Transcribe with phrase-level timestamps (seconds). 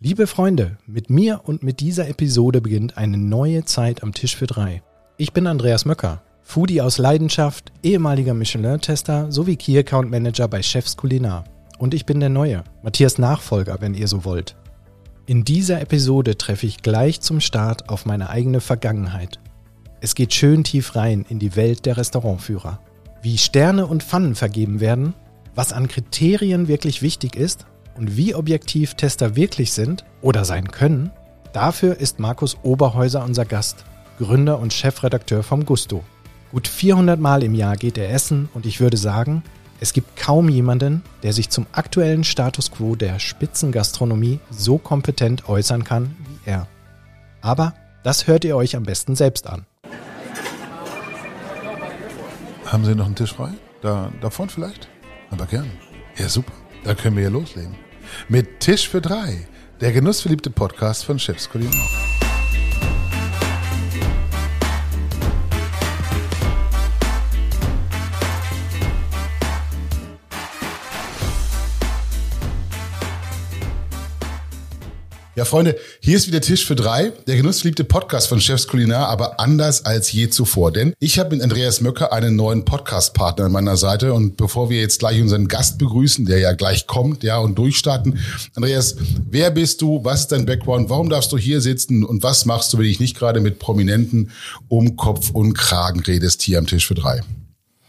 [0.00, 4.46] Liebe Freunde, mit mir und mit dieser Episode beginnt eine neue Zeit am Tisch für
[4.46, 4.80] drei.
[5.16, 10.96] Ich bin Andreas Möcker, Foodie aus Leidenschaft, ehemaliger Michelin-Tester sowie Key Account Manager bei Chefs
[10.96, 11.42] Kulinar.
[11.78, 14.54] Und ich bin der Neue, Matthias Nachfolger, wenn ihr so wollt.
[15.26, 19.40] In dieser Episode treffe ich gleich zum Start auf meine eigene Vergangenheit.
[20.00, 22.78] Es geht schön tief rein in die Welt der Restaurantführer.
[23.20, 25.14] Wie Sterne und Pfannen vergeben werden,
[25.56, 27.66] was an Kriterien wirklich wichtig ist
[27.98, 31.10] und wie objektiv Tester wirklich sind oder sein können,
[31.52, 33.84] dafür ist Markus Oberhäuser unser Gast,
[34.18, 36.04] Gründer und Chefredakteur vom Gusto.
[36.52, 39.42] Gut 400 Mal im Jahr geht er essen und ich würde sagen,
[39.80, 45.84] es gibt kaum jemanden, der sich zum aktuellen Status quo der Spitzengastronomie so kompetent äußern
[45.84, 46.66] kann wie er.
[47.42, 49.66] Aber das hört ihr euch am besten selbst an.
[52.64, 53.50] Haben Sie noch einen Tisch frei?
[53.82, 54.88] Da, da vorne vielleicht?
[55.30, 55.70] Aber gern.
[56.16, 56.52] Ja, super.
[56.84, 57.74] Da können wir ja loslegen.
[58.28, 59.46] Mit Tisch für drei.
[59.80, 61.88] Der genussverliebte Podcast von Chefs Kulinar.
[75.38, 79.38] Ja, Freunde, hier ist wieder Tisch für drei, der genussverliebte Podcast von Chefs Kulinar, aber
[79.38, 80.72] anders als je zuvor.
[80.72, 84.14] Denn ich habe mit Andreas Möcker einen neuen Podcast-Partner an meiner Seite.
[84.14, 88.18] Und bevor wir jetzt gleich unseren Gast begrüßen, der ja gleich kommt, ja, und durchstarten.
[88.56, 88.96] Andreas,
[89.30, 90.00] wer bist du?
[90.02, 90.90] Was ist dein Background?
[90.90, 92.02] Warum darfst du hier sitzen?
[92.02, 94.32] Und was machst du, wenn ich nicht gerade mit Prominenten
[94.66, 97.22] um Kopf und Kragen redest hier am Tisch für drei?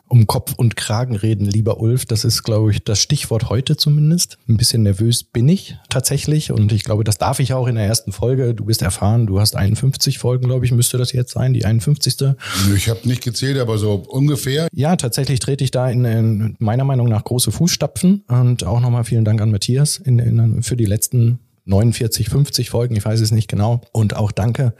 [0.09, 2.05] Um Kopf und Kragen reden, lieber Ulf.
[2.05, 4.37] Das ist, glaube ich, das Stichwort heute zumindest.
[4.47, 7.85] Ein bisschen nervös bin ich tatsächlich und ich glaube, das darf ich auch in der
[7.85, 8.53] ersten Folge.
[8.53, 12.35] Du bist erfahren, du hast 51 Folgen, glaube ich, müsste das jetzt sein, die 51.
[12.75, 14.67] Ich habe nicht gezählt, aber so ungefähr.
[14.73, 19.03] Ja, tatsächlich trete ich da in, in meiner Meinung nach große Fußstapfen und auch nochmal
[19.03, 21.39] vielen Dank an Matthias in, in, für die letzten
[21.69, 23.81] 49, 50 Folgen, ich weiß es nicht genau.
[23.91, 24.73] Und auch danke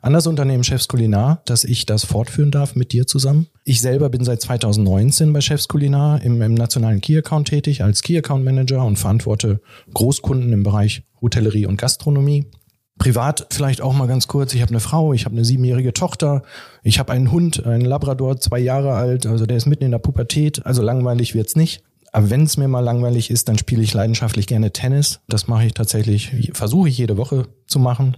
[0.00, 3.48] an das Unternehmen Chefs Kulinar, dass ich das fortführen darf mit dir zusammen.
[3.64, 8.02] Ich selber bin seit 2019 bei Chefs Kulinar im, im nationalen Key Account tätig als
[8.02, 9.60] Key Account Manager und verantworte
[9.92, 12.46] Großkunden im Bereich Hotellerie und Gastronomie.
[12.98, 14.54] Privat vielleicht auch mal ganz kurz.
[14.54, 16.42] Ich habe eine Frau, ich habe eine siebenjährige Tochter,
[16.82, 19.98] ich habe einen Hund, einen Labrador, zwei Jahre alt, also der ist mitten in der
[19.98, 21.82] Pubertät, also langweilig wird's nicht.
[22.16, 25.20] Aber wenn es mir mal langweilig ist, dann spiele ich leidenschaftlich gerne Tennis.
[25.28, 28.16] Das mache ich tatsächlich, versuche ich jede Woche zu machen.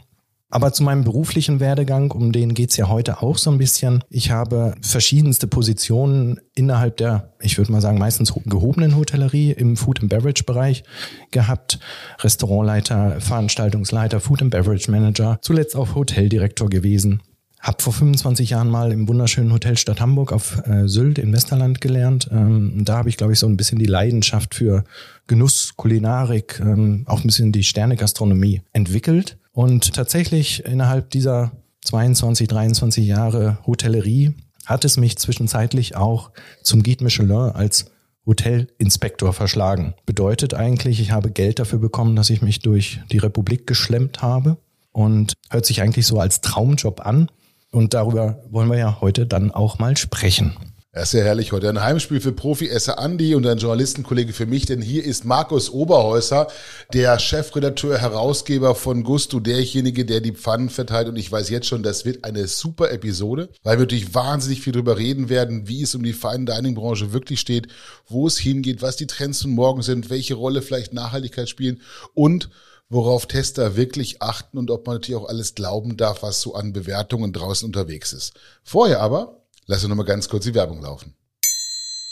[0.50, 4.04] Aber zu meinem beruflichen Werdegang, um den geht's ja heute auch so ein bisschen.
[4.08, 10.00] Ich habe verschiedenste Positionen innerhalb der, ich würde mal sagen, meistens gehobenen Hotellerie im Food
[10.00, 10.84] and Beverage Bereich
[11.32, 11.80] gehabt.
[12.20, 17.20] Restaurantleiter, Veranstaltungsleiter, Food and Beverage Manager, zuletzt auch Hoteldirektor gewesen.
[17.60, 21.80] Hab vor 25 Jahren mal im wunderschönen Hotel Stadt Hamburg auf äh, Sylt im Westerland
[21.80, 22.28] gelernt.
[22.30, 24.84] Ähm, da habe ich, glaube ich, so ein bisschen die Leidenschaft für
[25.26, 29.38] Genuss, Kulinarik, ähm, auch ein bisschen die Sternegastronomie entwickelt.
[29.52, 31.50] Und tatsächlich innerhalb dieser
[31.84, 36.30] 22, 23 Jahre Hotellerie hat es mich zwischenzeitlich auch
[36.62, 37.86] zum Guide Michelin als
[38.26, 39.94] Hotelinspektor verschlagen.
[40.06, 44.58] Bedeutet eigentlich, ich habe Geld dafür bekommen, dass ich mich durch die Republik geschlemmt habe
[44.92, 47.30] und hört sich eigentlich so als Traumjob an.
[47.70, 50.56] Und darüber wollen wir ja heute dann auch mal sprechen.
[50.98, 51.68] Ja, sehr herrlich heute.
[51.68, 56.48] Ein Heimspiel für Profi-Esser Andi und ein Journalistenkollege für mich, denn hier ist Markus Oberhäuser,
[56.94, 61.08] der Chefredakteur, Herausgeber von Gusto, derjenige, der die Pfannen verteilt.
[61.08, 64.72] Und ich weiß jetzt schon, das wird eine super Episode, weil wir natürlich wahnsinnig viel
[64.72, 67.68] darüber reden werden, wie es um die Fine Dining Branche wirklich steht,
[68.08, 71.82] wo es hingeht, was die Trends von morgen sind, welche Rolle vielleicht Nachhaltigkeit spielen
[72.14, 72.48] und
[72.88, 76.72] worauf Tester wirklich achten und ob man natürlich auch alles glauben darf, was so an
[76.72, 78.34] Bewertungen draußen unterwegs ist.
[78.62, 81.14] Vorher aber, lass uns nochmal ganz kurz die Werbung laufen.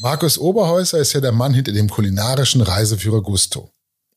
[0.01, 3.71] Markus Oberhäuser ist ja der Mann hinter dem kulinarischen Reiseführer Gusto.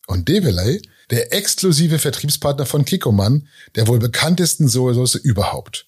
[0.07, 5.87] Und Develay, der exklusive Vertriebspartner von Kikoman, der wohl bekanntesten Sojasauce überhaupt.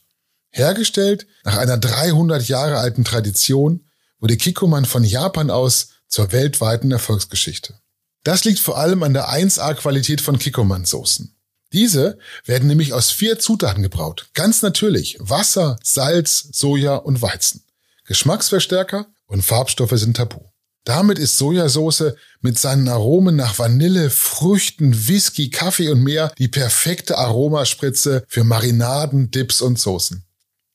[0.52, 3.90] Hergestellt nach einer 300 Jahre alten Tradition
[4.20, 7.81] wurde Kikoman von Japan aus zur weltweiten Erfolgsgeschichte.
[8.24, 11.36] Das liegt vor allem an der 1A-Qualität von Kikkoman-Soßen.
[11.74, 14.30] Diese werden nämlich aus vier Zutaten gebraut.
[14.34, 17.64] Ganz natürlich Wasser, Salz, Soja und Weizen.
[18.06, 20.42] Geschmacksverstärker und Farbstoffe sind tabu.
[20.84, 27.18] Damit ist Sojasauce mit seinen Aromen nach Vanille, Früchten, Whisky, Kaffee und mehr die perfekte
[27.18, 30.26] Aromaspritze für Marinaden, Dips und Soßen.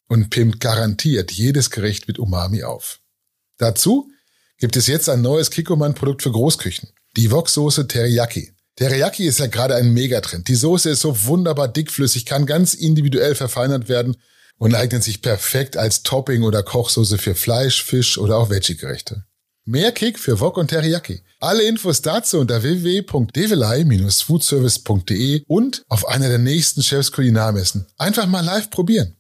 [0.09, 3.01] Und pimmt garantiert jedes Gericht mit Umami auf.
[3.59, 4.09] Dazu
[4.59, 6.89] gibt es jetzt ein neues Kikkoman-Produkt für Großküchen.
[7.17, 8.53] Die Woksoße Teriyaki.
[8.77, 10.49] Teriyaki ist ja gerade ein Megatrend.
[10.49, 14.19] Die Soße ist so wunderbar dickflüssig, kann ganz individuell verfeinert werden
[14.59, 19.25] und eignet sich perfekt als Topping oder Kochsoße für Fleisch, Fisch oder auch Veggie-Gerichte.
[19.65, 21.23] Mehr Kick für Wok und Teriyaki.
[21.41, 27.87] Alle Infos dazu unter www.develei-foodservice.de und auf einer der nächsten Chefs Kulinarmessen.
[27.97, 29.17] Einfach mal live probieren.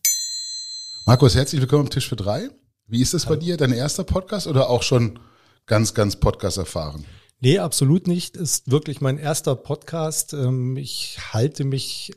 [1.06, 2.50] Markus, herzlich willkommen am Tisch für drei.
[2.88, 3.56] Wie ist das bei dir?
[3.56, 5.19] Dein erster Podcast oder auch schon
[5.64, 7.06] ganz, ganz Podcast erfahren?
[7.41, 8.37] Nee, absolut nicht.
[8.37, 10.33] Ist wirklich mein erster Podcast.
[10.33, 12.12] Ähm, ich halte mich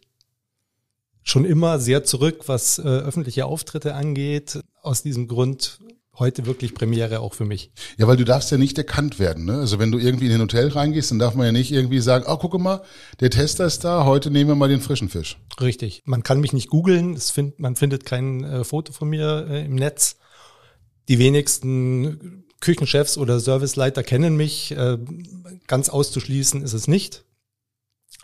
[1.24, 4.60] schon immer sehr zurück, was äh, öffentliche Auftritte angeht.
[4.81, 5.80] Aus diesem Grund
[6.19, 7.71] heute wirklich Premiere auch für mich.
[7.98, 9.45] Ja, weil du darfst ja nicht erkannt werden.
[9.45, 9.60] Ne?
[9.60, 12.25] Also wenn du irgendwie in ein Hotel reingehst, dann darf man ja nicht irgendwie sagen,
[12.27, 12.81] oh, guck mal,
[13.19, 15.38] der Tester ist da, heute nehmen wir mal den frischen Fisch.
[15.60, 16.04] Richtig.
[16.06, 19.75] Man kann mich nicht googeln, find, man findet kein äh, Foto von mir äh, im
[19.75, 20.18] Netz.
[21.07, 24.71] Die wenigsten Küchenchefs oder Serviceleiter kennen mich.
[24.71, 24.97] Äh,
[25.67, 27.23] ganz auszuschließen ist es nicht.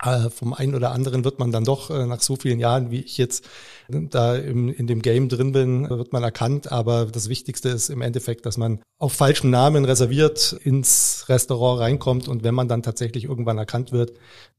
[0.01, 2.99] Äh, vom einen oder anderen wird man dann doch äh, nach so vielen Jahren, wie
[2.99, 3.45] ich jetzt
[3.87, 6.71] da im, in dem Game drin bin, wird man erkannt.
[6.71, 12.27] Aber das Wichtigste ist im Endeffekt, dass man auf falschem Namen reserviert ins Restaurant reinkommt
[12.27, 14.13] und wenn man dann tatsächlich irgendwann erkannt wird,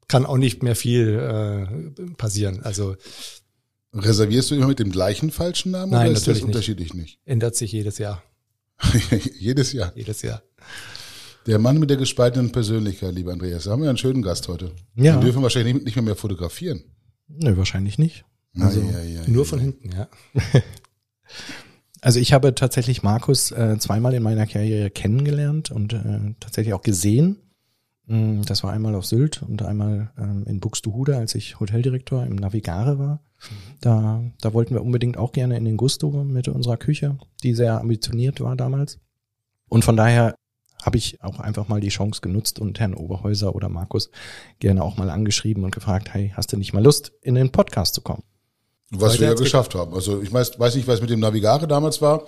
[0.09, 2.63] kann auch nicht mehr viel äh, passieren.
[2.63, 2.97] Also
[3.93, 7.19] Reservierst du immer mit dem gleichen falschen Namen Nein, oder ist das unterschiedlich nicht?
[7.25, 8.23] Ändert sich jedes Jahr.
[9.39, 9.93] jedes Jahr.
[9.95, 10.43] Jedes Jahr.
[11.47, 13.65] Der Mann mit der gespaltenen Persönlichkeit, lieber Andreas.
[13.65, 14.73] Da haben wir einen schönen Gast heute.
[14.97, 15.15] Ja.
[15.15, 16.83] Wir dürfen wahrscheinlich nicht mehr, mehr fotografieren.
[17.29, 18.25] Nö, wahrscheinlich nicht.
[18.59, 19.49] Also, ja, ja, nur ja.
[19.49, 20.09] von hinten, ja.
[22.03, 26.83] Also ich habe tatsächlich Markus äh, zweimal in meiner Karriere kennengelernt und äh, tatsächlich auch
[26.83, 27.39] gesehen.
[28.07, 32.37] Mm, Das war einmal auf Sylt und einmal ähm, in Buxtehude, als ich Hoteldirektor im
[32.37, 33.21] Navigare war.
[33.81, 37.79] Da, da wollten wir unbedingt auch gerne in den Gusto mit unserer Küche, die sehr
[37.81, 38.99] ambitioniert war damals.
[39.69, 40.37] Und von daher
[40.83, 44.11] habe ich auch einfach mal die Chance genutzt und Herrn Oberhäuser oder Markus
[44.59, 47.95] gerne auch mal angeschrieben und gefragt, hey, hast du nicht mal Lust, in den Podcast
[47.95, 48.23] zu kommen?
[48.91, 49.93] Was Heute wir ja geschafft haben.
[49.95, 52.23] Also ich weiß, weiß nicht, was mit dem Navigare damals war.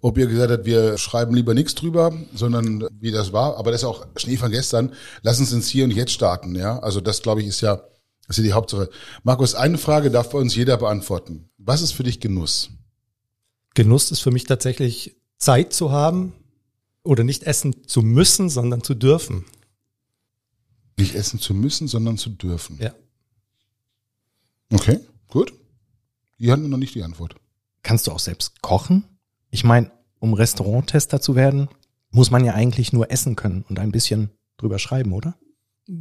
[0.00, 3.56] Ob ihr gesagt habt, wir schreiben lieber nichts drüber, sondern wie das war.
[3.56, 4.92] Aber das ist auch Schnee von gestern.
[5.22, 6.54] Lass uns ins Hier und Jetzt starten.
[6.54, 7.82] Ja, also das glaube ich ist ja,
[8.28, 8.90] ist ja die Hauptsache.
[9.22, 11.48] Markus, eine Frage darf bei uns jeder beantworten.
[11.58, 12.70] Was ist für dich Genuss?
[13.74, 16.32] Genuss ist für mich tatsächlich Zeit zu haben
[17.02, 19.44] oder nicht essen zu müssen, sondern zu dürfen.
[20.98, 22.78] Nicht essen zu müssen, sondern zu dürfen.
[22.80, 22.94] Ja.
[24.72, 25.52] Okay, gut.
[26.38, 27.36] Die hatten wir noch nicht die Antwort.
[27.82, 29.04] Kannst du auch selbst kochen?
[29.56, 31.70] Ich meine, um Restauranttester zu werden,
[32.10, 35.34] muss man ja eigentlich nur essen können und ein bisschen drüber schreiben, oder?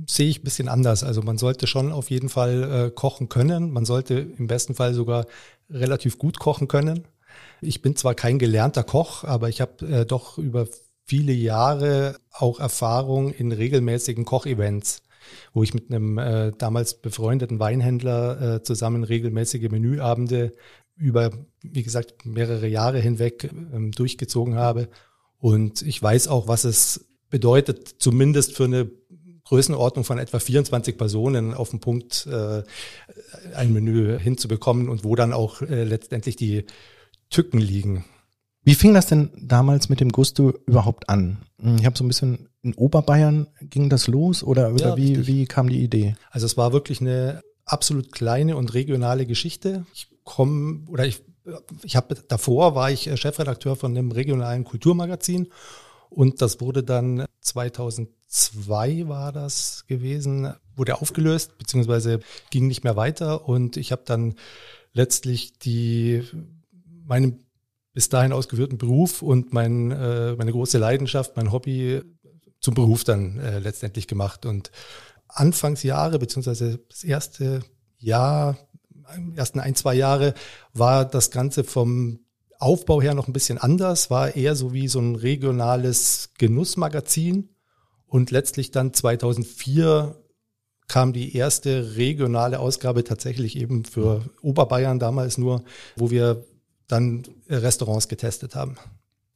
[0.09, 1.05] Sehe ich ein bisschen anders.
[1.05, 3.71] Also man sollte schon auf jeden Fall äh, kochen können.
[3.71, 5.25] Man sollte im besten Fall sogar
[5.69, 7.07] relativ gut kochen können.
[7.61, 10.67] Ich bin zwar kein gelernter Koch, aber ich habe äh, doch über
[11.05, 15.01] viele Jahre auch Erfahrung in regelmäßigen Kochevents,
[15.53, 20.51] wo ich mit einem äh, damals befreundeten Weinhändler äh, zusammen regelmäßige Menüabende
[20.95, 21.31] über,
[21.61, 24.89] wie gesagt, mehrere Jahre hinweg ähm, durchgezogen habe.
[25.39, 28.89] Und ich weiß auch, was es bedeutet, zumindest für eine
[29.45, 32.63] Größenordnung von etwa 24 Personen auf den Punkt äh,
[33.53, 36.65] ein Menü hinzubekommen und wo dann auch äh, letztendlich die
[37.29, 38.05] Tücken liegen.
[38.63, 41.37] Wie fing das denn damals mit dem Gusto überhaupt an?
[41.77, 45.27] Ich habe so ein bisschen in Oberbayern ging das los oder, oder Ja, wie, richtig.
[45.27, 46.15] wie kam die Idee?
[46.31, 49.85] Also es war wirklich eine absolut kleine und regionale Geschichte.
[49.93, 51.23] Ich komme oder ich
[51.83, 55.47] ich habe davor war ich äh, Chefredakteur von einem regionalen Kulturmagazin
[56.09, 62.19] und das wurde dann 2002 war das gewesen, wurde aufgelöst beziehungsweise
[62.49, 64.35] ging nicht mehr weiter und ich habe dann
[64.93, 66.23] letztlich die
[67.05, 67.45] meinen
[67.93, 72.01] bis dahin ausgeführten Beruf und mein, äh, meine große Leidenschaft, mein Hobby
[72.59, 74.71] zum Beruf dann äh, letztendlich gemacht und
[75.27, 77.61] Anfangsjahre beziehungsweise das erste
[77.97, 78.57] Jahr,
[79.35, 80.33] ersten ein, zwei Jahre
[80.73, 82.19] war das Ganze vom
[82.59, 87.49] Aufbau her noch ein bisschen anders, war eher so wie so ein regionales Genussmagazin
[88.07, 90.15] und letztlich dann 2004
[90.87, 95.63] kam die erste regionale Ausgabe tatsächlich eben für Oberbayern damals nur,
[95.95, 96.45] wo wir
[96.87, 98.77] dann Restaurants getestet haben.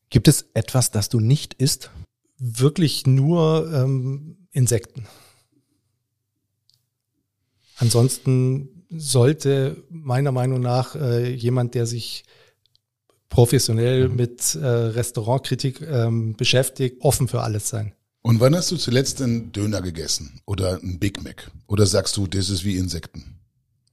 [0.10, 1.92] Gibt es etwas, das du nicht isst?
[2.38, 5.08] Wirklich nur ähm, Insekten.
[7.78, 12.24] Ansonsten sollte meiner Meinung nach äh, jemand, der sich
[13.29, 17.93] professionell mit äh, Restaurantkritik ähm, beschäftigt, offen für alles sein.
[18.22, 20.41] Und wann hast du zuletzt einen Döner gegessen?
[20.46, 21.51] Oder einen Big Mac?
[21.67, 23.39] Oder sagst du, das ist wie Insekten?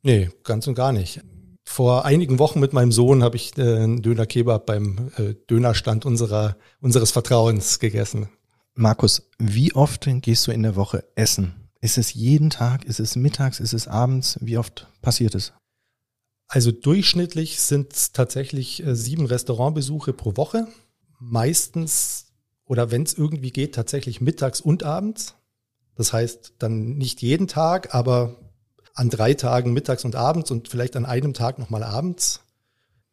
[0.02, 1.20] Nee, ganz und gar nicht.
[1.64, 6.06] Vor einigen Wochen mit meinem Sohn habe ich äh, einen Döner Kebab beim äh, Dönerstand
[6.06, 8.28] unserer, unseres Vertrauens gegessen.
[8.74, 11.65] Markus, wie oft gehst du in der Woche essen?
[11.86, 12.84] Ist es jeden Tag?
[12.84, 13.60] Ist es mittags?
[13.60, 14.40] Ist es abends?
[14.40, 15.52] Wie oft passiert es?
[16.48, 20.66] Also durchschnittlich sind es tatsächlich äh, sieben Restaurantbesuche pro Woche.
[21.20, 22.26] Meistens
[22.64, 25.36] oder wenn es irgendwie geht, tatsächlich mittags und abends.
[25.94, 28.34] Das heißt dann nicht jeden Tag, aber
[28.94, 32.40] an drei Tagen mittags und abends und vielleicht an einem Tag nochmal abends.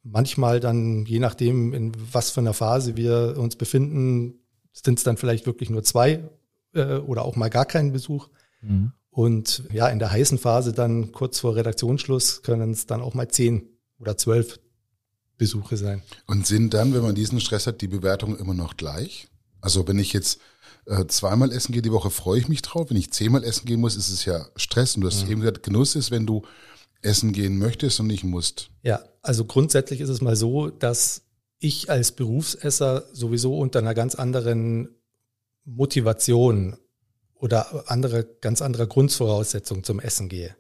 [0.01, 4.39] Manchmal dann, je nachdem, in was für einer Phase wir uns befinden,
[4.71, 6.27] sind es dann vielleicht wirklich nur zwei
[6.73, 8.29] äh, oder auch mal gar keinen Besuch.
[8.63, 8.93] Mhm.
[9.10, 13.27] Und ja, in der heißen Phase dann kurz vor Redaktionsschluss können es dann auch mal
[13.27, 14.60] zehn oder zwölf
[15.38, 16.01] Besuche sein.
[16.25, 19.27] Und sind dann, wenn man diesen Stress hat, die Bewertungen immer noch gleich?
[19.62, 20.39] Also wenn ich jetzt
[20.86, 22.89] äh, zweimal essen gehe die Woche, freue ich mich drauf.
[22.89, 24.96] Wenn ich zehnmal essen gehen muss, ist es ja Stress.
[24.96, 25.32] Und du hast mhm.
[25.32, 26.43] eben gesagt, Genuss ist, wenn du
[27.01, 28.70] essen gehen möchtest und nicht musst.
[28.82, 31.24] Ja, also grundsätzlich ist es mal so, dass
[31.60, 34.89] ich als Berufsesser sowieso unter einer ganz anderen
[35.65, 36.77] Motivation
[37.43, 40.55] oder andere, ganz anderer Grundvoraussetzung zum Essen gehe.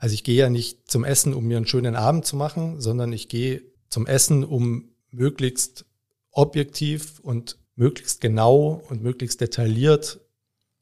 [0.00, 3.12] Also ich gehe ja nicht zum Essen, um mir einen schönen Abend zu machen, sondern
[3.12, 5.84] ich gehe zum Essen, um möglichst
[6.32, 10.18] objektiv und möglichst genau und möglichst detailliert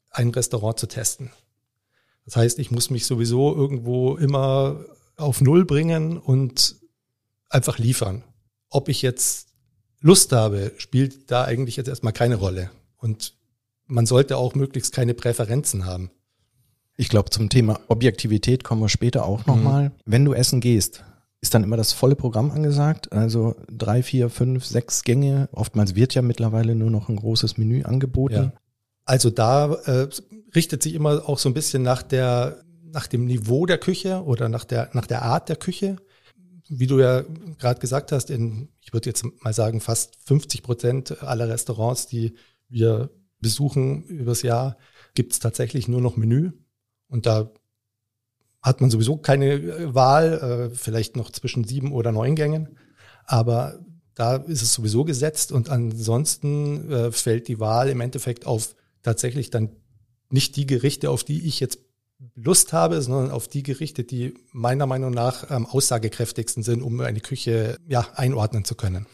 [0.09, 1.29] ein Restaurant zu testen.
[2.25, 4.83] Das heißt, ich muss mich sowieso irgendwo immer
[5.17, 6.77] auf Null bringen und
[7.47, 8.23] einfach liefern.
[8.69, 9.49] Ob ich jetzt
[9.99, 12.71] Lust habe, spielt da eigentlich jetzt erstmal keine Rolle.
[12.97, 13.35] Und
[13.93, 16.09] man sollte auch möglichst keine Präferenzen haben.
[16.97, 19.85] Ich glaube, zum Thema Objektivität kommen wir später auch nochmal.
[19.85, 19.91] Mhm.
[20.05, 21.03] Wenn du essen gehst,
[21.41, 23.11] ist dann immer das volle Programm angesagt.
[23.11, 25.47] Also drei, vier, fünf, sechs Gänge.
[25.51, 28.33] Oftmals wird ja mittlerweile nur noch ein großes Menü angeboten.
[28.33, 28.53] Ja.
[29.05, 30.07] Also da äh,
[30.55, 34.49] richtet sich immer auch so ein bisschen nach der, nach dem Niveau der Küche oder
[34.49, 35.97] nach der, nach der Art der Küche.
[36.67, 37.23] Wie du ja
[37.59, 42.35] gerade gesagt hast, in, ich würde jetzt mal sagen, fast 50 Prozent aller Restaurants, die
[42.69, 43.09] wir
[43.43, 44.77] besuchen übers Jahr,
[45.13, 46.53] gibt es tatsächlich nur noch Menü.
[47.07, 47.51] Und da
[48.63, 52.79] hat man sowieso keine äh, Wahl, äh, vielleicht noch zwischen sieben oder neun Gängen.
[53.25, 53.79] Aber
[54.15, 59.49] da ist es sowieso gesetzt und ansonsten äh, fällt die Wahl im Endeffekt auf tatsächlich
[59.49, 59.69] dann
[60.29, 61.79] nicht die Gerichte, auf die ich jetzt
[62.35, 67.19] Lust habe, sondern auf die Gerichte, die meiner Meinung nach am aussagekräftigsten sind, um eine
[67.19, 69.07] Küche ja, einordnen zu können.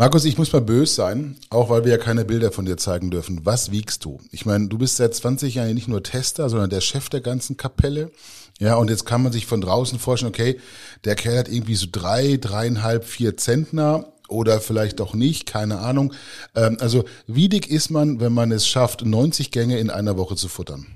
[0.00, 3.10] Markus, ich muss mal böse sein, auch weil wir ja keine Bilder von dir zeigen
[3.10, 3.44] dürfen.
[3.44, 4.18] Was wiegst du?
[4.30, 7.58] Ich meine, du bist seit 20 Jahren nicht nur Tester, sondern der Chef der ganzen
[7.58, 8.10] Kapelle.
[8.58, 10.58] Ja, und jetzt kann man sich von draußen vorstellen, okay,
[11.04, 16.14] der Kerl hat irgendwie so drei, dreieinhalb, vier Zentner oder vielleicht auch nicht, keine Ahnung.
[16.54, 20.34] Ähm, also wie dick ist man, wenn man es schafft, 90 Gänge in einer Woche
[20.34, 20.86] zu futtern?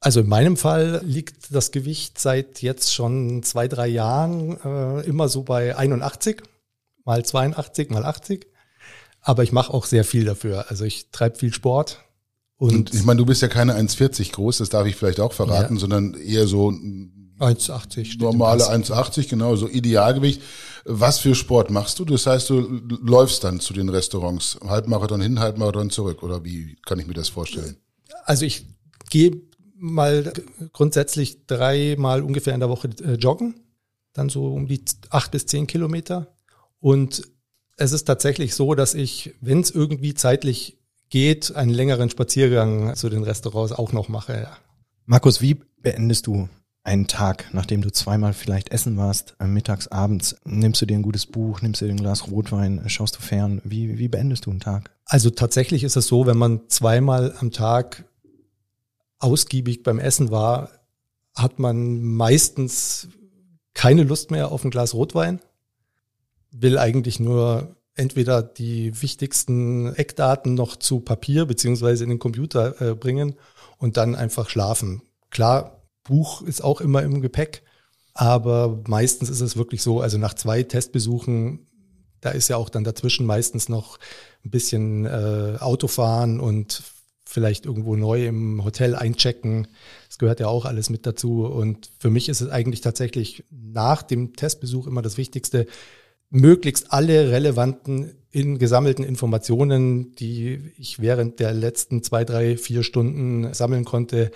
[0.00, 5.30] Also in meinem Fall liegt das Gewicht seit jetzt schon zwei, drei Jahren äh, immer
[5.30, 6.42] so bei 81
[7.06, 8.46] mal 82, mal 80.
[9.22, 10.66] Aber ich mache auch sehr viel dafür.
[10.70, 12.00] Also ich treibe viel Sport.
[12.58, 15.32] Und, und ich meine, du bist ja keine 1,40 groß, das darf ich vielleicht auch
[15.32, 15.80] verraten, ja.
[15.80, 18.18] sondern eher so 1,80.
[18.18, 20.40] Normale 1,80, genau, so Idealgewicht.
[20.84, 22.04] Was für Sport machst du?
[22.04, 26.98] Das heißt, du läufst dann zu den Restaurants, Halbmarathon hin, Halbmarathon zurück, oder wie kann
[26.98, 27.76] ich mir das vorstellen?
[28.24, 28.66] Also ich
[29.10, 29.42] gehe
[29.74, 30.32] mal
[30.72, 33.60] grundsätzlich dreimal ungefähr in der Woche äh, joggen,
[34.14, 36.28] dann so um die acht bis zehn Kilometer.
[36.80, 37.22] Und
[37.76, 40.78] es ist tatsächlich so, dass ich, wenn es irgendwie zeitlich
[41.08, 44.48] geht, einen längeren Spaziergang zu den Restaurants auch noch mache.
[45.04, 46.48] Markus, wie beendest du
[46.82, 50.36] einen Tag, nachdem du zweimal vielleicht essen warst, äh, mittags, abends?
[50.44, 53.60] Nimmst du dir ein gutes Buch, nimmst du dir ein Glas Rotwein, schaust du fern?
[53.64, 54.90] Wie, wie beendest du einen Tag?
[55.04, 58.04] Also tatsächlich ist es so, wenn man zweimal am Tag
[59.18, 60.70] ausgiebig beim Essen war,
[61.34, 63.08] hat man meistens
[63.74, 65.40] keine Lust mehr auf ein Glas Rotwein
[66.50, 72.94] will eigentlich nur entweder die wichtigsten Eckdaten noch zu Papier beziehungsweise in den Computer äh,
[72.94, 73.36] bringen
[73.78, 75.02] und dann einfach schlafen.
[75.30, 77.62] Klar, Buch ist auch immer im Gepäck,
[78.14, 81.66] aber meistens ist es wirklich so, also nach zwei Testbesuchen,
[82.20, 83.98] da ist ja auch dann dazwischen meistens noch
[84.44, 86.82] ein bisschen äh, Autofahren und
[87.28, 89.68] vielleicht irgendwo neu im Hotel einchecken.
[90.08, 91.44] Das gehört ja auch alles mit dazu.
[91.44, 95.66] Und für mich ist es eigentlich tatsächlich nach dem Testbesuch immer das Wichtigste,
[96.30, 103.54] möglichst alle relevanten in gesammelten Informationen, die ich während der letzten zwei, drei, vier Stunden
[103.54, 104.30] sammeln konnte,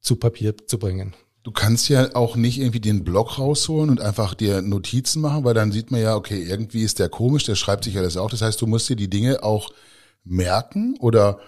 [0.00, 1.14] zu Papier zu bringen.
[1.42, 5.54] Du kannst ja auch nicht irgendwie den Blog rausholen und einfach dir Notizen machen, weil
[5.54, 8.30] dann sieht man ja, okay, irgendwie ist der komisch, der schreibt sich alles auch.
[8.30, 9.70] Das heißt, du musst dir die Dinge auch
[10.24, 11.38] merken oder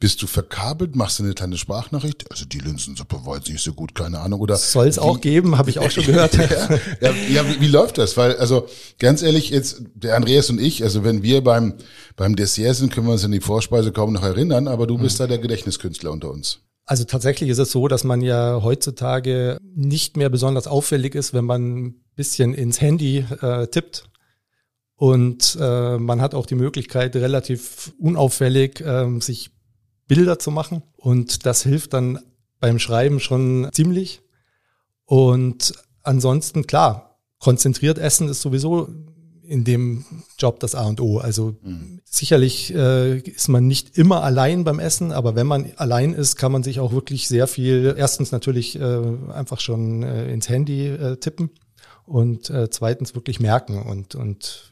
[0.00, 0.96] bist du verkabelt?
[0.96, 2.30] Machst du eine kleine Sprachnachricht?
[2.30, 4.40] Also die Linsensuppe war jetzt nicht so gut, keine Ahnung.
[4.40, 6.34] Oder soll es auch geben, habe ich auch schon gehört.
[6.36, 6.68] ja,
[7.00, 8.16] ja, ja wie, wie, läuft das?
[8.16, 8.66] Weil also
[8.98, 11.74] ganz ehrlich, jetzt der Andreas und ich, also wenn wir beim
[12.16, 14.68] beim Dessert sind, können wir uns an die Vorspeise kaum noch erinnern.
[14.68, 15.24] Aber du bist mhm.
[15.24, 16.60] da der Gedächtniskünstler unter uns.
[16.88, 21.44] Also tatsächlich ist es so, dass man ja heutzutage nicht mehr besonders auffällig ist, wenn
[21.44, 24.04] man ein bisschen ins Handy äh, tippt
[24.96, 29.50] Und äh, man hat auch die Möglichkeit, relativ unauffällig äh, sich
[30.08, 30.82] Bilder zu machen.
[30.96, 32.18] Und das hilft dann
[32.60, 34.22] beim Schreiben schon ziemlich.
[35.04, 38.88] Und ansonsten, klar, konzentriert essen ist sowieso
[39.48, 40.04] in dem
[40.38, 41.18] Job das A und O.
[41.18, 42.00] Also mhm.
[42.04, 46.52] sicherlich äh, ist man nicht immer allein beim Essen, aber wenn man allein ist, kann
[46.52, 49.00] man sich auch wirklich sehr viel, erstens natürlich äh,
[49.32, 51.50] einfach schon äh, ins Handy äh, tippen
[52.04, 54.70] und äh, zweitens wirklich merken und, und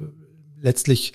[0.61, 1.15] letztlich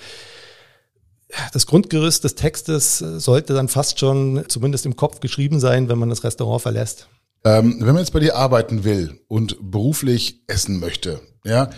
[1.53, 6.09] das Grundgerüst des Textes sollte dann fast schon zumindest im Kopf geschrieben sein, wenn man
[6.09, 7.07] das Restaurant verlässt.
[7.43, 11.71] Ähm, wenn man jetzt bei dir arbeiten will und beruflich essen möchte, ja,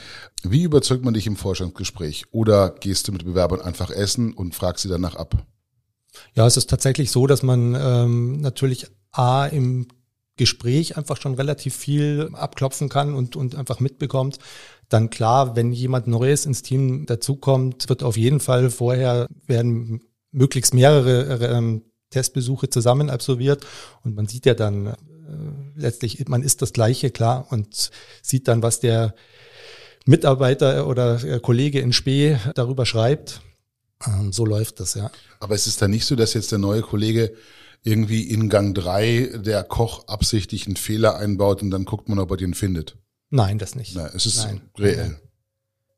[0.43, 2.25] wie überzeugt man dich im Vorstandsgespräch?
[2.31, 5.45] Oder gehst du mit Bewerbern einfach essen und fragst sie danach ab?
[6.35, 9.87] Ja, es ist tatsächlich so, dass man ähm, natürlich A im
[10.35, 14.39] Gespräch einfach schon relativ viel abklopfen kann und, und einfach mitbekommt.
[14.93, 20.75] Dann klar, wenn jemand Neues ins Team dazukommt, wird auf jeden Fall vorher werden möglichst
[20.75, 21.81] mehrere ähm,
[22.11, 23.65] Testbesuche zusammen absolviert
[24.03, 24.93] und man sieht ja dann äh,
[25.75, 27.89] letztlich, man ist das Gleiche, klar, und
[28.21, 29.15] sieht dann, was der
[30.05, 33.41] Mitarbeiter oder äh, Kollege in Spee darüber schreibt.
[34.05, 35.09] Ähm, so läuft das, ja.
[35.39, 37.33] Aber es ist da nicht so, dass jetzt der neue Kollege
[37.81, 42.29] irgendwie in Gang drei der Koch absichtlich einen Fehler einbaut und dann guckt man, ob
[42.29, 42.95] er den findet.
[43.35, 43.95] Nein, das nicht.
[43.95, 44.61] Nein, es ist Nein.
[44.77, 45.19] reell.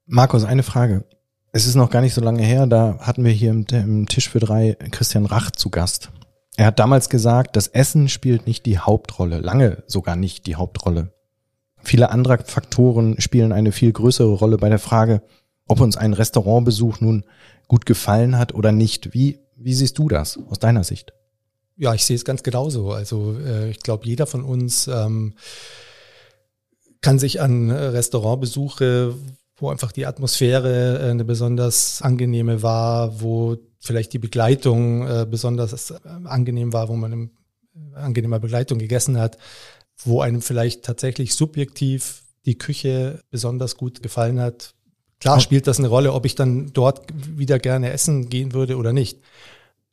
[0.05, 1.03] Markus, eine Frage.
[1.51, 4.29] Es ist noch gar nicht so lange her, da hatten wir hier im, im Tisch
[4.29, 6.11] für drei Christian Rach zu Gast.
[6.55, 11.11] Er hat damals gesagt, das Essen spielt nicht die Hauptrolle, lange sogar nicht die Hauptrolle.
[11.83, 15.21] Viele andere Faktoren spielen eine viel größere Rolle bei der Frage,
[15.67, 17.25] ob uns ein Restaurantbesuch nun
[17.67, 19.13] gut gefallen hat oder nicht.
[19.13, 21.11] Wie, wie siehst du das aus deiner Sicht?
[21.75, 22.91] Ja, ich sehe es ganz genauso.
[22.91, 25.33] Also äh, ich glaube, jeder von uns ähm,
[27.05, 29.13] kann sich an Restaurantbesuche,
[29.57, 35.91] wo einfach die Atmosphäre äh, eine besonders angenehme war, wo vielleicht die Begleitung äh, besonders
[35.91, 37.31] äh, angenehm war, wo man in
[37.75, 39.37] äh, angenehmer Begleitung gegessen hat,
[40.03, 44.73] wo einem vielleicht tatsächlich subjektiv die Küche besonders gut gefallen hat.
[45.19, 48.93] Klar spielt das eine Rolle, ob ich dann dort wieder gerne essen gehen würde oder
[48.93, 49.19] nicht.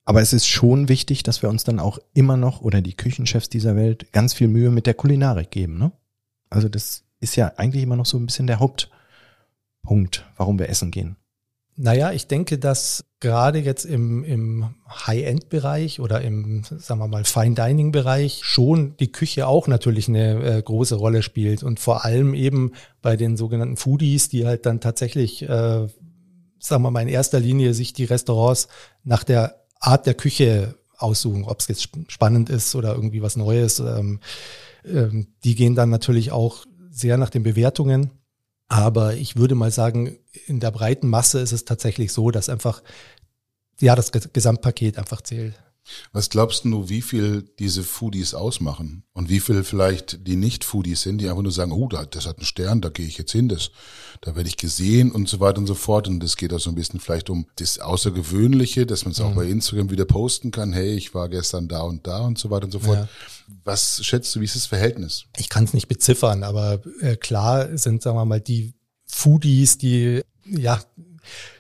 [0.07, 3.51] Aber es ist schon wichtig, dass wir uns dann auch immer noch oder die Küchenchefs
[3.51, 5.77] dieser Welt ganz viel Mühe mit der Kulinarik geben.
[5.77, 5.93] Ne?
[6.53, 10.91] Also das ist ja eigentlich immer noch so ein bisschen der Hauptpunkt, warum wir essen
[10.91, 11.17] gehen.
[11.75, 18.41] Naja, ich denke, dass gerade jetzt im, im High-End-Bereich oder im, sagen wir mal, Fine-Dining-Bereich
[18.43, 23.17] schon die Küche auch natürlich eine äh, große Rolle spielt und vor allem eben bei
[23.17, 25.89] den sogenannten Foodies, die halt dann tatsächlich, äh,
[26.59, 28.69] sagen wir mal, in erster Linie sich die Restaurants
[29.03, 33.81] nach der Art der Küche aussuchen, ob es jetzt spannend ist oder irgendwie was Neues.
[33.81, 34.21] Ähm,
[34.85, 38.11] ähm, die gehen dann natürlich auch sehr nach den Bewertungen
[38.73, 40.17] aber ich würde mal sagen,
[40.47, 42.83] in der breiten Masse ist es tatsächlich so, dass einfach,
[43.81, 45.63] ja, das Gesamtpaket einfach zählt.
[46.13, 49.05] Was glaubst du, wie viel diese Foodies ausmachen?
[49.15, 52.47] Und wie viel vielleicht die Nicht-Foodies sind, die einfach nur sagen, oh, das hat einen
[52.47, 53.71] Stern, da gehe ich jetzt hin, das,
[54.21, 56.09] da werde ich gesehen und so weiter und so fort.
[56.09, 59.31] Und es geht auch so ein bisschen vielleicht um das Außergewöhnliche, dass man es auch
[59.31, 59.37] mhm.
[59.37, 62.65] bei Instagram wieder posten kann, hey, ich war gestern da und da und so weiter
[62.65, 62.99] und so fort.
[62.99, 63.09] Ja.
[63.65, 65.25] Was schätzt du, wie ist das Verhältnis?
[65.37, 68.75] Ich kann es nicht beziffern, aber äh, klar sind, sagen wir mal, die
[69.07, 70.81] Foodies, die ja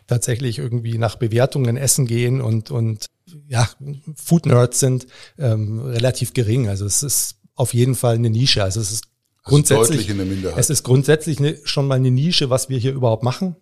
[0.06, 3.06] tatsächlich irgendwie nach Bewertungen essen gehen und, und
[3.48, 3.68] ja,
[4.16, 5.06] Food Nerds sind,
[5.38, 6.68] ähm, relativ gering.
[6.68, 8.62] Also es ist auf jeden Fall eine Nische.
[8.62, 9.04] Also es ist
[9.42, 10.08] grundsätzlich,
[10.56, 13.56] es ist grundsätzlich eine, schon mal eine Nische, was wir hier überhaupt machen.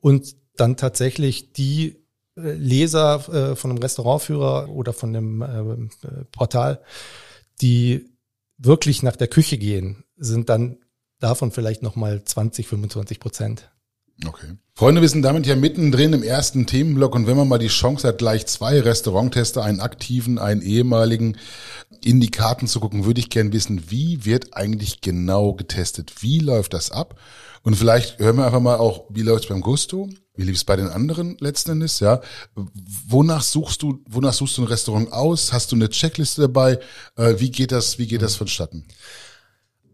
[0.00, 2.00] Und dann tatsächlich die
[2.36, 6.82] äh, Leser äh, von einem Restaurantführer oder von einem äh, Portal,
[7.60, 8.10] die
[8.58, 10.78] wirklich nach der Küche gehen, sind dann
[11.18, 13.70] davon vielleicht nochmal 20, 25 Prozent.
[14.26, 14.56] Okay.
[14.74, 18.08] Freunde, wir sind damit ja mittendrin im ersten Themenblock und wenn man mal die Chance
[18.08, 21.36] hat, gleich zwei Restauranttester, einen aktiven, einen ehemaligen,
[22.02, 26.22] in die Karten zu gucken, würde ich gerne wissen, wie wird eigentlich genau getestet?
[26.22, 27.18] Wie läuft das ab?
[27.62, 30.08] Und vielleicht hören wir einfach mal auch, wie läuft es beim Gusto?
[30.34, 32.00] Wie lief es bei den anderen letzten Endes?
[32.00, 32.22] Ja,
[33.06, 35.52] wonach suchst du, wonach suchst du ein Restaurant aus?
[35.52, 36.78] Hast du eine Checkliste dabei?
[37.16, 38.86] Äh, wie geht das, wie geht das vonstatten?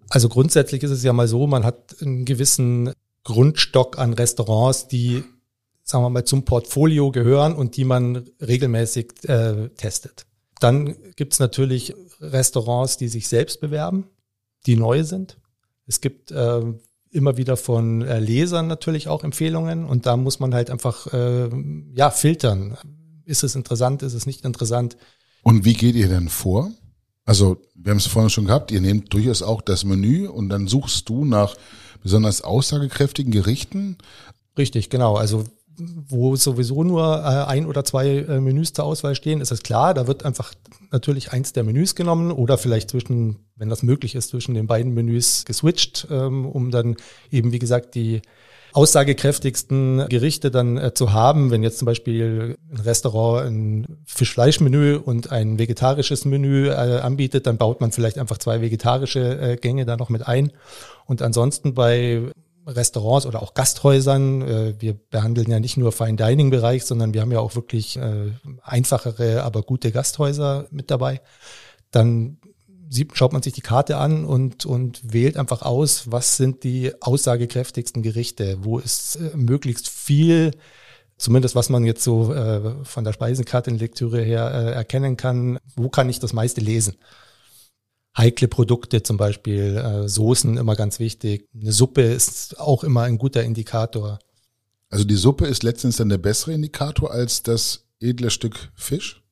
[0.09, 2.93] Also grundsätzlich ist es ja mal so, man hat einen gewissen
[3.27, 5.25] Grundstock an Restaurants, die,
[5.83, 10.27] sagen wir mal, zum Portfolio gehören und die man regelmäßig äh, testet.
[10.61, 14.07] Dann gibt's natürlich Restaurants, die sich selbst bewerben,
[14.67, 15.39] die neu sind.
[15.87, 16.63] Es gibt äh,
[17.11, 21.51] immer wieder von äh, Lesern natürlich auch Empfehlungen und da muss man halt einfach äh,
[21.95, 22.79] ja filtern.
[23.25, 24.97] Ist es interessant, ist es nicht interessant?
[25.43, 26.71] Und wie geht ihr denn vor?
[27.25, 30.69] Also, wir haben es vorhin schon gehabt, ihr nehmt durchaus auch das Menü und dann
[30.69, 31.57] suchst du nach
[32.03, 33.97] besonders aussagekräftigen Gerichten.
[34.57, 35.17] Richtig, genau.
[35.17, 35.45] Also
[35.79, 39.95] wo sowieso nur äh, ein oder zwei äh, Menüs zur Auswahl stehen, ist es klar,
[39.95, 40.55] da wird einfach
[40.91, 44.95] natürlich eins der Menüs genommen oder vielleicht zwischen, wenn das möglich ist, zwischen den beiden
[44.95, 46.97] Menüs geswitcht, ähm, um dann
[47.31, 48.23] eben, wie gesagt, die
[48.73, 51.51] aussagekräftigsten Gerichte dann äh, zu haben.
[51.51, 57.57] Wenn jetzt zum Beispiel ein Restaurant ein Fisch-Fleisch-Menü und ein vegetarisches Menü äh, anbietet, dann
[57.57, 60.53] baut man vielleicht einfach zwei vegetarische äh, Gänge da noch mit ein.
[61.07, 62.23] Und ansonsten bei
[62.67, 64.43] Restaurants oder auch Gasthäusern.
[64.43, 67.97] Äh, wir behandeln ja nicht nur Fine Dining Bereich, sondern wir haben ja auch wirklich
[67.97, 71.21] äh, einfachere, aber gute Gasthäuser mit dabei.
[71.93, 72.39] Dann
[72.89, 76.93] sieht, schaut man sich die Karte an und, und wählt einfach aus, was sind die
[77.01, 80.53] aussagekräftigsten Gerichte, wo ist äh, möglichst viel,
[81.17, 86.09] zumindest was man jetzt so äh, von der Speisenkartenlektüre her äh, erkennen kann, wo kann
[86.09, 86.97] ich das meiste lesen
[88.17, 91.49] heikle Produkte, zum Beispiel äh, Soßen immer ganz wichtig.
[91.55, 94.19] Eine Suppe ist auch immer ein guter Indikator.
[94.89, 99.23] Also die Suppe ist letztens dann der bessere Indikator als das edle Stück Fisch?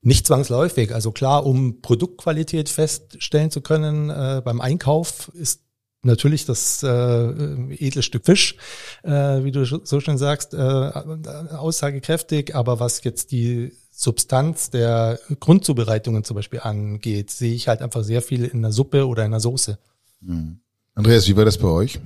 [0.00, 0.94] Nicht zwangsläufig.
[0.94, 5.62] Also klar, um Produktqualität feststellen zu können äh, beim Einkauf ist
[6.02, 8.56] natürlich das äh, edle Stück Fisch,
[9.02, 12.54] äh, wie du so schön sagst, äh, aussagekräftig.
[12.54, 18.22] Aber was jetzt die Substanz der Grundzubereitungen zum Beispiel angeht, sehe ich halt einfach sehr
[18.22, 19.78] viel in der Suppe oder in der Soße.
[20.20, 20.60] Mhm.
[20.94, 22.00] Andreas, wie war das bei euch?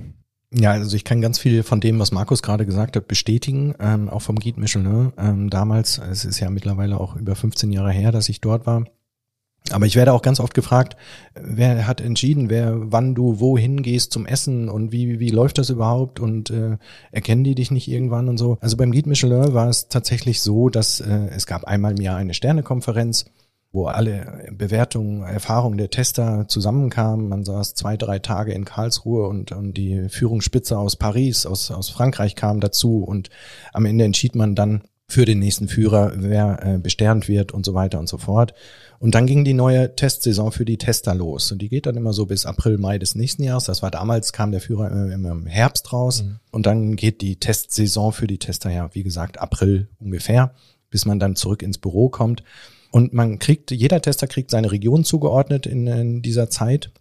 [0.55, 4.07] Ja, also ich kann ganz viel von dem, was Markus gerade gesagt hat, bestätigen, ähm,
[4.07, 5.11] auch vom Guide Michelin.
[5.17, 8.85] Ähm, damals, es ist ja mittlerweile auch über 15 Jahre her, dass ich dort war,
[9.71, 10.97] aber ich werde auch ganz oft gefragt,
[11.35, 15.69] wer hat entschieden, wer, wann du wohin gehst zum Essen und wie, wie läuft das
[15.69, 16.77] überhaupt und äh,
[17.11, 18.57] erkennen die dich nicht irgendwann und so.
[18.59, 22.17] Also beim Guide Michelin war es tatsächlich so, dass äh, es gab einmal im Jahr
[22.17, 23.25] eine Sternekonferenz,
[23.73, 27.27] wo alle Bewertungen, Erfahrungen der Tester zusammenkamen.
[27.27, 31.89] Man saß zwei, drei Tage in Karlsruhe und, und die Führungsspitze aus Paris, aus, aus
[31.89, 33.29] Frankreich kam dazu und
[33.73, 34.83] am Ende entschied man dann,
[35.13, 38.53] für den nächsten Führer, wer äh, besternt wird und so weiter und so fort.
[38.99, 41.51] Und dann ging die neue Testsaison für die Tester los.
[41.51, 43.65] Und die geht dann immer so bis April, Mai des nächsten Jahres.
[43.65, 46.23] Das war damals, kam der Führer immer, im Herbst raus.
[46.23, 46.39] Mhm.
[46.51, 50.55] Und dann geht die Testsaison für die Tester ja, wie gesagt, April ungefähr,
[50.89, 52.43] bis man dann zurück ins Büro kommt.
[52.93, 56.91] Und man kriegt, jeder Tester kriegt seine Region zugeordnet in, in dieser Zeit.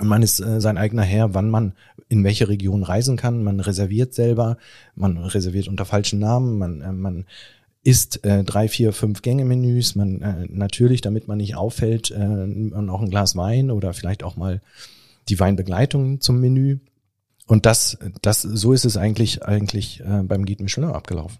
[0.00, 1.72] Man ist äh, sein eigener Herr, wann man
[2.08, 3.42] in welche Region reisen kann.
[3.42, 4.58] Man reserviert selber,
[4.94, 7.24] man reserviert unter falschen Namen, man, äh, man
[7.82, 9.96] isst äh, drei, vier, fünf Gänge-Menüs.
[9.96, 14.36] Man äh, natürlich, damit man nicht auffällt, äh, noch ein Glas Wein oder vielleicht auch
[14.36, 14.62] mal
[15.28, 16.78] die Weinbegleitung zum Menü.
[17.48, 21.38] Und das, das, so ist es eigentlich eigentlich äh, beim Guide Michelin abgelaufen.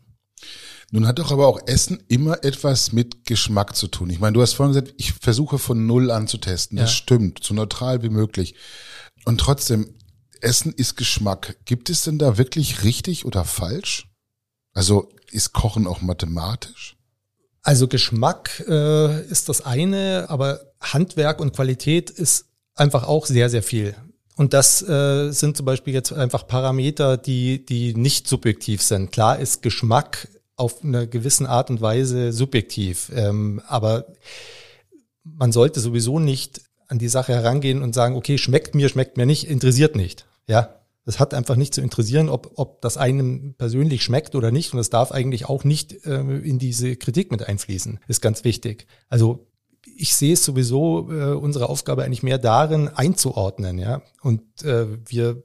[0.91, 4.11] Nun hat doch aber auch Essen immer etwas mit Geschmack zu tun.
[4.11, 6.79] Ich meine, du hast vorhin gesagt, ich versuche von null an zu testen.
[6.79, 6.97] Das ja.
[6.97, 8.57] stimmt, so neutral wie möglich.
[9.25, 9.95] Und trotzdem,
[10.41, 11.57] Essen ist Geschmack.
[11.65, 14.09] Gibt es denn da wirklich richtig oder falsch?
[14.73, 16.97] Also ist Kochen auch mathematisch?
[17.63, 23.63] Also Geschmack äh, ist das eine, aber Handwerk und Qualität ist einfach auch sehr, sehr
[23.63, 23.95] viel.
[24.37, 29.13] Und das äh, sind zum Beispiel jetzt einfach Parameter, die, die nicht subjektiv sind.
[29.13, 30.29] Klar ist Geschmack
[30.61, 34.07] auf eine gewissen Art und Weise subjektiv, ähm, aber
[35.25, 39.27] man sollte sowieso nicht an die Sache herangehen und sagen, okay, schmeckt mir, schmeckt mir
[39.27, 40.27] nicht, interessiert nicht.
[40.47, 44.73] Ja, das hat einfach nicht zu interessieren, ob, ob das einem persönlich schmeckt oder nicht.
[44.73, 48.01] Und das darf eigentlich auch nicht äh, in diese Kritik mit einfließen.
[48.07, 48.87] Ist ganz wichtig.
[49.09, 49.47] Also
[49.97, 54.03] ich sehe es sowieso äh, unsere Aufgabe eigentlich mehr darin einzuordnen, ja.
[54.23, 55.43] Und äh, wir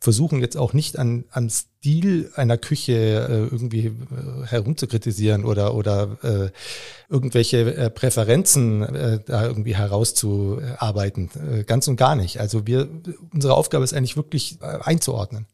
[0.00, 6.18] versuchen jetzt auch nicht an, am Stil einer Küche äh, irgendwie äh, herumzukritisieren oder, oder
[6.22, 6.50] äh,
[7.08, 11.30] irgendwelche äh, Präferenzen äh, da irgendwie herauszuarbeiten.
[11.52, 12.40] Äh, ganz und gar nicht.
[12.40, 12.88] Also wir,
[13.32, 15.46] unsere Aufgabe ist eigentlich wirklich äh, einzuordnen.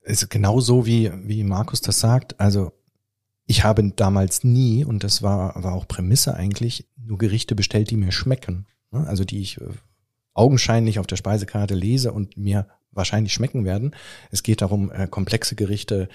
[0.00, 2.40] Es ist genau so, wie, wie Markus das sagt.
[2.40, 2.72] Also
[3.52, 7.96] ich habe damals nie, und das war, war auch Prämisse eigentlich, nur Gerichte bestellt, die
[7.96, 8.64] mir schmecken.
[8.90, 9.06] Ne?
[9.06, 9.64] Also die ich äh,
[10.32, 13.94] augenscheinlich auf der Speisekarte lese und mir wahrscheinlich schmecken werden.
[14.30, 16.08] Es geht darum, äh, komplexe Gerichte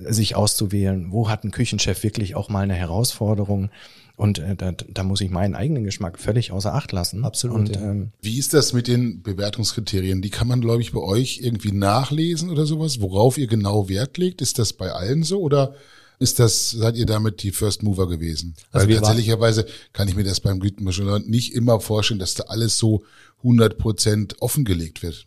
[0.00, 1.12] äh, sich auszuwählen.
[1.12, 3.70] Wo hat ein Küchenchef wirklich auch mal eine Herausforderung?
[4.16, 7.24] Und äh, da, da muss ich meinen eigenen Geschmack völlig außer Acht lassen.
[7.24, 7.56] Absolut.
[7.56, 7.82] Und, ja.
[7.82, 10.22] ähm, Wie ist das mit den Bewertungskriterien?
[10.22, 14.18] Die kann man, glaube ich, bei euch irgendwie nachlesen oder sowas, worauf ihr genau Wert
[14.18, 14.42] legt.
[14.42, 15.76] Ist das bei allen so oder
[16.20, 18.54] ist das, seid ihr damit die First Mover gewesen?
[18.70, 22.44] Also Weil tatsächlicherweise kann ich mir das beim Güten Michelin nicht immer vorstellen, dass da
[22.44, 23.02] alles so
[23.38, 25.26] 100 Prozent offengelegt wird.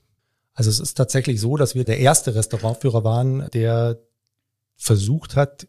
[0.54, 4.00] Also es ist tatsächlich so, dass wir der erste Restaurantführer waren, der
[4.76, 5.68] versucht hat,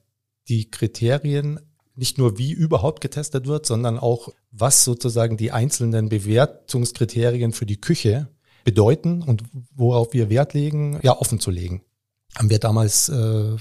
[0.49, 1.59] die Kriterien
[1.97, 7.81] nicht nur wie überhaupt getestet wird, sondern auch was sozusagen die einzelnen Bewertungskriterien für die
[7.81, 8.29] Küche
[8.65, 9.43] bedeuten und
[9.75, 11.83] worauf wir Wert legen, ja offen zu legen.
[12.37, 13.57] haben wir damals äh,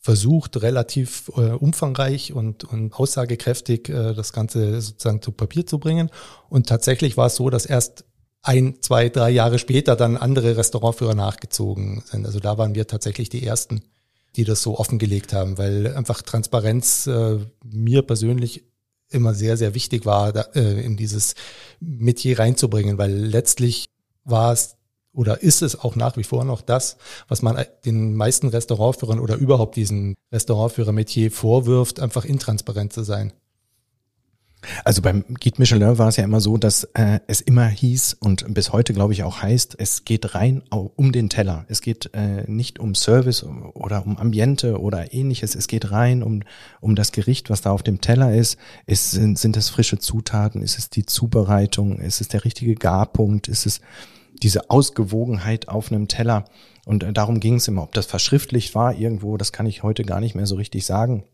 [0.00, 6.10] versucht, relativ äh, umfangreich und, und aussagekräftig äh, das Ganze sozusagen zu Papier zu bringen.
[6.48, 8.04] Und tatsächlich war es so, dass erst
[8.42, 12.24] ein, zwei, drei Jahre später dann andere Restaurantführer nachgezogen sind.
[12.24, 13.82] Also da waren wir tatsächlich die Ersten,
[14.36, 18.64] die das so offengelegt haben, weil einfach Transparenz äh, mir persönlich
[19.10, 21.34] immer sehr, sehr wichtig war, da, äh, in dieses
[21.80, 23.90] Metier reinzubringen, weil letztlich
[24.24, 24.76] war es
[25.12, 26.96] oder ist es auch nach wie vor noch das,
[27.28, 33.32] was man den meisten Restaurantführern oder überhaupt diesen Restaurantführer-Metier vorwirft, einfach intransparent zu sein.
[34.84, 38.52] Also beim Guide Michelin war es ja immer so, dass äh, es immer hieß und
[38.52, 41.64] bis heute glaube ich auch heißt, es geht rein um den Teller.
[41.68, 45.54] Es geht äh, nicht um Service oder um Ambiente oder ähnliches.
[45.54, 46.42] Es geht rein um,
[46.80, 48.58] um das Gericht, was da auf dem Teller ist.
[48.86, 50.62] ist sind, sind es frische Zutaten?
[50.62, 51.98] Ist es die Zubereitung?
[51.98, 53.48] Ist es der richtige Garpunkt?
[53.48, 53.80] Ist es
[54.42, 56.44] diese Ausgewogenheit auf einem Teller.
[56.86, 57.82] Und äh, darum ging es immer.
[57.82, 61.24] Ob das verschriftlicht war irgendwo, das kann ich heute gar nicht mehr so richtig sagen.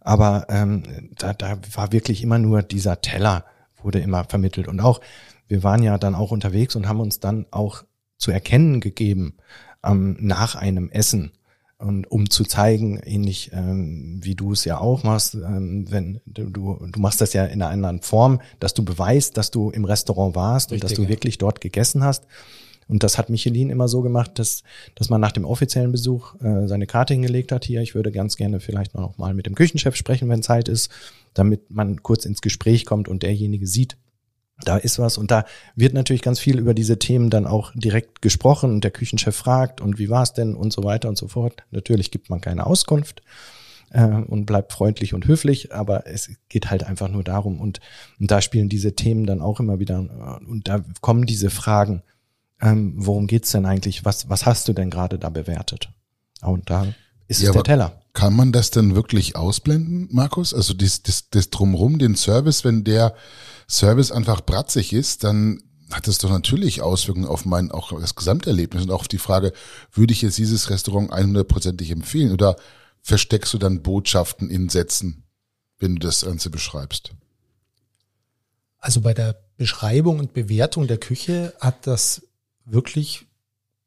[0.00, 0.82] Aber ähm,
[1.16, 3.44] da, da war wirklich immer nur dieser Teller,
[3.82, 4.68] wurde immer vermittelt.
[4.68, 5.00] Und auch,
[5.48, 7.84] wir waren ja dann auch unterwegs und haben uns dann auch
[8.18, 9.36] zu erkennen gegeben
[9.82, 11.32] ähm, nach einem Essen.
[11.78, 16.48] Und um zu zeigen, ähnlich ähm, wie du es ja auch machst, ähm, wenn du,
[16.50, 20.36] du machst das ja in einer anderen Form, dass du beweist, dass du im Restaurant
[20.36, 21.08] warst Richtig, und dass du ja.
[21.08, 22.26] wirklich dort gegessen hast.
[22.86, 24.62] Und das hat Michelin immer so gemacht, dass,
[24.94, 27.64] dass man nach dem offiziellen Besuch äh, seine Karte hingelegt hat.
[27.64, 30.90] Hier, ich würde ganz gerne vielleicht noch mal mit dem Küchenchef sprechen, wenn Zeit ist,
[31.32, 33.96] damit man kurz ins Gespräch kommt und derjenige sieht,
[34.62, 38.22] da ist was und da wird natürlich ganz viel über diese Themen dann auch direkt
[38.22, 41.28] gesprochen und der Küchenchef fragt und wie war es denn und so weiter und so
[41.28, 41.64] fort.
[41.70, 43.22] Natürlich gibt man keine Auskunft
[43.90, 47.80] äh, und bleibt freundlich und höflich, aber es geht halt einfach nur darum und,
[48.20, 49.98] und da spielen diese Themen dann auch immer wieder
[50.46, 52.02] und da kommen diese Fragen,
[52.60, 55.90] ähm, worum geht's denn eigentlich, was, was hast du denn gerade da bewertet?
[56.42, 56.86] Und da
[57.26, 58.00] ist ja, es der Teller.
[58.12, 60.54] Kann man das denn wirklich ausblenden, Markus?
[60.54, 63.14] Also das, das, das drumrum, den Service, wenn der
[63.68, 68.84] Service einfach bratzig ist, dann hat das doch natürlich Auswirkungen auf mein, auch das Gesamterlebnis
[68.84, 69.52] und auch auf die Frage,
[69.92, 72.56] würde ich jetzt dieses Restaurant 100%ig empfehlen oder
[73.02, 75.24] versteckst du dann Botschaften in Sätzen,
[75.78, 77.12] wenn du das Ganze beschreibst?
[78.78, 82.26] Also bei der Beschreibung und Bewertung der Küche hat das
[82.64, 83.26] wirklich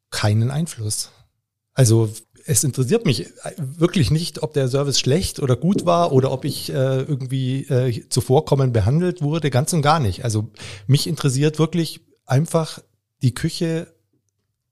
[0.09, 1.11] keinen Einfluss.
[1.73, 2.11] Also
[2.47, 6.69] es interessiert mich wirklich nicht, ob der Service schlecht oder gut war oder ob ich
[6.69, 10.23] äh, irgendwie äh, zuvorkommen behandelt wurde, ganz und gar nicht.
[10.23, 10.49] Also
[10.87, 12.79] mich interessiert wirklich einfach
[13.21, 13.93] die Küche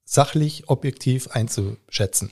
[0.05, 2.31] sachlich, objektiv einzuschätzen.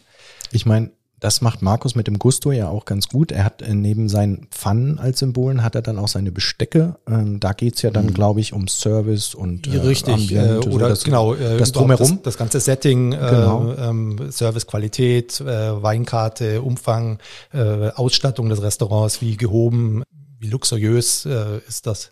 [0.51, 0.91] Ich meine,
[1.23, 3.31] das macht Markus mit dem Gusto ja auch ganz gut.
[3.31, 6.97] Er hat äh, neben seinen Pfannen als Symbolen hat er dann auch seine Bestecke.
[7.07, 8.13] Ähm, da geht's ja dann, mhm.
[8.13, 12.09] glaube ich, um Service und äh, Richtig, äh, oder das, genau, äh, das drumherum.
[12.17, 13.73] Das, das, ganze Setting, äh, genau.
[13.77, 17.19] ähm, Service, Qualität, äh, Weinkarte, Umfang,
[17.53, 20.03] äh, Ausstattung des Restaurants, wie gehoben,
[20.39, 22.11] wie luxuriös äh, ist das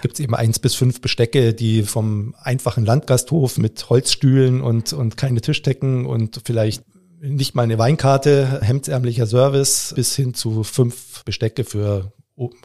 [0.00, 5.18] gibt es eben eins bis fünf Bestecke, die vom einfachen Landgasthof mit Holzstühlen und, und
[5.18, 6.82] keine Tischdecken und vielleicht
[7.20, 12.12] nicht mal eine Weinkarte, hemdsärmlicher Service bis hin zu fünf Bestecke für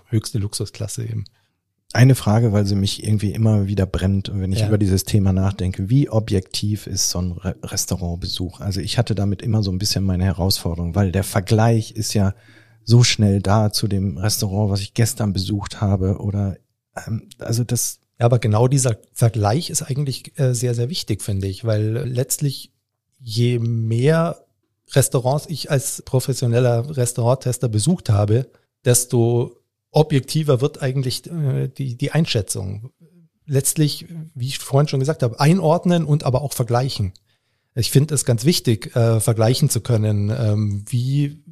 [0.07, 1.25] höchste Luxusklasse eben.
[1.93, 4.67] Eine Frage, weil sie mich irgendwie immer wieder brennt, wenn ich ja.
[4.67, 5.89] über dieses Thema nachdenke.
[5.89, 8.61] Wie objektiv ist so ein Re Restaurantbesuch?
[8.61, 12.33] Also ich hatte damit immer so ein bisschen meine Herausforderung, weil der Vergleich ist ja
[12.85, 16.57] so schnell da zu dem Restaurant, was ich gestern besucht habe oder
[16.95, 17.99] ähm, also das.
[18.19, 22.70] Ja, aber genau dieser Vergleich ist eigentlich äh, sehr, sehr wichtig, finde ich, weil letztlich
[23.21, 24.45] je mehr
[24.93, 28.49] Restaurants ich als professioneller Restauranttester besucht habe,
[28.83, 29.57] desto
[29.91, 32.91] objektiver wird eigentlich äh, die, die Einschätzung.
[33.45, 37.13] Letztlich, wie ich vorhin schon gesagt habe, einordnen und aber auch vergleichen.
[37.75, 40.29] Ich finde es ganz wichtig, äh, vergleichen zu können.
[40.29, 41.43] Ähm, wie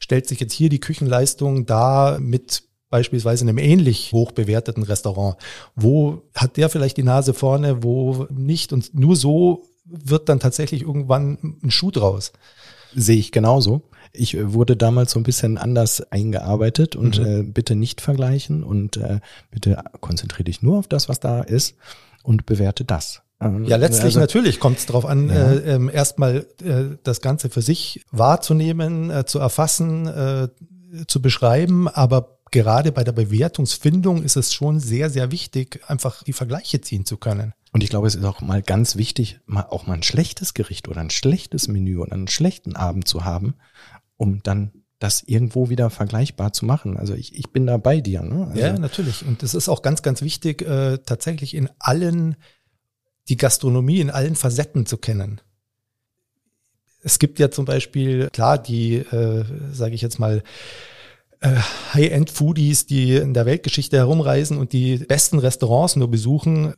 [0.00, 5.36] stellt sich jetzt hier die Küchenleistung da mit beispielsweise einem ähnlich hoch bewerteten Restaurant?
[5.74, 8.72] Wo hat der vielleicht die Nase vorne, wo nicht?
[8.72, 12.32] Und nur so wird dann tatsächlich irgendwann ein Schuh draus.
[12.94, 13.82] Sehe ich genauso.
[14.12, 17.26] Ich äh, wurde damals so ein bisschen anders eingearbeitet und mhm.
[17.26, 19.20] äh, bitte nicht vergleichen und äh,
[19.50, 21.76] bitte konzentriere dich nur auf das, was da ist
[22.22, 23.22] und bewerte das.
[23.40, 25.52] Ähm, ja, letztlich also, natürlich kommt es darauf an, ja.
[25.52, 30.48] äh, ähm, erstmal äh, das Ganze für sich wahrzunehmen, äh, zu erfassen, äh,
[31.06, 36.32] zu beschreiben, aber gerade bei der Bewertungsfindung ist es schon sehr, sehr wichtig, einfach die
[36.32, 37.52] Vergleiche ziehen zu können.
[37.78, 40.88] Und ich glaube, es ist auch mal ganz wichtig, mal auch mal ein schlechtes Gericht
[40.88, 43.54] oder ein schlechtes Menü oder einen schlechten Abend zu haben,
[44.16, 46.96] um dann das irgendwo wieder vergleichbar zu machen.
[46.96, 48.22] Also ich, ich bin da bei dir.
[48.22, 48.48] Ne?
[48.48, 49.24] Also ja, natürlich.
[49.24, 52.34] Und es ist auch ganz, ganz wichtig, äh, tatsächlich in allen,
[53.28, 55.40] die Gastronomie in allen Facetten zu kennen.
[57.04, 60.42] es gibt ja zum Beispiel, klar, die, äh, sage ich jetzt mal,
[61.38, 61.54] äh,
[61.94, 66.74] High-End-Foodies, die in der Weltgeschichte herumreisen und die besten Restaurants nur besuchen.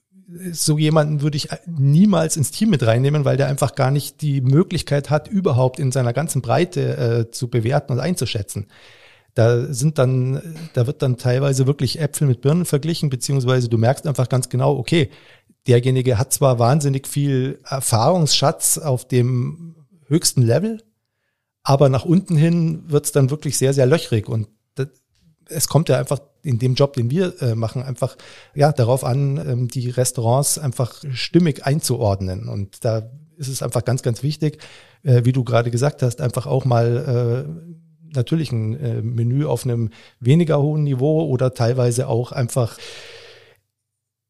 [0.52, 4.40] So jemanden würde ich niemals ins Team mit reinnehmen, weil der einfach gar nicht die
[4.40, 8.66] Möglichkeit hat, überhaupt in seiner ganzen Breite äh, zu bewerten und einzuschätzen.
[9.34, 10.40] Da sind dann,
[10.74, 14.76] da wird dann teilweise wirklich Äpfel mit Birnen verglichen, beziehungsweise du merkst einfach ganz genau,
[14.76, 15.10] okay,
[15.66, 20.82] derjenige hat zwar wahnsinnig viel Erfahrungsschatz auf dem höchsten Level,
[21.62, 24.48] aber nach unten hin wird es dann wirklich sehr, sehr löchrig und
[25.50, 28.16] es kommt ja einfach in dem Job, den wir äh, machen, einfach
[28.54, 32.48] ja darauf an, ähm, die Restaurants einfach stimmig einzuordnen.
[32.48, 34.58] Und da ist es einfach ganz, ganz wichtig,
[35.02, 39.64] äh, wie du gerade gesagt hast, einfach auch mal äh, natürlich ein äh, Menü auf
[39.64, 42.78] einem weniger hohen Niveau oder teilweise auch einfach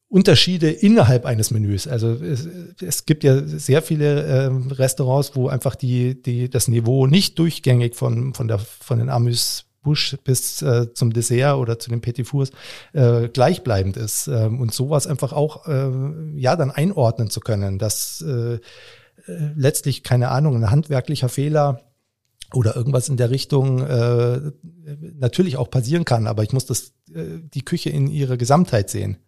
[0.09, 1.87] Unterschiede innerhalb eines Menüs.
[1.87, 2.48] Also es,
[2.80, 7.94] es gibt ja sehr viele äh, Restaurants, wo einfach die, die, das Niveau nicht durchgängig
[7.94, 12.27] von, von, der, von den Amüs Busch bis äh, zum Dessert oder zu den Petit
[12.27, 12.51] Fours
[12.93, 14.27] äh, gleichbleibend ist.
[14.27, 15.90] Ähm, und sowas einfach auch äh,
[16.37, 18.61] ja dann einordnen zu können, dass äh, äh
[19.55, 21.81] letztlich, keine Ahnung, ein handwerklicher Fehler
[22.53, 24.53] oder irgendwas in der Richtung äh,
[25.19, 29.19] natürlich auch passieren kann, aber ich muss das äh, die Küche in ihrer Gesamtheit sehen.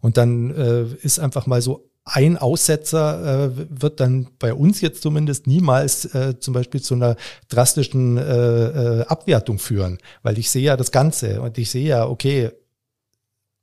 [0.00, 5.02] Und dann äh, ist einfach mal so ein Aussetzer äh, wird dann bei uns jetzt
[5.02, 7.16] zumindest niemals äh, zum Beispiel zu einer
[7.48, 12.06] drastischen äh, äh, Abwertung führen, weil ich sehe ja das Ganze und ich sehe ja,
[12.06, 12.50] okay,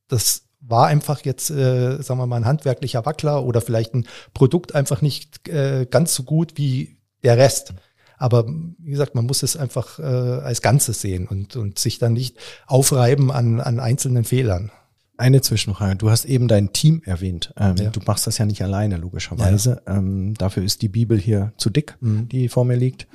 [0.08, 4.74] das war einfach jetzt, äh, sagen wir mal, ein handwerklicher Wackler oder vielleicht ein Produkt
[4.74, 7.74] einfach nicht äh, ganz so gut wie der Rest.
[8.18, 12.14] Aber wie gesagt, man muss es einfach äh, als Ganzes sehen und, und sich dann
[12.14, 14.72] nicht aufreiben an, an einzelnen Fehlern.
[15.20, 15.98] Eine Zwischenfrage.
[15.98, 17.54] Du hast eben dein Team erwähnt.
[17.58, 17.90] Ähm, ja.
[17.90, 19.82] Du machst das ja nicht alleine, logischerweise.
[19.86, 19.98] Ja.
[19.98, 22.30] Ähm, dafür ist die Bibel hier zu dick, mhm.
[22.30, 23.06] die vor mir liegt.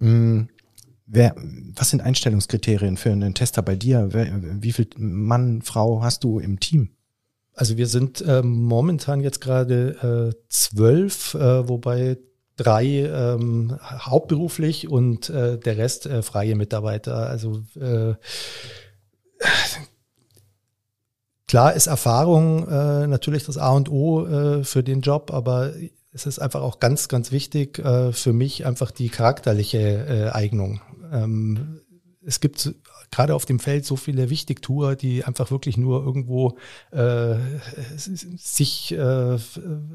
[0.00, 0.48] Mhm.
[1.06, 1.36] Wer,
[1.76, 4.08] was sind Einstellungskriterien für einen Tester bei dir?
[4.10, 4.28] Wer,
[4.60, 6.90] wie viel Mann, Frau hast du im Team?
[7.54, 12.18] Also wir sind äh, momentan jetzt gerade äh, zwölf, äh, wobei
[12.56, 17.28] drei ähm, hauptberuflich und äh, der Rest äh, freie Mitarbeiter.
[17.28, 18.14] Also äh,
[21.52, 25.74] klar ist Erfahrung äh, natürlich das A und O äh, für den Job, aber
[26.10, 30.80] es ist einfach auch ganz, ganz wichtig äh, für mich einfach die charakterliche äh, Eignung.
[31.12, 31.82] Ähm,
[32.24, 32.74] es gibt
[33.12, 36.56] gerade auf dem Feld so viele Wichtigtour, die einfach wirklich nur irgendwo
[36.90, 37.36] äh,
[37.96, 39.36] sich äh,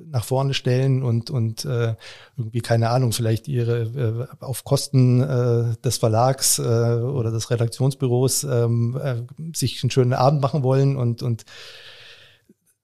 [0.10, 1.96] nach vorne stellen und, und äh,
[2.38, 8.44] irgendwie, keine Ahnung, vielleicht ihre äh, auf Kosten äh, des Verlags äh, oder des Redaktionsbüros
[8.46, 9.16] ähm, äh,
[9.54, 11.44] sich einen schönen Abend machen wollen und, und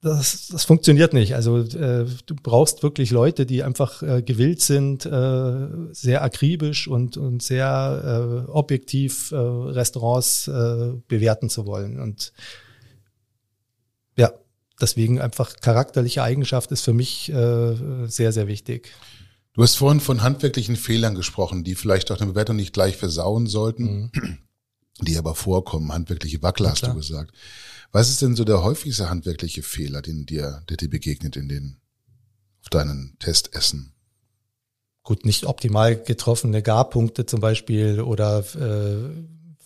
[0.03, 1.33] das, das funktioniert nicht.
[1.33, 7.15] Also äh, du brauchst wirklich Leute, die einfach äh, gewillt sind, äh, sehr akribisch und,
[7.15, 12.01] und sehr äh, objektiv äh, Restaurants äh, bewerten zu wollen.
[12.01, 12.33] Und
[14.17, 14.33] ja,
[14.81, 17.75] deswegen einfach charakterliche Eigenschaft ist für mich äh,
[18.07, 18.91] sehr, sehr wichtig.
[19.53, 23.47] Du hast vorhin von handwerklichen Fehlern gesprochen, die vielleicht auch eine Bewertung nicht gleich versauen
[23.47, 24.37] sollten, mhm.
[24.99, 25.93] die aber vorkommen.
[25.93, 27.31] Handwerkliche Wackler hast du gesagt.
[27.93, 31.77] Was ist denn so der häufigste handwerkliche Fehler, den dir, der dir begegnet in den,
[32.63, 33.93] auf deinen Testessen?
[35.03, 39.09] Gut, nicht optimal getroffene Garpunkte zum Beispiel oder äh,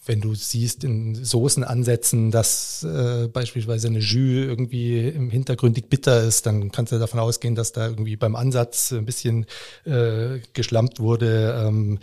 [0.06, 6.46] wenn du siehst in Soßenansätzen, dass äh, beispielsweise eine Jus irgendwie im Hintergründig bitter ist,
[6.46, 9.46] dann kannst du davon ausgehen, dass da irgendwie beim Ansatz ein bisschen
[9.86, 11.64] äh, geschlampt wurde.
[11.66, 12.00] Ähm,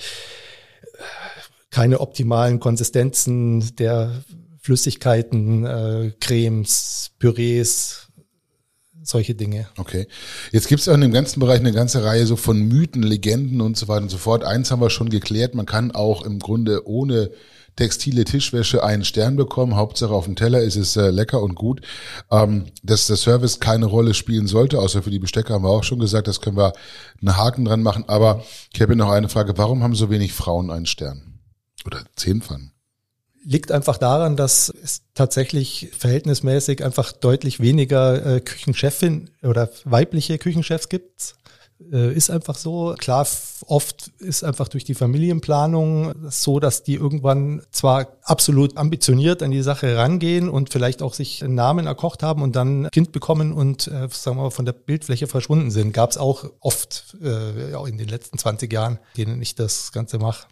[1.70, 4.22] keine optimalen Konsistenzen der
[4.64, 8.08] Flüssigkeiten, äh, Cremes, Pürees,
[9.02, 9.68] solche Dinge.
[9.76, 10.06] Okay.
[10.52, 13.60] Jetzt gibt es auch in dem ganzen Bereich eine ganze Reihe so von Mythen, Legenden
[13.60, 14.42] und so weiter und so fort.
[14.42, 17.30] Eins haben wir schon geklärt, man kann auch im Grunde ohne
[17.76, 19.76] textile Tischwäsche einen Stern bekommen.
[19.76, 21.82] Hauptsache auf dem Teller ist es äh, lecker und gut.
[22.30, 25.84] Ähm, dass der Service keine Rolle spielen sollte, außer für die Bestecker haben wir auch
[25.84, 26.72] schon gesagt, das können wir
[27.20, 28.04] einen Haken dran machen.
[28.06, 31.40] Aber ich habe noch eine Frage, warum haben so wenig Frauen einen Stern?
[31.84, 32.73] Oder zehn Pfannen?
[33.44, 40.88] Liegt einfach daran, dass es tatsächlich verhältnismäßig einfach deutlich weniger äh, Küchenchefin oder weibliche Küchenchefs
[40.88, 41.36] gibt.
[41.92, 42.94] Äh, ist einfach so.
[42.98, 43.26] Klar,
[43.66, 49.62] oft ist einfach durch die Familienplanung so, dass die irgendwann zwar absolut ambitioniert an die
[49.62, 53.88] Sache rangehen und vielleicht auch sich einen Namen erkocht haben und dann Kind bekommen und
[53.88, 55.92] äh, sagen wir mal von der Bildfläche verschwunden sind.
[55.92, 60.46] Gab es auch oft äh, in den letzten 20 Jahren, denen ich das Ganze mache.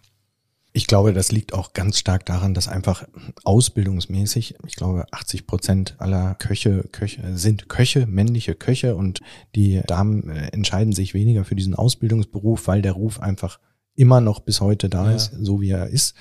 [0.75, 3.07] Ich glaube, das liegt auch ganz stark daran, dass einfach
[3.45, 9.20] ausbildungsmäßig, ich glaube, 80 Prozent aller Köche, Köche sind Köche, männliche Köche und
[9.55, 13.59] die Damen äh, entscheiden sich weniger für diesen Ausbildungsberuf, weil der Ruf einfach
[13.95, 15.16] immer noch bis heute da ja.
[15.16, 16.14] ist, so wie er ist.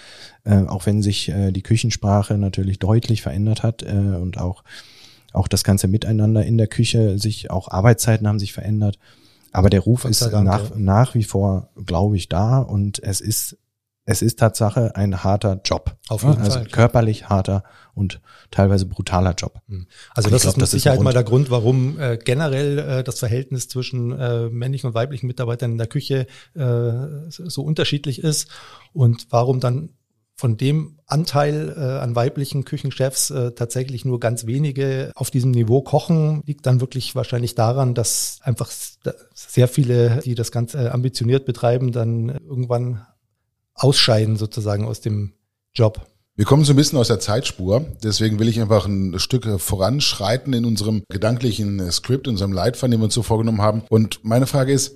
[0.43, 4.63] Äh, auch wenn sich äh, die Küchensprache natürlich deutlich verändert hat äh, und auch,
[5.31, 8.99] auch das ganze Miteinander in der Küche sich, auch Arbeitszeiten haben sich verändert.
[9.53, 13.57] Aber der Ruf ist nach, nach wie vor, glaube ich, da und es ist
[14.05, 15.95] es ist Tatsache ein harter Job.
[16.09, 16.65] Auf jeden also Fall.
[16.65, 19.61] körperlich harter und teilweise brutaler Job.
[19.67, 19.87] Hm.
[20.15, 23.03] Also das glaub, ist mit das Sicherheit ist mal der Grund, warum äh, generell äh,
[23.03, 26.25] das Verhältnis zwischen äh, männlichen und weiblichen Mitarbeitern in der Küche
[26.55, 26.91] äh,
[27.29, 28.49] so unterschiedlich ist
[28.93, 29.89] und warum dann
[30.35, 35.83] von dem Anteil äh, an weiblichen Küchenchefs äh, tatsächlich nur ganz wenige auf diesem Niveau
[35.83, 38.71] kochen, liegt dann wirklich wahrscheinlich daran, dass einfach
[39.35, 43.05] sehr viele, die das Ganze ambitioniert betreiben, dann irgendwann
[43.73, 45.33] ausscheiden sozusagen aus dem
[45.73, 46.07] Job.
[46.35, 50.53] Wir kommen so ein bisschen aus der Zeitspur, deswegen will ich einfach ein Stück voranschreiten
[50.53, 53.83] in unserem gedanklichen Skript, in unserem Leitfaden, den wir uns so vorgenommen haben.
[53.89, 54.95] Und meine Frage ist,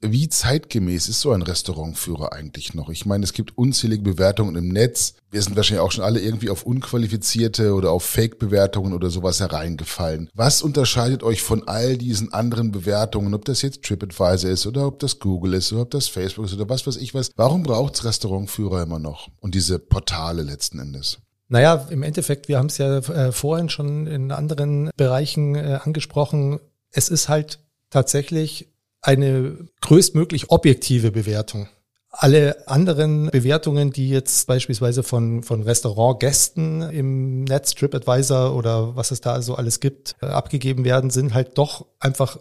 [0.00, 2.90] wie zeitgemäß ist so ein Restaurantführer eigentlich noch?
[2.90, 5.14] Ich meine, es gibt unzählige Bewertungen im Netz.
[5.30, 10.28] Wir sind wahrscheinlich auch schon alle irgendwie auf unqualifizierte oder auf Fake-Bewertungen oder sowas hereingefallen.
[10.34, 14.98] Was unterscheidet euch von all diesen anderen Bewertungen, ob das jetzt TripAdvisor ist oder ob
[14.98, 17.30] das Google ist oder ob das Facebook ist oder was weiß ich was?
[17.36, 21.18] Warum braucht's Restaurantführer immer noch und diese Portale letzten Endes?
[21.48, 26.58] Naja, im Endeffekt, wir haben es ja äh, vorhin schon in anderen Bereichen äh, angesprochen.
[26.90, 28.73] Es ist halt tatsächlich
[29.04, 31.68] eine größtmöglich objektive Bewertung.
[32.10, 39.20] Alle anderen Bewertungen, die jetzt beispielsweise von, von Restaurantgästen im Netz, TripAdvisor oder was es
[39.20, 42.38] da so alles gibt, äh, abgegeben werden, sind halt doch einfach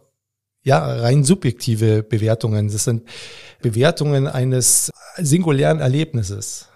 [0.61, 2.70] ja, rein subjektive Bewertungen.
[2.70, 3.03] Das sind
[3.61, 6.68] Bewertungen eines singulären Erlebnisses.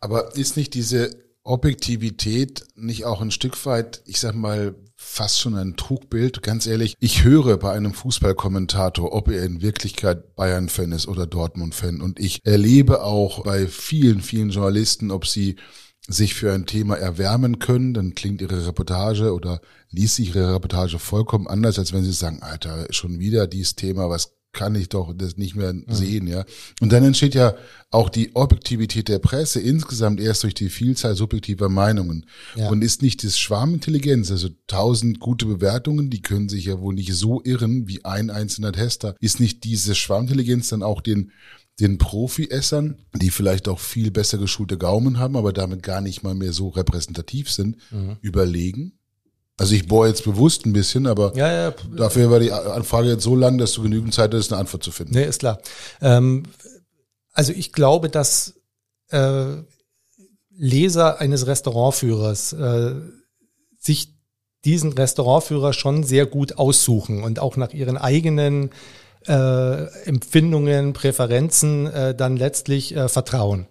[0.00, 1.10] Aber ist nicht diese
[1.42, 6.42] Objektivität nicht auch ein Stück weit, ich sag mal, fast schon ein Trugbild.
[6.42, 12.00] Ganz ehrlich, ich höre bei einem Fußballkommentator, ob er in Wirklichkeit Bayern-Fan ist oder Dortmund-Fan.
[12.00, 15.56] Und ich erlebe auch bei vielen, vielen Journalisten, ob sie
[16.08, 20.98] sich für ein Thema erwärmen können, dann klingt ihre Reportage oder liest sich ihre Reportage
[20.98, 25.12] vollkommen anders, als wenn sie sagen, Alter, schon wieder dieses Thema, was kann ich doch
[25.14, 25.84] das nicht mehr mhm.
[25.88, 26.44] sehen, ja.
[26.80, 27.54] Und dann entsteht ja
[27.90, 32.26] auch die Objektivität der Presse insgesamt erst durch die Vielzahl subjektiver Meinungen.
[32.56, 32.68] Ja.
[32.70, 37.14] Und ist nicht das Schwarmintelligenz, also tausend gute Bewertungen, die können sich ja wohl nicht
[37.14, 39.14] so irren wie ein einzelner Tester.
[39.20, 41.30] Ist nicht diese Schwarmintelligenz dann auch den
[41.78, 46.34] den Profi-Essern, die vielleicht auch viel besser geschulte Gaumen haben, aber damit gar nicht mal
[46.34, 48.16] mehr so repräsentativ sind, mhm.
[48.22, 48.98] überlegen?
[49.58, 51.74] Also ich bohre jetzt bewusst ein bisschen, aber ja, ja.
[51.96, 54.90] dafür war die Anfrage jetzt so lang, dass du genügend Zeit hast, eine Antwort zu
[54.92, 55.14] finden.
[55.14, 55.60] Nee, ist klar.
[56.02, 56.42] Ähm,
[57.32, 58.54] also ich glaube, dass
[59.10, 59.56] äh,
[60.50, 62.94] Leser eines Restaurantführers äh,
[63.78, 64.14] sich
[64.64, 68.70] diesen Restaurantführer schon sehr gut aussuchen und auch nach ihren eigenen
[69.26, 73.66] äh, Empfindungen, Präferenzen äh, dann letztlich äh, vertrauen.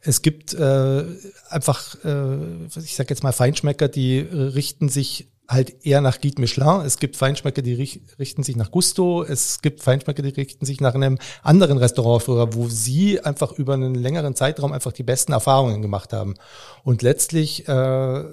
[0.00, 1.04] Es gibt äh,
[1.48, 6.82] einfach, äh, ich sage jetzt mal Feinschmecker, die richten sich halt eher nach Guide Michelin.
[6.84, 7.74] Es gibt Feinschmecker, die
[8.18, 9.22] richten sich nach Gusto.
[9.22, 13.94] Es gibt Feinschmecker, die richten sich nach einem anderen Restaurantführer, wo sie einfach über einen
[13.94, 16.34] längeren Zeitraum einfach die besten Erfahrungen gemacht haben.
[16.82, 18.24] Und letztlich, äh,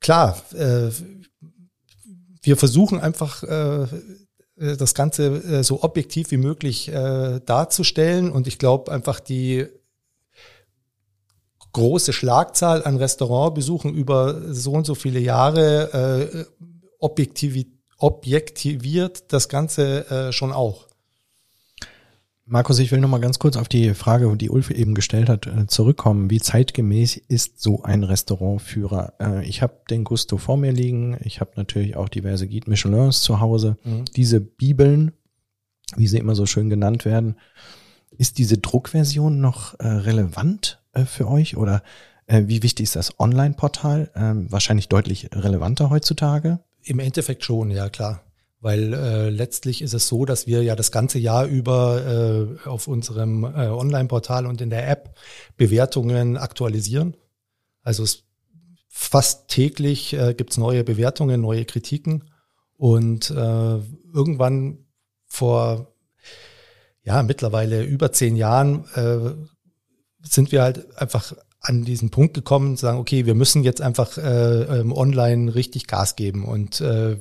[0.00, 0.90] klar, äh,
[2.42, 3.86] wir versuchen einfach äh,
[4.76, 8.30] das Ganze äh, so objektiv wie möglich äh, darzustellen.
[8.30, 9.66] Und ich glaube einfach die
[11.72, 16.46] große Schlagzahl an Restaurantbesuchen über so und so viele Jahre
[16.98, 20.86] objektiviert das Ganze schon auch.
[22.44, 25.46] Markus, ich will noch mal ganz kurz auf die Frage, die Ulf eben gestellt hat,
[25.46, 26.28] äh, zurückkommen.
[26.28, 29.14] Wie zeitgemäß ist so ein Restaurantführer?
[29.20, 31.16] Äh, ich habe den Gusto vor mir liegen.
[31.20, 33.78] Ich habe natürlich auch diverse Guide Michelins zu Hause.
[33.84, 34.06] Mhm.
[34.16, 35.12] Diese Bibeln,
[35.96, 37.36] wie sie immer so schön genannt werden,
[38.18, 41.82] ist diese Druckversion noch äh, relevant für euch oder
[42.28, 44.10] wie wichtig ist das Online-Portal?
[44.14, 46.60] Ähm, wahrscheinlich deutlich relevanter heutzutage.
[46.82, 48.22] Im Endeffekt schon, ja klar.
[48.62, 52.86] Weil äh, letztlich ist es so, dass wir ja das ganze Jahr über äh, auf
[52.86, 55.16] unserem äh, Online-Portal und in der App
[55.56, 57.16] Bewertungen aktualisieren.
[57.82, 58.22] Also es
[58.88, 62.30] fast täglich äh, gibt neue Bewertungen, neue Kritiken.
[62.76, 63.34] Und äh,
[64.14, 64.86] irgendwann
[65.26, 65.92] vor
[67.02, 69.32] ja mittlerweile über zehn Jahren äh,
[70.22, 74.18] sind wir halt einfach an diesen Punkt gekommen, zu sagen, okay, wir müssen jetzt einfach
[74.18, 77.16] äh, ähm, online richtig Gas geben und äh,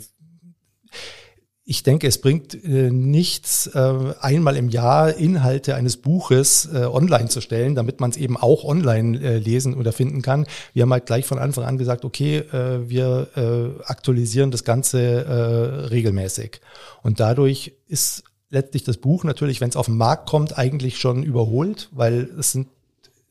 [1.72, 7.30] ich denke, es bringt äh, nichts, äh, einmal im Jahr Inhalte eines Buches äh, online
[7.30, 10.48] zu stellen, damit man es eben auch online äh, lesen oder finden kann.
[10.74, 15.90] Wir haben halt gleich von Anfang an gesagt, okay, äh, wir äh, aktualisieren das Ganze
[15.90, 16.60] regelmäßig.
[17.04, 21.24] Und dadurch ist letztlich das Buch natürlich, wenn es auf den Markt kommt, eigentlich schon
[21.24, 22.68] überholt, weil es sind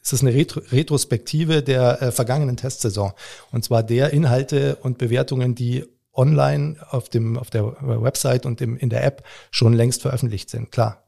[0.03, 3.13] es ist eine Retro Retrospektive der vergangenen Testsaison.
[3.53, 8.77] Und zwar der Inhalte und Bewertungen, die online auf dem auf der Website und im,
[8.77, 10.71] in der App schon längst veröffentlicht sind.
[10.73, 11.05] Klar,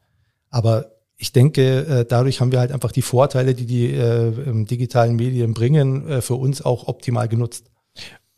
[0.51, 5.17] aber ich denke, äh, dadurch haben wir halt einfach die Vorteile, die die äh, digitalen
[5.17, 7.71] Medien bringen, äh, für uns auch optimal genutzt.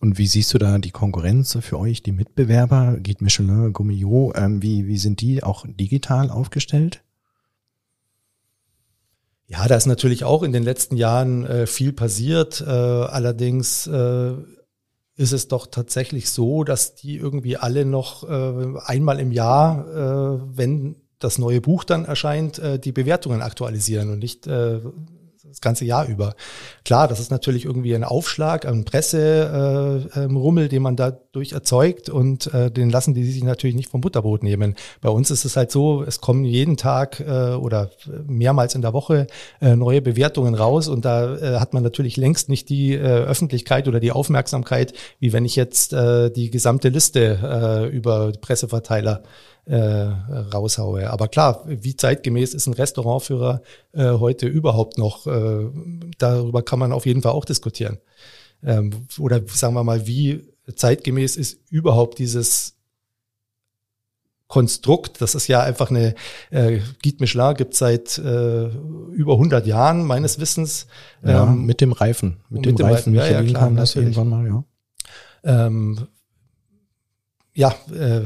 [0.00, 2.98] Und wie siehst du da die Konkurrenz für euch, die Mitbewerber?
[3.00, 7.02] Geht Michelin, Gummio, ähm, wie, wie sind die auch digital aufgestellt?
[9.46, 12.60] Ja, da ist natürlich auch in den letzten Jahren äh, viel passiert.
[12.60, 14.34] Äh, allerdings äh,
[15.16, 20.40] ist es doch tatsächlich so, dass die irgendwie alle noch äh, einmal im Jahr, äh,
[20.56, 24.80] wenn das neue Buch dann erscheint, äh, die Bewertungen aktualisieren und nicht äh,
[25.54, 26.34] das ganze Jahr über.
[26.84, 32.08] Klar, das ist natürlich irgendwie ein Aufschlag, ein Presserummel, äh, ähm, den man dadurch erzeugt
[32.08, 34.74] und äh, den lassen die sich natürlich nicht vom Butterbrot nehmen.
[35.00, 37.90] Bei uns ist es halt so, es kommen jeden Tag äh, oder
[38.26, 39.28] mehrmals in der Woche
[39.60, 43.86] äh, neue Bewertungen raus und da äh, hat man natürlich längst nicht die äh, Öffentlichkeit
[43.86, 49.22] oder die Aufmerksamkeit, wie wenn ich jetzt äh, die gesamte Liste äh, über Presseverteiler
[49.66, 51.10] äh, raushaue.
[51.10, 53.62] Aber klar, wie zeitgemäß ist ein Restaurantführer
[53.92, 55.26] äh, heute überhaupt noch?
[55.26, 55.70] Äh,
[56.18, 57.98] darüber kann man auf jeden Fall auch diskutieren.
[58.62, 60.42] Ähm, oder sagen wir mal, wie
[60.74, 62.74] zeitgemäß ist überhaupt dieses
[64.46, 66.14] Konstrukt, das ist ja einfach eine,
[66.50, 68.66] äh, Guide Michelin gibt seit äh,
[69.12, 70.86] über 100 Jahren meines Wissens.
[71.22, 72.36] Ja, ähm, mit dem Reifen.
[72.50, 73.34] Mit, mit dem, Reifen, Reifen.
[73.34, 74.64] Ja, ja, klar, das irgendwann mal, ja.
[75.42, 76.06] Ähm,
[77.54, 78.22] ja, äh,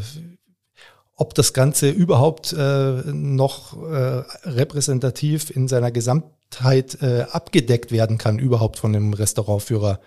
[1.19, 8.39] ob das Ganze überhaupt äh, noch äh, repräsentativ in seiner Gesamtheit äh, abgedeckt werden kann,
[8.39, 10.01] überhaupt von einem Restaurantführer,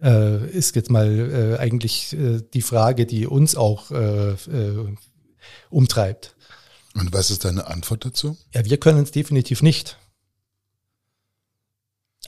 [0.00, 4.94] äh, ist jetzt mal äh, eigentlich äh, die Frage, die uns auch äh, äh,
[5.68, 6.36] umtreibt.
[6.94, 8.36] Und was ist deine Antwort dazu?
[8.54, 9.98] Ja, wir können es definitiv nicht.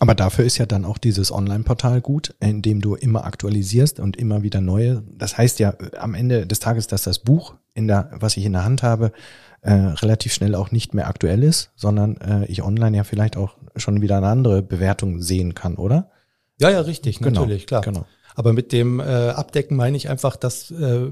[0.01, 4.17] Aber dafür ist ja dann auch dieses Online-Portal gut, in dem du immer aktualisierst und
[4.17, 5.05] immer wieder neue.
[5.17, 8.53] Das heißt ja am Ende des Tages, dass das Buch, in der, was ich in
[8.53, 9.13] der Hand habe,
[9.61, 13.57] äh, relativ schnell auch nicht mehr aktuell ist, sondern äh, ich online ja vielleicht auch
[13.77, 16.11] schon wieder eine andere Bewertung sehen kann, oder?
[16.61, 17.81] Ja, ja, richtig, genau, natürlich, klar.
[17.83, 18.05] Genau.
[18.35, 21.11] Aber mit dem äh, Abdecken meine ich einfach, dass äh,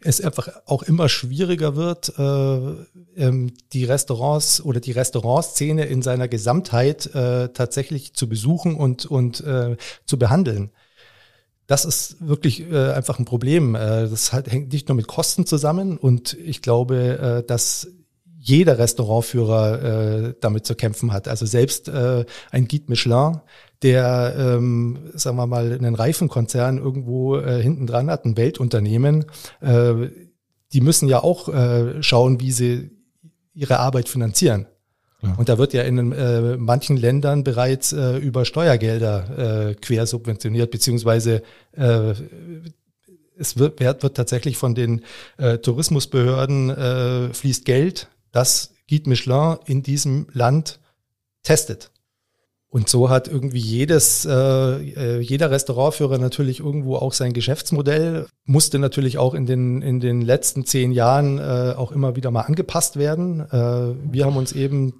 [0.00, 6.28] es einfach auch immer schwieriger wird, äh, ähm, die Restaurants oder die Restaurantszene in seiner
[6.28, 10.70] Gesamtheit äh, tatsächlich zu besuchen und, und äh, zu behandeln.
[11.66, 13.74] Das ist wirklich äh, einfach ein Problem.
[13.74, 17.88] Äh, das hängt nicht nur mit Kosten zusammen und ich glaube, äh, dass
[18.44, 19.82] jeder Restaurantführer
[20.30, 21.28] äh, damit zu kämpfen hat.
[21.28, 23.40] Also selbst äh, ein Guide Michelin,
[23.82, 29.26] der, ähm, sagen wir mal, einen Reifenkonzern irgendwo äh, hinten dran hat, ein Weltunternehmen,
[29.60, 29.94] äh,
[30.72, 32.90] die müssen ja auch äh, schauen, wie sie
[33.54, 34.66] ihre Arbeit finanzieren.
[35.22, 35.34] Ja.
[35.36, 41.42] Und da wird ja in äh, manchen Ländern bereits äh, über Steuergelder äh, quersubventioniert, beziehungsweise
[41.72, 42.14] äh,
[43.36, 45.02] es wird, wird tatsächlich von den
[45.36, 50.80] äh, Tourismusbehörden äh, fließt Geld, das Guide Michelin in diesem Land
[51.42, 51.91] testet.
[52.72, 58.78] Und so hat irgendwie jedes, äh, äh, jeder Restaurantführer natürlich irgendwo auch sein Geschäftsmodell, musste
[58.78, 62.96] natürlich auch in den, in den letzten zehn Jahren äh, auch immer wieder mal angepasst
[62.96, 63.40] werden.
[63.40, 64.94] Äh, wir haben uns eben,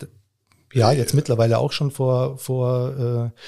[0.75, 3.41] ja, jetzt mittlerweile auch schon vor, vor äh,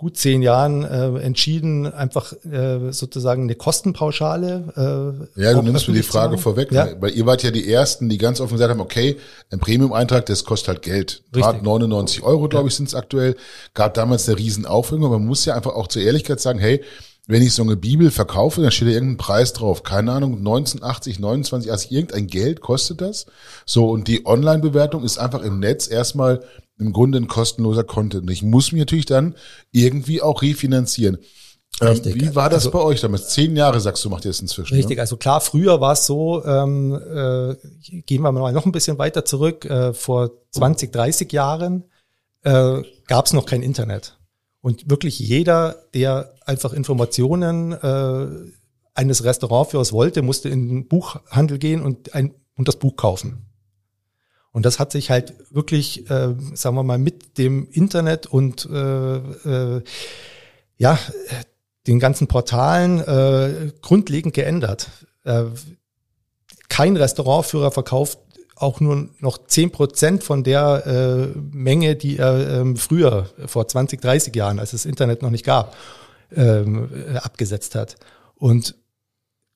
[0.00, 5.26] gut zehn Jahren äh, entschieden, einfach äh, sozusagen eine Kostenpauschale.
[5.36, 6.88] Äh, ja, du nimmst mir die Frage vorweg, ja.
[7.00, 9.18] weil ihr wart ja die Ersten, die ganz offen gesagt haben, okay,
[9.50, 11.22] ein Premium-Eintrag, das kostet halt Geld.
[11.32, 13.36] Gerade 99 Euro, glaube ich, sind es aktuell.
[13.74, 16.82] Gab damals eine riesen Aufregung, aber man muss ja einfach auch zur Ehrlichkeit sagen, hey,
[17.26, 19.82] wenn ich so eine Bibel verkaufe, dann steht da irgendein Preis drauf.
[19.82, 23.26] Keine Ahnung, 1980, 29, also irgendein Geld kostet das.
[23.66, 26.42] So, und die Online-Bewertung ist einfach im Netz erstmal
[26.80, 28.22] im Grunde ein kostenloser Content.
[28.22, 29.34] Und ich muss mich natürlich dann
[29.72, 31.18] irgendwie auch refinanzieren.
[31.80, 33.30] Ähm, wie war das also, bei euch damals?
[33.30, 34.74] Zehn Jahre, sagst du, macht ihr es inzwischen.
[34.74, 35.00] Richtig, ne?
[35.00, 37.54] also klar, früher war es so, ähm, äh,
[38.02, 41.84] gehen wir mal noch ein bisschen weiter zurück, äh, vor 20, 30 Jahren
[42.42, 44.18] äh, gab es noch kein Internet.
[44.60, 48.26] Und wirklich jeder, der einfach Informationen äh,
[48.94, 53.49] eines Restaurantführers wollte, musste in den Buchhandel gehen und, ein, und das Buch kaufen.
[54.52, 59.16] Und das hat sich halt wirklich, äh, sagen wir mal, mit dem Internet und äh,
[59.16, 59.82] äh,
[60.76, 60.98] ja,
[61.86, 64.88] den ganzen Portalen äh, grundlegend geändert.
[65.24, 65.44] Äh,
[66.68, 68.18] kein Restaurantführer verkauft
[68.56, 70.86] auch nur noch zehn Prozent von der
[71.34, 75.46] äh, Menge, die er ähm, früher, vor 20, 30 Jahren, als es Internet noch nicht
[75.46, 75.74] gab,
[76.36, 76.88] ähm,
[77.22, 77.96] abgesetzt hat.
[78.34, 78.74] Und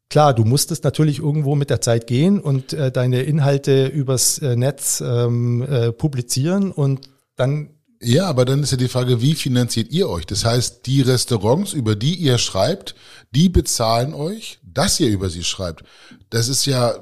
[0.09, 4.57] klar, du musstest natürlich irgendwo mit der Zeit gehen und äh, deine Inhalte übers äh,
[4.57, 9.90] Netz ähm, äh, publizieren und dann ja, aber dann ist ja die Frage, wie finanziert
[9.90, 10.26] ihr euch?
[10.26, 12.94] Das heißt, die Restaurants, über die ihr schreibt,
[13.30, 15.84] die bezahlen euch, dass ihr über sie schreibt.
[16.28, 16.96] Das ist ja,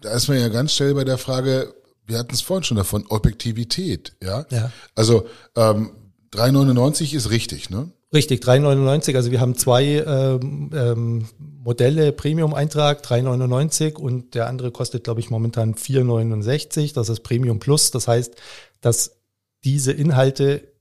[0.00, 1.72] da ist man ja ganz schnell bei der Frage,
[2.06, 4.44] wir hatten es vorhin schon davon, Objektivität, ja.
[4.50, 4.72] Ja.
[4.96, 5.26] Also
[5.56, 5.92] ähm,
[6.32, 7.90] 3,99 ist richtig, ne?
[8.14, 9.16] Richtig, 3,99.
[9.16, 15.30] Also wir haben zwei ähm, ähm, Modelle, Premium-Eintrag 3,99 und der andere kostet, glaube ich,
[15.30, 16.94] momentan 4,69.
[16.94, 17.90] Das ist Premium Plus.
[17.90, 18.36] Das heißt,
[18.80, 19.16] dass
[19.64, 20.72] diese Inhalte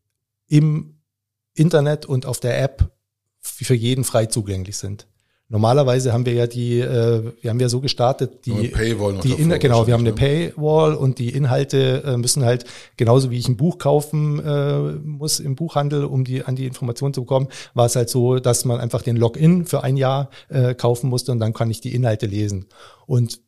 [0.47, 0.99] im
[1.55, 2.91] Internet und auf der App
[3.39, 5.07] für jeden frei zugänglich sind.
[5.49, 9.49] Normalerweise haben wir ja die, äh, wir haben ja so gestartet, die, Paywall die In,
[9.59, 12.65] genau, wir haben eine wahrscheinlich, Paywall und die Inhalte äh, müssen halt
[12.97, 17.13] genauso wie ich ein Buch kaufen äh, muss im Buchhandel, um die an die Informationen
[17.13, 20.73] zu bekommen, war es halt so, dass man einfach den Login für ein Jahr äh,
[20.73, 22.67] kaufen musste und dann kann ich die Inhalte lesen.
[23.05, 23.41] Und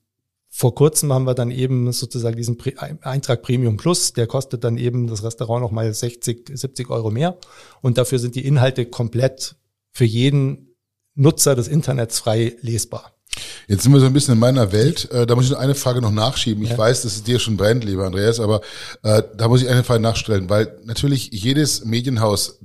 [0.58, 2.58] vor kurzem haben wir dann eben sozusagen diesen
[3.02, 7.38] Eintrag Premium Plus, der kostet dann eben das Restaurant nochmal 60, 70 Euro mehr.
[7.82, 9.58] Und dafür sind die Inhalte komplett
[9.92, 10.65] für jeden
[11.16, 13.12] Nutzer des Internets frei lesbar.
[13.68, 15.10] Jetzt sind wir so ein bisschen in meiner Welt.
[15.12, 16.64] Äh, da muss ich noch eine Frage noch nachschieben.
[16.64, 16.78] Ich Ja.
[16.78, 18.62] weiß, dass es dir schon brennt, lieber Andreas, aber
[19.04, 22.60] äh, da muss ich eine Frage nachstellen, weil natürlich jedes Medienhaus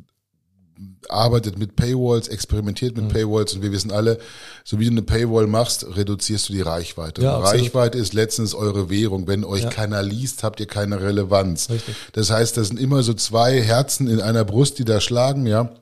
[1.09, 3.05] arbeitet mit Paywalls, experimentiert Mhm.
[3.05, 4.19] mit Paywalls und wir wissen alle,
[4.65, 7.23] so wie du eine Paywall machst, reduzierst du die Reichweite.
[7.23, 7.39] Ja.
[7.39, 9.27] Reichweite ist letztens eure Währung.
[9.27, 9.71] Wenn euch Ja.
[9.71, 11.69] keiner liest, habt ihr keine Relevanz.
[11.71, 11.97] Richtig.
[12.13, 15.73] Das heißt, das sind immer so zwei Herzen in einer Brust, die da schlagen, ja.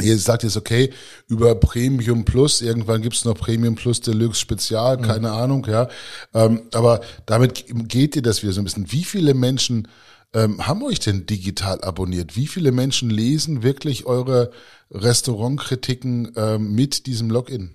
[0.00, 0.90] Ihr sagt jetzt, okay,
[1.28, 5.02] über Premium Plus, irgendwann gibt's noch Premium Plus Deluxe Spezial, Mhm.
[5.02, 5.88] keine Ahnung, ja.
[6.34, 8.90] Ähm, aber damit geht dir das wieder so ein bisschen.
[8.90, 9.88] Wie viele Menschen
[10.34, 12.36] ähm, haben euch denn digital abonniert?
[12.36, 14.50] Wie viele Menschen lesen wirklich eure
[14.90, 17.72] Restaurantkritiken ähm, mit diesem Login?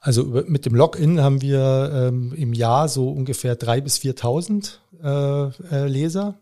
[0.00, 4.78] Also über- mit dem Login haben wir ähm, im Jahr so ungefähr drei bis 4.000
[5.02, 6.38] äh, äh, Leser.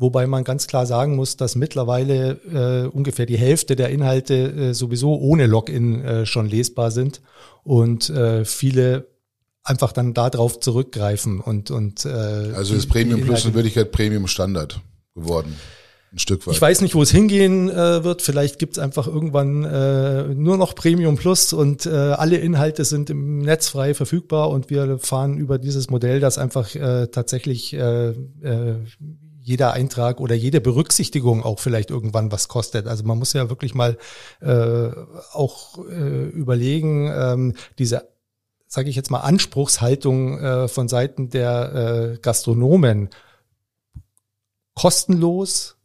[0.00, 4.72] Wobei man ganz klar sagen muss, dass mittlerweile äh, ungefähr die Hälfte der Inhalte äh,
[4.72, 7.20] sowieso ohne Login äh, schon lesbar sind
[7.64, 9.08] und äh, viele
[9.62, 14.80] einfach dann darauf zurückgreifen und und äh, Also ist Premium Plus in Wirklichkeit Premium Standard
[15.14, 15.54] geworden.
[16.12, 16.54] Ein Stück weit.
[16.54, 18.22] Ich weiß nicht, wo es hingehen äh, wird.
[18.22, 23.40] Vielleicht gibt's einfach irgendwann äh, nur noch Premium Plus und äh, alle Inhalte sind im
[23.40, 28.76] Netz frei verfügbar und wir fahren über dieses Modell, dass einfach äh, tatsächlich äh, äh,
[29.50, 32.86] jeder Eintrag oder jede Berücksichtigung auch vielleicht irgendwann was kostet.
[32.86, 33.98] Also man muss ja wirklich mal
[34.40, 34.90] äh,
[35.32, 38.08] auch äh, überlegen, ähm, diese
[38.68, 43.08] sage ich jetzt mal, Anspruchshaltung äh, von Seiten der äh, Gastronomen
[44.74, 45.76] kostenlos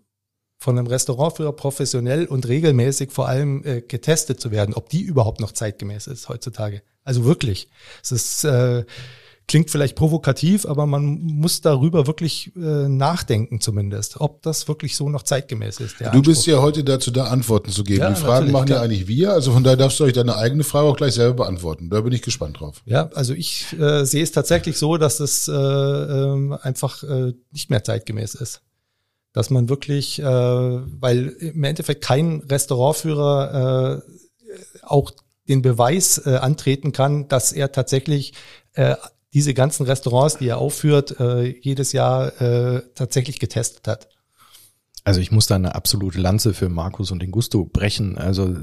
[0.60, 5.42] von einem Restaurantführer professionell und regelmäßig vor allem äh, getestet zu werden, ob die überhaupt
[5.42, 6.84] noch zeitgemäß ist heutzutage.
[7.04, 7.70] Also wirklich.
[8.04, 8.86] Es ist, äh,
[9.48, 15.10] klingt vielleicht provokativ, aber man muss darüber wirklich äh, nachdenken zumindest, ob das wirklich so
[15.10, 16.00] noch zeitgemäß ist.
[16.00, 16.48] Du bist Anspruch.
[16.48, 18.02] ja heute dazu da, Antworten zu geben.
[18.02, 20.64] Ja, die Fragen machen ja eigentlich wir, also von daher darfst du euch deine eigene
[20.64, 21.90] Frage auch gleich selber beantworten.
[21.90, 22.82] Da bin ich gespannt drauf.
[22.86, 27.70] Ja, also ich äh, sehe es tatsächlich so, dass es äh, ähm, einfach äh, nicht
[27.70, 28.62] mehr zeitgemäß ist.
[29.34, 34.16] Dass man wirklich, äh, weil im Endeffekt kein Restaurantführer äh,
[34.82, 35.12] auch
[35.48, 38.34] den Beweis äh, antreten kann, dass er tatsächlich
[38.74, 38.96] äh,
[39.36, 44.08] diese ganzen Restaurants, die er aufführt, äh, jedes Jahr äh, tatsächlich getestet hat.
[45.04, 48.18] Also ich muss da eine absolute Lanze für Markus und den Gusto brechen.
[48.18, 48.56] Also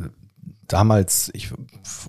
[0.67, 1.51] damals, ich,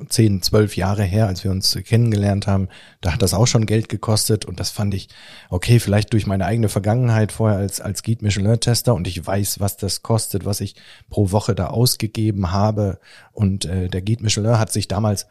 [0.07, 2.69] zehn, zwölf Jahre her, als wir uns kennengelernt haben,
[3.01, 5.09] da hat das auch schon Geld gekostet und das fand ich,
[5.49, 9.75] okay, vielleicht durch meine eigene Vergangenheit vorher als, als Guide Michelin-Tester und ich weiß, was
[9.75, 10.75] das kostet, was ich
[11.09, 12.99] pro Woche da ausgegeben habe
[13.33, 15.27] und äh, der Guide Michelin hat sich damals,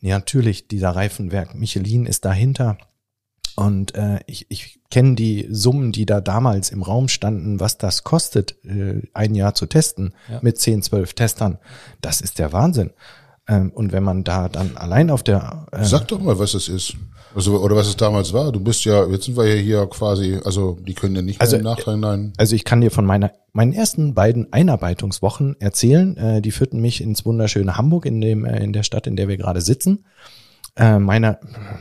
[0.00, 2.78] natürlich, dieser Reifenwerk Michelin ist dahinter,
[3.54, 8.02] und äh, ich, ich kenne die Summen, die da damals im Raum standen, was das
[8.02, 10.40] kostet, äh, ein Jahr zu testen Ja.
[10.42, 11.58] mit 10, 12 Testern.
[12.00, 12.92] Das ist der Wahnsinn.
[13.52, 16.68] Ähm, und wenn man da dann allein auf der äh, Sag doch mal, was es
[16.68, 16.94] ist.
[17.34, 18.52] Also, oder was es damals war.
[18.52, 21.42] Du bist ja, jetzt sind wir ja hier quasi, also die können ja nicht mehr
[21.42, 22.32] Also, im Nachhinein.
[22.36, 26.16] Also ich kann dir von meiner meinen ersten beiden Einarbeitungswochen erzählen.
[26.16, 29.28] Äh, die führten mich ins wunderschöne Hamburg in dem äh, in der Stadt, in der
[29.28, 30.04] wir gerade sitzen.
[30.76, 31.38] Äh, meine,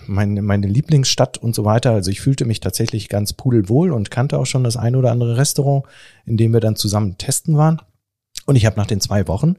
[0.08, 1.92] meine meine Lieblingsstadt und so weiter.
[1.92, 5.38] Also ich fühlte mich tatsächlich ganz pudelwohl und kannte auch schon das ein oder andere
[5.38, 5.86] Restaurant,
[6.26, 7.82] in dem wir dann zusammen testen waren.
[8.46, 9.56] Und ich habe nach den zwei Wochen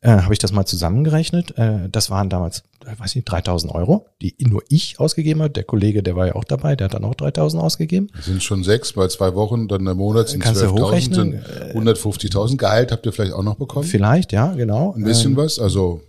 [0.00, 1.56] äh, habe ich das mal zusammengerechnet.
[1.58, 5.50] Äh, das waren damals, äh, weiß nicht, 3000 Euro, die nur ich ausgegeben habe.
[5.50, 8.08] Der Kollege, der war ja auch dabei, der hat dann auch 3000 ausgegeben.
[8.14, 11.42] Das sind schon sechs bei zwei Wochen, dann im Monat sind Kannst du 12.000, hochrechnen?
[11.72, 12.56] sind 150.000.
[12.56, 13.86] Gehalt habt ihr vielleicht auch noch bekommen?
[13.86, 14.92] Vielleicht, ja, genau.
[14.94, 16.00] Ein bisschen Ähm, was, also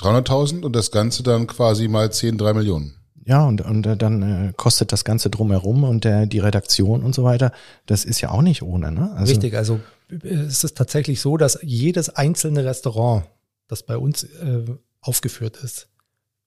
[0.00, 2.94] 300.000 und das Ganze dann quasi mal 10, 3 Millionen.
[3.24, 7.14] Ja, und, und äh, dann äh, kostet das Ganze drumherum und der, die Redaktion und
[7.14, 7.52] so weiter.
[7.86, 8.90] Das ist ja auch nicht ohne.
[8.90, 9.12] Ne?
[9.14, 9.78] Also Richtig, also
[10.22, 13.24] äh, es ist tatsächlich so, dass jedes einzelne Restaurant,
[13.68, 14.64] das bei uns äh,
[15.00, 15.88] aufgeführt ist,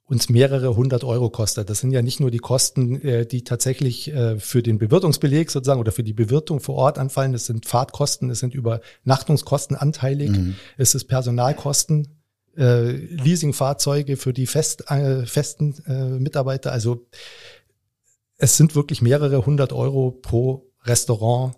[0.08, 1.70] uns mehrere hundert Euro kostet.
[1.70, 5.80] Das sind ja nicht nur die Kosten, äh, die tatsächlich äh, für den Bewirtungsbeleg sozusagen
[5.80, 7.34] oder für die Bewirtung vor Ort anfallen.
[7.34, 10.56] Das sind Fahrtkosten, es sind Übernachtungskosten anteilig, mhm.
[10.78, 12.20] es ist Personalkosten,
[12.56, 16.72] äh, Leasingfahrzeuge für die fest, äh, festen äh, Mitarbeiter.
[16.72, 17.08] Also
[18.38, 21.56] es sind wirklich mehrere hundert Euro pro Restaurant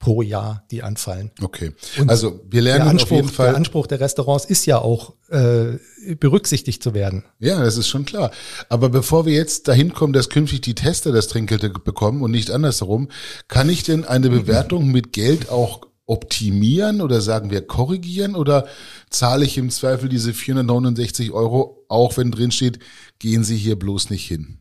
[0.00, 1.30] pro Jahr, die anfallen.
[1.40, 1.72] Okay.
[1.98, 3.48] Und also wir lernen Anspruch, auf jeden Fall.
[3.48, 5.76] Der Anspruch der Restaurants ist ja auch äh,
[6.18, 7.24] berücksichtigt zu werden.
[7.38, 8.32] Ja, das ist schon klar.
[8.70, 12.50] Aber bevor wir jetzt dahin kommen, dass künftig die Tester das Trinkgeld bekommen und nicht
[12.50, 13.08] andersherum,
[13.46, 18.66] kann ich denn eine Bewertung mit Geld auch optimieren oder sagen wir korrigieren oder
[19.10, 22.78] zahle ich im Zweifel diese 469 Euro, auch wenn drin steht,
[23.18, 24.59] gehen Sie hier bloß nicht hin?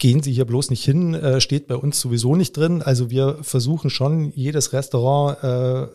[0.00, 2.82] Gehen Sie hier bloß nicht hin, äh, steht bei uns sowieso nicht drin.
[2.82, 5.86] Also wir versuchen schon jedes Restaurant äh,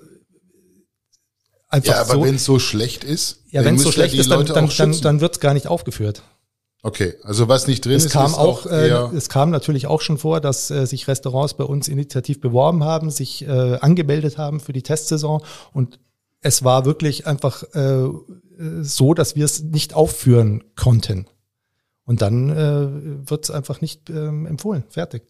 [1.67, 4.31] einfach Ja, aber so, wenn es so schlecht ist, ja, wenn es so schlecht ist,
[4.31, 6.23] dann, dann, dann, dann wird es gar nicht aufgeführt.
[6.83, 10.01] Okay, also was nicht drin es ist, kam ist auch, äh, es kam natürlich auch
[10.01, 14.59] schon vor, dass äh, sich Restaurants bei uns initiativ beworben haben, sich äh, angemeldet haben
[14.59, 15.41] für die Testsaison
[15.73, 15.99] und
[16.41, 18.07] es war wirklich einfach äh,
[18.81, 21.25] so, dass wir es nicht aufführen konnten.
[22.05, 24.83] Und dann äh, wird es einfach nicht ähm, empfohlen.
[24.89, 25.23] Fertig.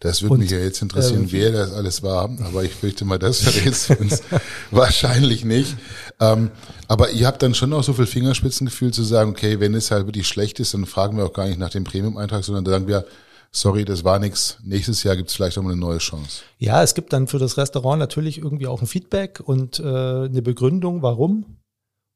[0.00, 3.18] Das würde mich ja jetzt interessieren, äh, wer das alles war, aber ich fürchte mal,
[3.18, 4.22] das verrät uns
[4.70, 5.76] wahrscheinlich nicht.
[6.20, 6.50] Ähm,
[6.88, 10.06] aber ihr habt dann schon auch so viel Fingerspitzengefühl zu sagen, okay, wenn es halt
[10.06, 13.04] wirklich schlecht ist, dann fragen wir auch gar nicht nach dem Premium-Eintrag, sondern sagen wir,
[13.50, 14.58] sorry, das war nichts.
[14.62, 16.42] Nächstes Jahr gibt es vielleicht nochmal eine neue Chance.
[16.58, 20.42] Ja, es gibt dann für das Restaurant natürlich irgendwie auch ein Feedback und äh, eine
[20.42, 21.58] Begründung, warum.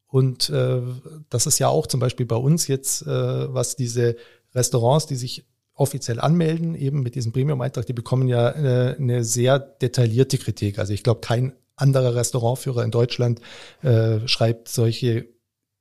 [0.09, 0.81] Und äh,
[1.29, 3.07] das ist ja auch zum Beispiel bei uns jetzt, äh,
[3.53, 4.15] was diese
[4.53, 5.45] Restaurants, die sich
[5.75, 10.79] offiziell anmelden, eben mit diesem Premium-Eintrag, die bekommen ja äh, eine sehr detaillierte Kritik.
[10.79, 13.39] Also ich glaube, kein anderer Restaurantführer in Deutschland
[13.81, 15.29] äh, schreibt solche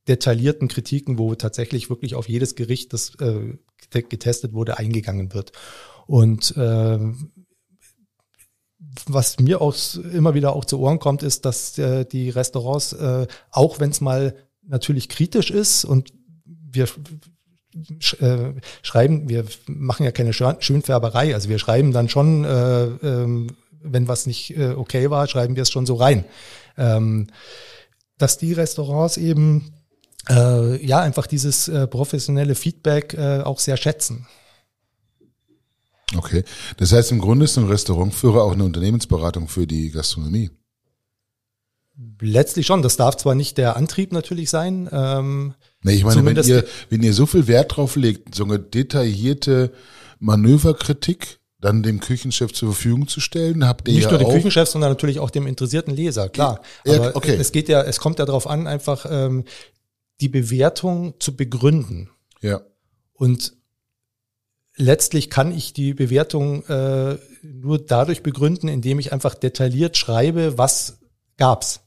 [0.07, 3.59] detaillierten Kritiken, wo tatsächlich wirklich auf jedes Gericht, das äh,
[3.91, 5.53] getestet wurde, eingegangen wird.
[6.07, 6.99] Und äh,
[9.07, 9.75] was mir auch
[10.13, 14.01] immer wieder auch zu Ohren kommt, ist, dass äh, die Restaurants, äh, auch wenn es
[14.01, 14.35] mal
[14.67, 16.13] natürlich kritisch ist und
[16.45, 16.89] wir
[18.21, 23.47] äh, schreiben, wir machen ja keine Schönfärberei, also wir schreiben dann schon, äh, äh,
[23.81, 26.25] wenn was nicht okay war, schreiben wir es schon so rein.
[26.77, 27.29] Ähm,
[28.19, 29.73] dass die Restaurants eben
[30.29, 34.27] ja einfach dieses professionelle Feedback auch sehr schätzen.
[36.17, 36.45] Okay.
[36.79, 40.51] Das heißt, im Grunde ist ein Restaurantführer auch eine Unternehmensberatung für die Gastronomie.
[42.21, 42.83] Letztlich schon.
[42.83, 44.89] Das darf zwar nicht der Antrieb natürlich sein.
[44.93, 48.59] Ähm, nee, ich meine, wenn ihr, wenn ihr so viel Wert drauf legt, so eine
[48.59, 49.73] detaillierte
[50.21, 54.69] Manöverkritik dann dem Küchenchef zur Verfügung zu stellen, habt ihr nicht ja nur dem Küchenchef,
[54.69, 56.61] sondern natürlich auch dem interessierten Leser, klar.
[56.85, 57.35] Ja, Aber okay.
[57.35, 59.45] es geht ja, es kommt ja darauf an, einfach ähm,
[60.21, 62.11] die Bewertung zu begründen.
[62.41, 62.61] Ja.
[63.13, 63.58] Und
[64.79, 70.99] letztlich kann ich die Bewertung äh, nur dadurch begründen, indem ich einfach detailliert schreibe, was
[71.37, 71.81] gab's,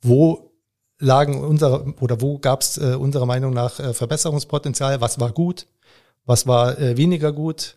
[0.00, 0.52] wo
[0.98, 5.66] lagen unsere oder wo gab's äh, unserer Meinung nach äh, Verbesserungspotenzial, was war gut,
[6.24, 7.76] was war äh, weniger gut.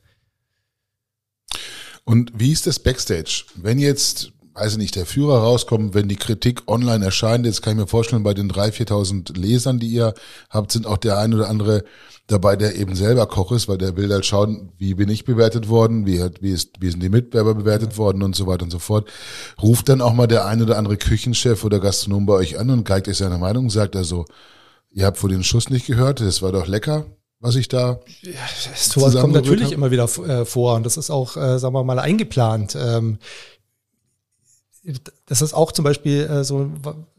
[2.04, 3.46] Und wie ist das Backstage?
[3.56, 7.74] Wenn jetzt weiß ich nicht, der Führer rauskommt, wenn die Kritik online erscheint, jetzt kann
[7.74, 10.14] ich mir vorstellen, bei den 3.000, 4.000 Lesern, die ihr
[10.50, 11.84] habt, sind auch der ein oder andere
[12.28, 15.70] dabei, der eben selber Koch ist, weil der will halt schauen, wie bin ich bewertet
[15.70, 18.72] worden, wie, hat, wie, ist, wie sind die Mitbewerber bewertet worden und so weiter und
[18.72, 19.10] so fort.
[19.62, 22.86] Ruft dann auch mal der ein oder andere Küchenchef oder Gastronom bei euch an und
[22.86, 24.26] geigt euch seine Meinung, sagt also,
[24.92, 27.06] ihr habt vor den Schuss nicht gehört, das war doch lecker,
[27.40, 28.00] was ich da.
[28.22, 28.32] Ja,
[28.76, 29.74] sowas kommt natürlich hab.
[29.74, 32.78] immer wieder äh, vor und das ist auch, äh, sagen wir mal, eingeplant.
[32.80, 33.20] Ähm,
[35.28, 36.72] das ist auch zum Beispiel äh, so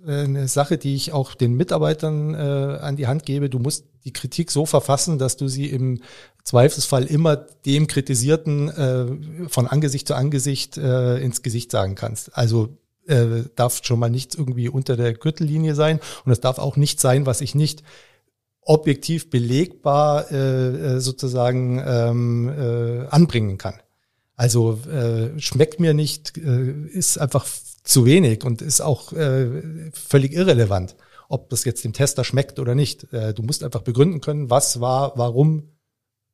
[0.05, 2.39] äh, eine Sache, die ich auch den Mitarbeitern äh,
[2.81, 3.49] an die Hand gebe.
[3.49, 6.01] Du musst die Kritik so verfassen, dass du sie im
[6.43, 12.37] Zweifelsfall immer dem Kritisierten äh, von Angesicht zu Angesicht äh, ins Gesicht sagen kannst.
[12.37, 16.77] Also äh, darf schon mal nichts irgendwie unter der Gürtellinie sein und es darf auch
[16.77, 17.85] nicht sein, was ich nicht
[18.61, 23.75] objektiv belegbar äh, äh sozusagen ähm, äh, anbringen kann.
[24.43, 27.47] Also äh, schmeckt mir nicht, äh, ist einfach
[27.84, 30.97] zu wenig und ist auch äh, völlig irrelevant,
[31.28, 33.12] ob das jetzt dem Tester schmeckt oder nicht.
[33.12, 35.68] Äh, du musst einfach begründen können, was war, warum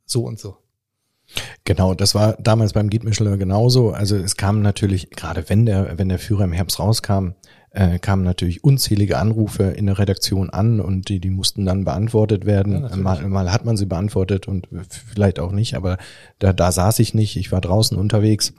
[0.07, 0.57] so und so.
[1.65, 3.91] Genau, das war damals beim Dietmischler genauso.
[3.91, 7.33] Also es kam natürlich, gerade wenn der, wenn der Führer im Herbst rauskam,
[7.71, 12.47] äh, kamen natürlich unzählige Anrufe in der Redaktion an und die, die mussten dann beantwortet
[12.47, 12.83] werden.
[12.83, 15.99] Ja, mal, mal hat man sie beantwortet und vielleicht auch nicht, aber
[16.39, 18.55] da, da saß ich nicht, ich war draußen unterwegs.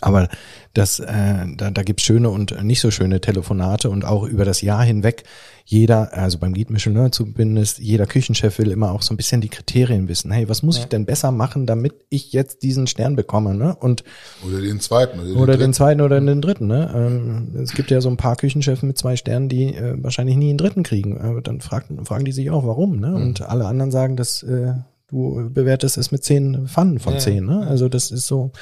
[0.00, 0.28] Aber
[0.74, 4.60] das, äh, da, da gibt schöne und nicht so schöne Telefonate und auch über das
[4.60, 5.22] Jahr hinweg
[5.64, 9.48] jeder, also beim Guide Michelin zumindest, jeder Küchenchef will immer auch so ein bisschen die
[9.48, 10.30] Kriterien wissen.
[10.30, 10.82] Hey, was muss ja.
[10.82, 13.54] ich denn besser machen, damit ich jetzt diesen Stern bekomme?
[13.54, 13.74] Ne?
[13.74, 14.04] Und
[14.46, 16.68] oder den zweiten oder, den, oder den zweiten oder den dritten.
[16.68, 16.92] Ne?
[16.94, 20.50] Ähm, es gibt ja so ein paar Küchenchefs mit zwei Sternen, die äh, wahrscheinlich nie
[20.50, 21.20] einen dritten kriegen.
[21.20, 23.00] Aber dann fragen, fragen die sich auch, warum.
[23.00, 23.08] Ne?
[23.08, 23.16] Mhm.
[23.16, 24.74] Und alle anderen sagen, dass äh,
[25.08, 27.44] du bewertest es mit zehn Pfannen von ja, zehn.
[27.44, 27.66] Ne?
[27.66, 28.52] Also das ist so.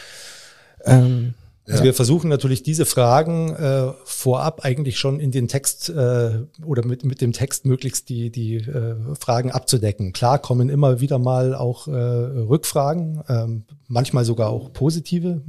[0.84, 1.34] Ähm,
[1.66, 1.84] also ja.
[1.84, 7.04] wir versuchen natürlich diese Fragen äh, vorab eigentlich schon in den Text äh, oder mit,
[7.04, 10.12] mit dem Text möglichst die, die äh, Fragen abzudecken.
[10.12, 15.40] Klar kommen immer wieder mal auch äh, Rückfragen, ähm, manchmal sogar auch positive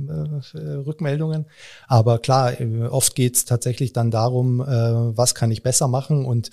[0.54, 1.48] äh, Rückmeldungen.
[1.88, 6.24] Aber klar, äh, oft geht es tatsächlich dann darum, äh, was kann ich besser machen
[6.24, 6.50] und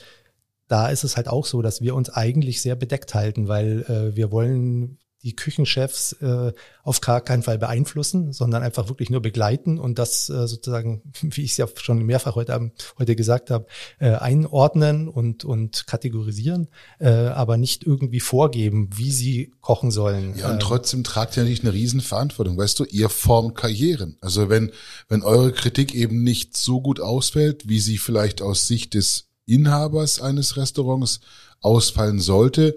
[0.66, 4.16] da ist es halt auch so, dass wir uns eigentlich sehr bedeckt halten, weil äh,
[4.16, 6.52] wir wollen die Küchenchefs äh,
[6.82, 11.42] auf gar keinen Fall beeinflussen, sondern einfach wirklich nur begleiten und das äh, sozusagen, wie
[11.42, 13.66] ich es ja schon mehrfach heute, heute gesagt habe,
[14.00, 16.68] äh, einordnen und, und kategorisieren,
[16.98, 20.36] äh, aber nicht irgendwie vorgeben, wie sie kochen sollen.
[20.36, 22.56] Ja, und ähm, trotzdem tragt ihr nicht eine Riesenverantwortung.
[22.56, 24.16] Weißt du, ihr formt Karrieren.
[24.20, 24.72] Also wenn,
[25.08, 30.20] wenn eure Kritik eben nicht so gut ausfällt, wie sie vielleicht aus Sicht des Inhabers
[30.20, 31.20] eines Restaurants
[31.60, 32.76] ausfallen sollte,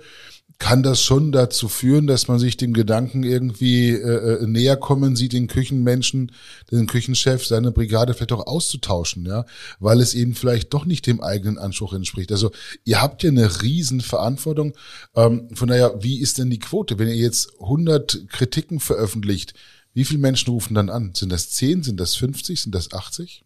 [0.57, 5.15] kann das schon dazu führen, dass man sich dem Gedanken irgendwie äh, äh, näher kommen
[5.15, 6.31] sieht, den Küchenmenschen,
[6.71, 9.45] den Küchenchef, seine Brigade vielleicht auch auszutauschen, ja,
[9.79, 12.31] weil es eben vielleicht doch nicht dem eigenen Anspruch entspricht.
[12.31, 12.51] Also
[12.85, 14.73] ihr habt ja eine Riesenverantwortung.
[15.15, 19.53] Ähm, von daher, wie ist denn die Quote, wenn ihr jetzt 100 Kritiken veröffentlicht?
[19.93, 21.13] Wie viele Menschen rufen dann an?
[21.15, 21.83] Sind das 10?
[21.83, 22.61] Sind das 50?
[22.61, 23.43] Sind das 80?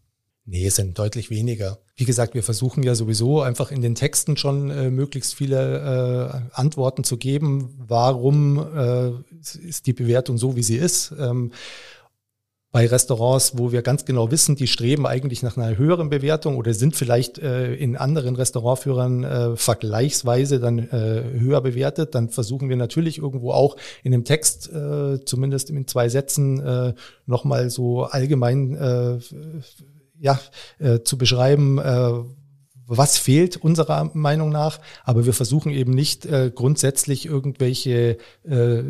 [0.51, 1.77] Nee, es sind deutlich weniger.
[1.95, 6.55] Wie gesagt, wir versuchen ja sowieso einfach in den Texten schon äh, möglichst viele äh,
[6.59, 9.11] Antworten zu geben, warum äh,
[9.67, 11.13] ist die Bewertung so, wie sie ist.
[11.19, 11.51] Ähm,
[12.71, 16.73] bei Restaurants, wo wir ganz genau wissen, die streben eigentlich nach einer höheren Bewertung oder
[16.73, 22.75] sind vielleicht äh, in anderen Restaurantführern äh, vergleichsweise dann äh, höher bewertet, dann versuchen wir
[22.75, 26.93] natürlich irgendwo auch in dem Text, äh, zumindest in zwei Sätzen, äh,
[27.27, 29.19] nochmal so allgemein äh,
[30.19, 30.39] ja,
[30.79, 32.11] äh, zu beschreiben, äh,
[32.85, 34.79] was fehlt unserer Meinung nach.
[35.03, 38.83] Aber wir versuchen eben nicht äh, grundsätzlich irgendwelche äh,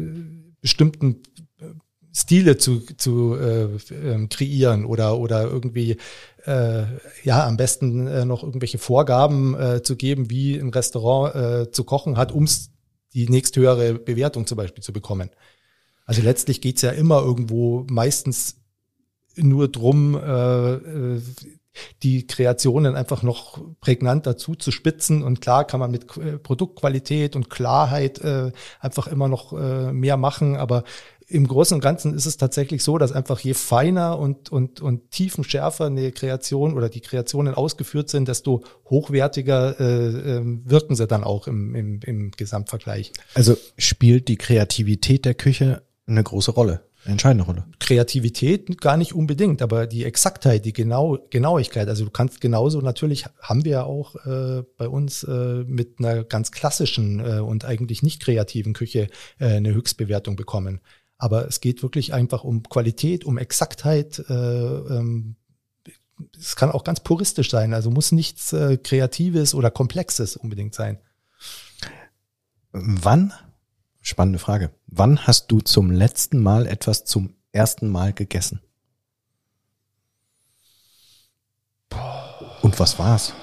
[0.62, 1.22] bestimmten
[1.60, 1.66] äh,
[2.14, 5.98] Stile zu, zu äh, ähm, kreieren oder, oder irgendwie
[6.46, 6.84] äh,
[7.24, 11.84] ja am besten äh, noch irgendwelche Vorgaben äh, zu geben, wie ein Restaurant äh, zu
[11.84, 12.48] kochen hat, um
[13.14, 15.30] die nächsthöhere Bewertung zum Beispiel zu bekommen.
[16.06, 18.59] Also letztlich geht's ja immer irgendwo meistens
[19.42, 21.22] nur drum, äh, äh,
[22.04, 25.24] die Kreationen einfach noch prägnant dazu zu spitzen.
[25.24, 30.18] Und klar kann man mit äh, Produktqualität und Klarheit äh, einfach immer noch äh, mehr
[30.18, 30.84] machen, aber
[31.30, 35.12] im Großen und Ganzen ist es tatsächlich so, dass einfach je feiner und, und, und
[35.12, 41.24] tiefenschärfer eine Kreation oder die Kreationen ausgeführt sind, desto hochwertiger äh, äh, wirken sie dann
[41.24, 43.14] auch im, im, im Gesamtvergleich.
[43.36, 46.82] Also spielt die Kreativität der Küche eine große Rolle?
[47.06, 47.66] Entscheidende Rolle.
[47.80, 51.88] Kreativität gar nicht unbedingt, aber die Exaktheit, die genau, Genauigkeit.
[51.88, 56.24] Also du kannst genauso, natürlich haben wir ja auch äh, bei uns äh, mit einer
[56.24, 59.08] ganz klassischen äh, und eigentlich nicht kreativen Küche
[59.40, 60.82] äh, eine Höchstbewertung bekommen.
[61.18, 64.20] Aber es geht wirklich einfach um Qualität, um Exaktheit.
[64.30, 65.36] Äh, ähm,
[66.38, 71.00] es kann auch ganz puristisch sein, also muss nichts äh, Kreatives oder Komplexes unbedingt sein.
[72.72, 73.34] Wann
[74.02, 74.72] Spannende Frage.
[74.88, 78.62] Wann hast du zum letzten Mal etwas zum ersten Mal gegessen?
[82.62, 83.34] Und was war's?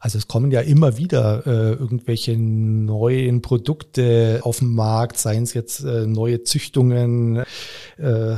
[0.00, 5.54] Also es kommen ja immer wieder äh, irgendwelche neuen Produkte auf den Markt, seien es
[5.54, 7.44] jetzt äh, neue Züchtungen,
[7.96, 8.36] äh,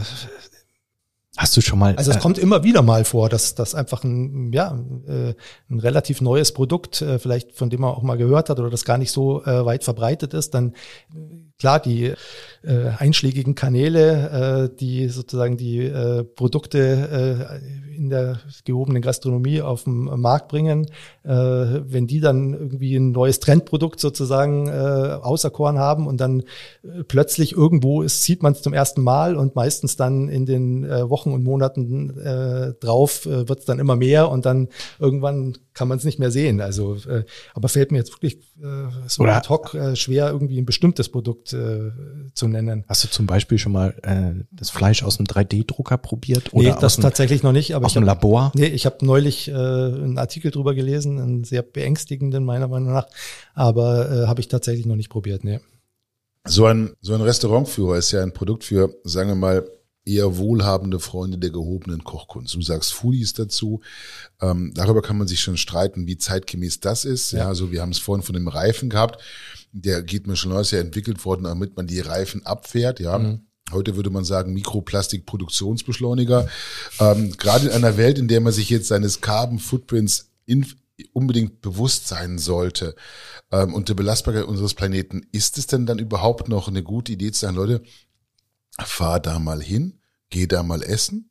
[1.39, 1.95] Hast du schon mal?
[1.95, 4.77] Also es äh, kommt immer wieder mal vor, dass das einfach ein ja
[5.07, 5.35] äh,
[5.71, 8.85] ein relativ neues Produkt, äh, vielleicht von dem man auch mal gehört hat oder das
[8.85, 10.75] gar nicht so äh, weit verbreitet ist, dann
[11.57, 12.13] klar die
[12.63, 19.85] äh, einschlägigen Kanäle, äh, die sozusagen die äh, Produkte äh, in der gehobenen Gastronomie auf
[19.85, 20.87] den Markt bringen,
[21.25, 27.05] äh, wenn die dann irgendwie ein neues Trendprodukt sozusagen äh, auserkoren haben und dann äh,
[27.07, 31.09] plötzlich irgendwo ist, sieht man es zum ersten Mal und meistens dann in den äh,
[31.11, 35.57] Wochen Wochen und Monaten äh, drauf äh, wird es dann immer mehr und dann irgendwann
[35.75, 36.61] kann man es nicht mehr sehen.
[36.61, 40.59] Also, äh, aber fällt mir jetzt wirklich äh, so Oder- ad hoc äh, schwer, irgendwie
[40.59, 41.91] ein bestimmtes Produkt äh,
[42.35, 42.85] zu nennen.
[42.89, 46.53] Hast du zum Beispiel schon mal äh, das Fleisch aus dem 3D-Drucker probiert?
[46.53, 48.53] Oder nee, das dem, tatsächlich noch nicht, aber aus ich dem habe Labor?
[48.55, 53.07] Nee, ich habe neulich äh, einen Artikel drüber gelesen, einen sehr beängstigenden meiner Meinung nach,
[53.55, 55.45] aber äh, habe ich tatsächlich noch nicht probiert.
[55.45, 55.61] Nee.
[56.45, 59.69] So ein, so ein Restaurantführer ist ja ein Produkt für, sagen wir mal,
[60.09, 62.55] eher wohlhabende Freunde der gehobenen Kochkunst.
[62.55, 63.81] Du sagst Foodies dazu.
[64.41, 67.33] Ähm, darüber kann man sich schon streiten, wie zeitgemäß das ist.
[67.33, 69.21] Ja, also wir haben es vorhin von dem Reifen gehabt.
[69.73, 73.01] Der geht Michelin ist ja entwickelt worden, damit man die Reifen abfährt.
[73.01, 73.39] Ja.
[73.71, 76.49] Heute würde man sagen Mikroplastik-Produktionsbeschleuniger.
[77.01, 80.67] Ähm, gerade in einer Welt, in der man sich jetzt seines Carbon Footprints in,
[81.13, 82.95] unbedingt bewusst sein sollte
[83.53, 87.31] ähm, und der Belastbarkeit unseres Planeten, ist es denn dann überhaupt noch eine gute Idee
[87.31, 87.83] zu sagen, Leute,
[88.85, 89.98] fahr da mal hin,
[90.31, 91.31] geh da mal essen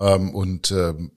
[0.00, 1.12] ähm, und ähm,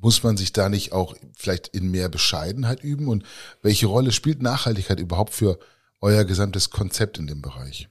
[0.00, 3.24] muss man sich da nicht auch vielleicht in mehr Bescheidenheit üben und
[3.62, 5.58] welche Rolle spielt Nachhaltigkeit überhaupt für
[6.00, 7.88] euer gesamtes Konzept in dem Bereich?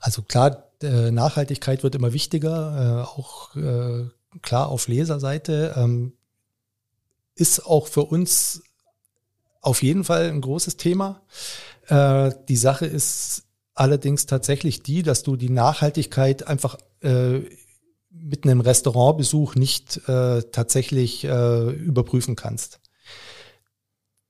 [0.00, 4.04] Also klar, äh, Nachhaltigkeit wird immer wichtiger, äh, auch äh,
[4.42, 5.74] klar auf Leserseite.
[5.76, 6.12] Ähm,
[7.34, 8.62] ist auch für uns
[9.60, 11.22] auf jeden Fall ein großes Thema.
[11.90, 13.44] Die Sache ist
[13.74, 17.48] allerdings tatsächlich die, dass du die Nachhaltigkeit einfach äh,
[18.10, 22.80] mit einem Restaurantbesuch nicht äh, tatsächlich äh, überprüfen kannst.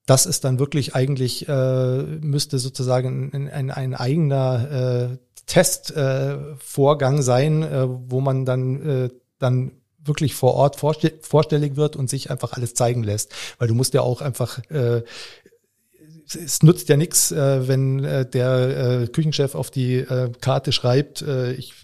[0.07, 7.23] Das ist dann wirklich eigentlich, äh, müsste sozusagen ein, ein, ein eigener äh, Testvorgang äh,
[7.23, 9.09] sein, äh, wo man dann, äh,
[9.39, 13.35] dann wirklich vor Ort vorste vorstellig wird und sich einfach alles zeigen lässt.
[13.59, 15.03] Weil du musst ja auch einfach äh,
[16.29, 20.05] es nutzt ja nichts, äh, wenn äh, der äh, Küchenchef auf die
[20.41, 21.75] Karte schreibt, ich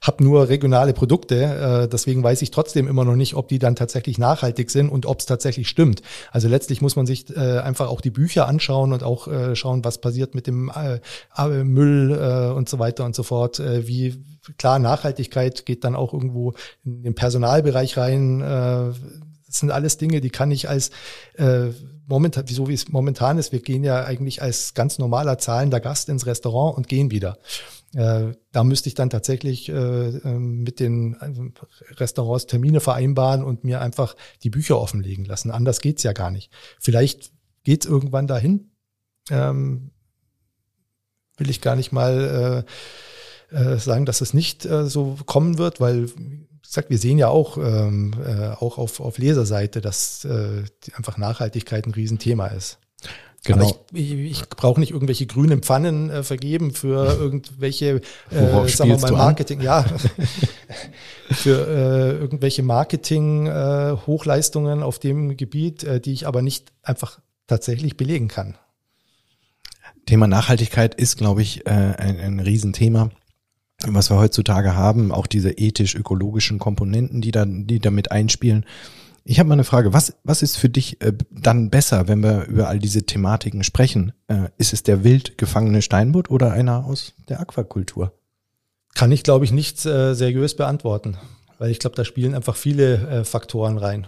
[0.00, 1.42] habe nur regionale Produkte,
[1.84, 5.06] äh, deswegen weiß ich trotzdem immer noch nicht, ob die dann tatsächlich nachhaltig sind und
[5.06, 6.02] ob es tatsächlich stimmt.
[6.30, 9.84] Also letztlich muss man sich äh, einfach auch die Bücher anschauen und auch äh, schauen,
[9.84, 11.00] was passiert mit dem äh,
[11.36, 13.58] äh, Müll äh, und so weiter und so fort.
[13.58, 14.22] Äh, wie
[14.56, 16.54] klar Nachhaltigkeit geht dann auch irgendwo
[16.84, 18.40] in den Personalbereich rein.
[18.40, 18.92] Äh,
[19.46, 20.90] das sind alles Dinge, die kann ich als
[21.34, 21.70] äh,
[22.06, 26.08] momentan, so wie es momentan ist, wir gehen ja eigentlich als ganz normaler zahlender Gast
[26.08, 27.38] ins Restaurant und gehen wieder.
[27.94, 33.64] Äh, da müsste ich dann tatsächlich äh, äh, mit den äh, Restaurants Termine vereinbaren und
[33.64, 35.50] mir einfach die Bücher offenlegen lassen.
[35.50, 36.50] Anders geht's ja gar nicht.
[36.80, 37.32] Vielleicht
[37.62, 38.72] geht's irgendwann dahin.
[39.30, 39.92] Ähm,
[41.36, 42.64] will ich gar nicht mal
[43.52, 46.08] äh, äh, sagen, dass es nicht äh, so kommen wird, weil
[46.62, 50.26] gesagt, wir sehen ja auch, ähm, äh, auch auf, auf Leserseite, dass
[50.94, 52.78] einfach Nachhaltigkeit ein Riesenthema ist.
[53.44, 53.68] Genau.
[53.68, 58.90] Aber ich, ich, ich brauche nicht irgendwelche grünen Pfannen äh, vergeben für irgendwelche, äh, sagen
[58.90, 59.12] wir mal?
[59.12, 59.84] Marketing, ja,
[61.30, 63.96] für äh, irgendwelche Marketing äh,
[64.82, 68.56] auf dem Gebiet, äh, die ich aber nicht einfach tatsächlich belegen kann.
[70.06, 73.10] Thema Nachhaltigkeit ist, glaube ich, äh, ein, ein Riesenthema,
[73.86, 75.12] was wir heutzutage haben.
[75.12, 78.64] Auch diese ethisch-ökologischen Komponenten, die da, die damit einspielen.
[79.26, 79.94] Ich habe mal eine Frage.
[79.94, 84.12] Was, was ist für dich äh, dann besser, wenn wir über all diese Thematiken sprechen?
[84.28, 88.12] Äh, ist es der wild gefangene Steinbutt oder einer aus der Aquakultur?
[88.94, 91.16] Kann ich, glaube ich, nicht äh, seriös beantworten,
[91.58, 94.06] weil ich glaube, da spielen einfach viele äh, Faktoren rein.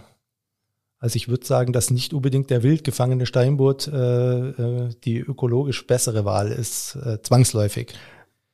[0.99, 5.85] Also ich würde sagen, dass nicht unbedingt der wild gefangene Steinbutt äh, äh, die ökologisch
[5.85, 7.93] bessere Wahl ist, äh, zwangsläufig.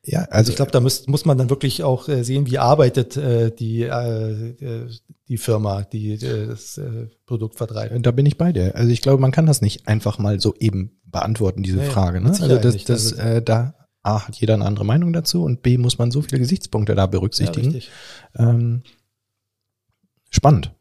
[0.05, 3.15] Ja, Also ich glaube, da muss, muss man dann wirklich auch äh, sehen, wie arbeitet
[3.15, 4.89] äh, die, äh, äh,
[5.29, 8.05] die Firma, die äh, das äh, Produkt vertreibt.
[8.05, 8.75] Da bin ich bei dir.
[8.75, 12.19] Also ich glaube, man kann das nicht einfach mal so eben beantworten, diese Nee, Frage.
[12.19, 12.31] Ne?
[12.31, 13.75] Also das, das, Also- äh, da
[14.05, 17.03] A, hat jeder eine andere Meinung dazu und B, muss man so viele Gesichtspunkte da
[17.03, 17.67] Ja, berücksichtigen.
[17.71, 17.89] richtig.
[18.37, 18.83] ähm,
[20.29, 20.73] spannend.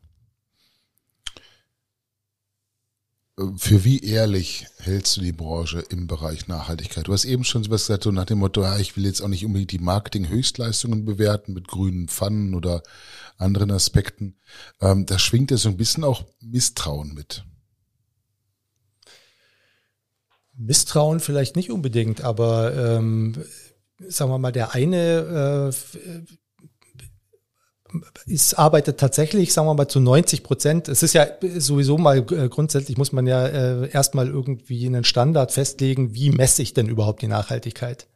[3.56, 7.08] Für wie ehrlich hältst du die Branche im Bereich Nachhaltigkeit?
[7.08, 9.28] Du hast eben schon was gesagt, so nach dem Motto, ja, ich will jetzt auch
[9.28, 12.82] nicht unbedingt die Marketing-Höchstleistungen bewerten mit grünen Pfannen oder
[13.38, 14.36] anderen Aspekten.
[14.80, 17.44] Ähm, da schwingt ja so ein bisschen auch Misstrauen mit.
[20.54, 23.42] Misstrauen vielleicht nicht unbedingt, aber ähm,
[23.98, 26.22] sagen wir mal, der eine äh,
[28.26, 30.88] ist, arbeitet tatsächlich, sagen wir mal, zu 90 Prozent.
[30.88, 31.26] Es ist ja
[31.58, 36.62] sowieso mal äh, grundsätzlich muss man ja äh, erstmal irgendwie einen Standard festlegen, wie messe
[36.62, 38.06] ich denn überhaupt die Nachhaltigkeit?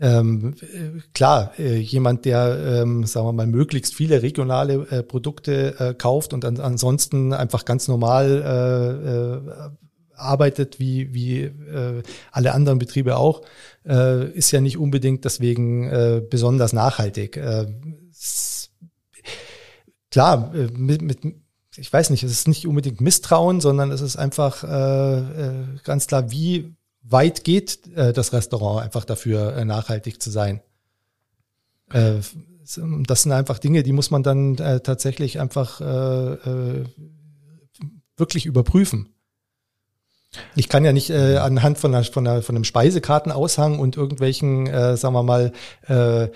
[0.00, 6.32] Ähm, äh, klar, jemand, der, ähm, sagen wir mal, möglichst viele regionale äh, Produkte kauft
[6.32, 9.62] und an, ansonsten einfach ganz normal
[10.22, 13.42] arbeitet wie, wie äh, alle anderen Betriebe auch,
[13.86, 17.36] äh, ist ja nicht unbedingt deswegen äh, besonders nachhaltig.
[17.36, 17.66] Äh,
[20.12, 21.18] klar, äh, mit, mit,
[21.76, 26.06] ich weiß nicht, es ist nicht unbedingt Misstrauen, sondern es ist einfach äh, äh, ganz
[26.06, 30.60] klar, wie weit geht äh, das Restaurant einfach dafür, äh, nachhaltig zu sein.
[31.92, 32.20] Äh,
[32.64, 36.84] das sind einfach Dinge, die muss man dann äh, tatsächlich einfach äh, äh,
[38.16, 39.08] wirklich überprüfen.
[40.54, 44.66] Ich kann ja nicht äh, anhand von, einer, von, einer, von einem Speisekartenaushang und irgendwelchen,
[44.66, 45.52] äh, sagen wir mal,
[45.88, 46.28] äh,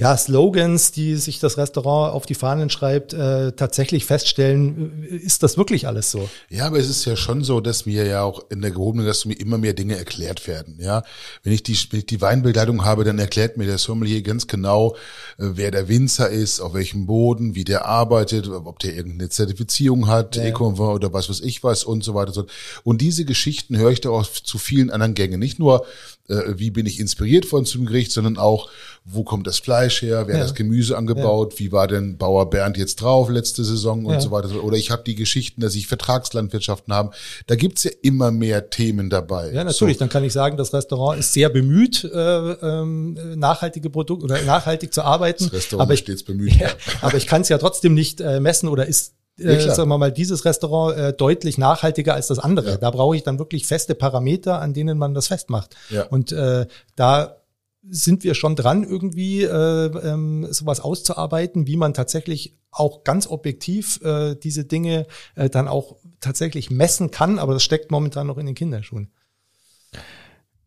[0.00, 5.42] ja, Slogans, die sich das Restaurant auf die Fahnen schreibt, äh, tatsächlich feststellen, äh, ist
[5.42, 6.28] das wirklich alles so?
[6.48, 9.40] Ja, aber es ist ja schon so, dass mir ja auch in der gehobenen Gastronomie
[9.40, 10.78] immer mehr Dinge erklärt werden.
[10.80, 11.02] Ja,
[11.42, 14.96] wenn ich die, wenn ich die Weinbegleitung habe, dann erklärt mir der Sommelier ganz genau,
[15.36, 20.08] äh, wer der Winzer ist, auf welchem Boden, wie der arbeitet, ob der irgendeine Zertifizierung
[20.08, 20.44] hat, ja.
[20.44, 22.46] Eco oder was weiß ich was und so weiter.
[22.84, 25.40] Und diese Geschichten höre ich da auch zu vielen anderen Gängen.
[25.40, 25.84] Nicht nur
[26.30, 28.70] äh, wie bin ich inspiriert von zum Gericht, sondern auch,
[29.04, 30.40] wo kommt das Fleisch her, wer ja.
[30.40, 31.58] hat das Gemüse angebaut, ja.
[31.58, 34.20] wie war denn Bauer Bernd jetzt drauf letzte Saison und ja.
[34.20, 34.62] so weiter.
[34.62, 37.10] Oder ich habe die Geschichten, dass ich Vertragslandwirtschaften haben.
[37.46, 39.52] Da gibt's ja immer mehr Themen dabei.
[39.52, 39.96] Ja, natürlich.
[39.96, 40.00] So.
[40.00, 44.92] Dann kann ich sagen, das Restaurant ist sehr bemüht, äh, ähm, nachhaltige Produkte oder nachhaltig
[44.92, 45.44] zu arbeiten.
[45.44, 46.56] Das Restaurant aber ist stets bemüht.
[46.56, 46.68] Ja,
[47.00, 49.98] aber ich kann es ja trotzdem nicht äh, messen oder ist äh, ja, sagen wir
[49.98, 52.72] mal, dieses Restaurant äh, deutlich nachhaltiger als das andere.
[52.72, 52.76] Ja.
[52.76, 55.74] Da brauche ich dann wirklich feste Parameter, an denen man das festmacht.
[55.88, 56.04] Ja.
[56.04, 57.39] Und äh, da
[57.88, 64.00] sind wir schon dran, irgendwie äh, ähm, sowas auszuarbeiten, wie man tatsächlich auch ganz objektiv
[64.02, 68.46] äh, diese Dinge äh, dann auch tatsächlich messen kann, aber das steckt momentan noch in
[68.46, 69.10] den Kinderschuhen.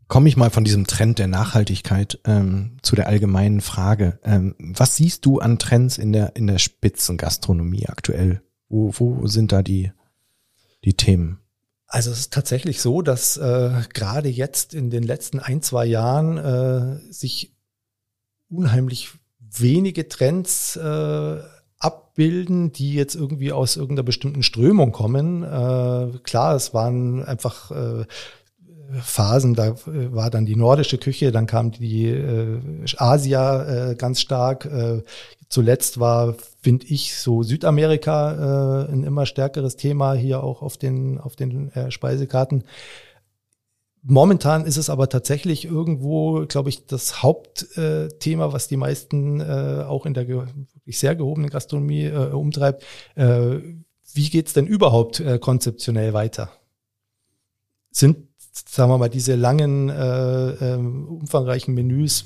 [0.08, 4.20] Komme ich mal von diesem Trend der Nachhaltigkeit ähm, zu der allgemeinen Frage.
[4.24, 8.42] Ähm, was siehst du an Trends in der, in der Spitzengastronomie aktuell?
[8.70, 9.92] Wo, wo sind da die,
[10.84, 11.40] die Themen?
[11.94, 16.40] Also es ist tatsächlich so, dass äh, gerade jetzt in den letzten ein, zwei Jahren
[16.40, 17.54] äh, sich
[18.50, 21.40] unheimlich wenige Trends äh,
[21.78, 25.44] abbilden, die jetzt irgendwie aus irgendeiner bestimmten Strömung kommen.
[25.44, 28.06] Äh, klar, es waren einfach äh,
[29.00, 32.60] Phasen, da äh, war dann die nordische Küche, dann kam die äh,
[32.98, 34.66] Asia äh, ganz stark.
[34.66, 35.04] Äh,
[35.54, 41.20] zuletzt war, finde ich, so Südamerika äh, ein immer stärkeres Thema hier auch auf den,
[41.20, 42.64] auf den äh, Speisekarten.
[44.02, 50.08] Momentan ist es aber tatsächlich irgendwo, glaube ich, das Hauptthema, was die meisten äh, auch
[50.08, 52.84] in der wirklich sehr gehobenen Gastronomie äh, umtreibt.
[53.14, 53.60] Äh,
[54.12, 56.50] wie geht's denn überhaupt äh, konzeptionell weiter?
[57.92, 58.28] Sind
[58.68, 62.26] sagen wir mal, diese langen, äh, äh, umfangreichen Menüs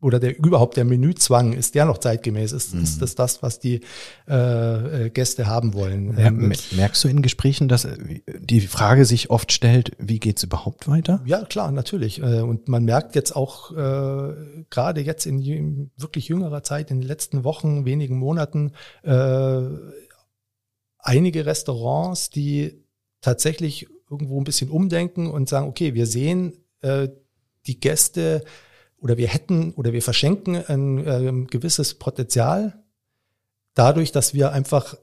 [0.00, 2.52] oder der überhaupt der Menüzwang, ist der noch zeitgemäß?
[2.52, 2.82] Ist, mhm.
[2.82, 3.80] ist das das, was die
[4.28, 6.16] äh, äh Gäste haben wollen?
[6.18, 7.96] Ähm, merkst du in Gesprächen, dass äh,
[8.38, 11.20] die Frage sich oft stellt, wie geht's überhaupt weiter?
[11.26, 12.20] Ja, klar, natürlich.
[12.22, 17.08] Äh, und man merkt jetzt auch äh, gerade jetzt in wirklich jüngerer Zeit, in den
[17.08, 18.72] letzten Wochen, wenigen Monaten,
[19.02, 19.62] äh,
[20.98, 22.84] einige Restaurants, die
[23.20, 27.08] tatsächlich irgendwo ein bisschen umdenken und sagen, okay, wir sehen äh,
[27.66, 28.44] die Gäste
[29.00, 32.82] oder wir hätten oder wir verschenken ein äh, gewisses Potenzial
[33.74, 34.96] dadurch, dass wir einfach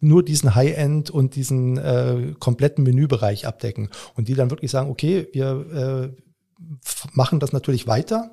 [0.00, 5.28] nur diesen High-End und diesen äh, kompletten Menübereich abdecken und die dann wirklich sagen, okay,
[5.32, 6.22] wir äh,
[7.12, 8.32] machen das natürlich weiter,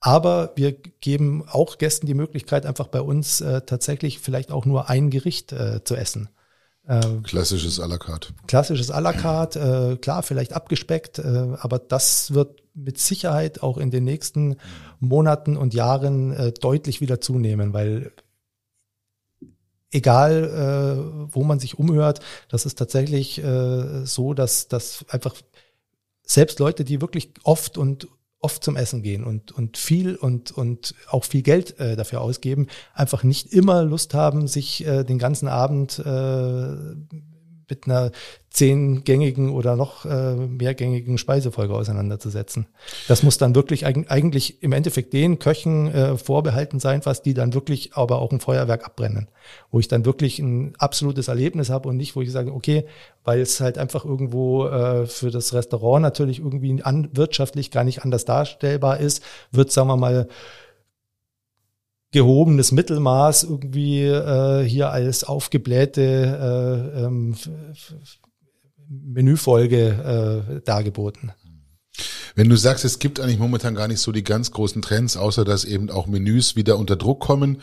[0.00, 4.88] aber wir geben auch Gästen die Möglichkeit, einfach bei uns äh, tatsächlich vielleicht auch nur
[4.88, 6.28] ein Gericht äh, zu essen.
[6.86, 8.32] Äh, klassisches à la carte.
[8.46, 13.78] Klassisches à la carte, äh, klar, vielleicht abgespeckt, äh, aber das wird mit Sicherheit auch
[13.78, 14.56] in den nächsten
[15.00, 18.12] Monaten und Jahren äh, deutlich wieder zunehmen, weil
[19.90, 25.34] egal äh, wo man sich umhört, das ist tatsächlich äh, so, dass, dass einfach
[26.22, 28.08] selbst Leute, die wirklich oft und
[28.40, 32.68] oft zum Essen gehen und, und viel und, und auch viel Geld äh, dafür ausgeben,
[32.94, 36.76] einfach nicht immer Lust haben, sich äh, den ganzen Abend äh,
[37.68, 38.10] mit einer
[38.50, 42.66] zehngängigen oder noch äh, mehrgängigen Speisefolge auseinanderzusetzen.
[43.06, 47.54] Das muss dann wirklich eigentlich im Endeffekt den Köchen äh, vorbehalten sein, was die dann
[47.54, 49.28] wirklich aber auch ein Feuerwerk abbrennen,
[49.70, 52.84] wo ich dann wirklich ein absolutes Erlebnis habe und nicht, wo ich sage, okay,
[53.24, 58.02] weil es halt einfach irgendwo äh, für das Restaurant natürlich irgendwie an, wirtschaftlich gar nicht
[58.02, 59.22] anders darstellbar ist,
[59.52, 60.28] wird, sagen wir mal,
[62.12, 67.36] gehobenes Mittelmaß irgendwie äh, hier als aufgeblähte äh, ähm,
[68.88, 71.32] Menüfolge äh, dargeboten.
[72.34, 75.44] Wenn du sagst, es gibt eigentlich momentan gar nicht so die ganz großen Trends, außer
[75.44, 77.60] dass eben auch Menüs wieder unter Druck kommen,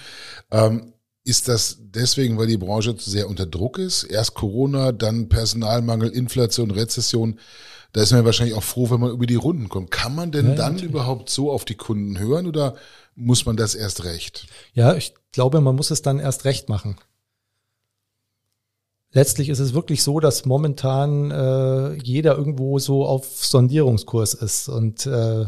[0.52, 0.94] ähm,
[1.28, 4.04] Ist das deswegen, weil die Branche sehr unter Druck ist?
[4.04, 7.40] Erst Corona, dann Personalmangel, Inflation, Rezession.
[7.94, 9.90] Da ist man wahrscheinlich auch froh, wenn man über die Runden kommt.
[9.90, 10.92] Kann man denn ja, dann natürlich.
[10.92, 12.76] überhaupt so auf die Kunden hören oder
[13.16, 14.48] muss man das erst recht?
[14.74, 16.98] Ja, ich glaube, man muss es dann erst recht machen.
[19.12, 25.06] Letztlich ist es wirklich so, dass momentan äh, jeder irgendwo so auf Sondierungskurs ist und
[25.06, 25.46] äh,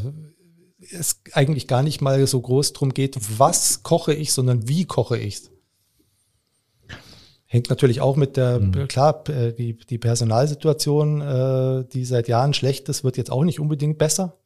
[0.80, 5.18] es eigentlich gar nicht mal so groß drum geht, was koche ich, sondern wie koche
[5.18, 5.50] ich
[7.50, 8.90] Hängt natürlich auch mit der, mhm.
[8.90, 13.98] klar, die, die Personalsituation, äh, die seit Jahren schlecht ist, wird jetzt auch nicht unbedingt
[13.98, 14.38] besser.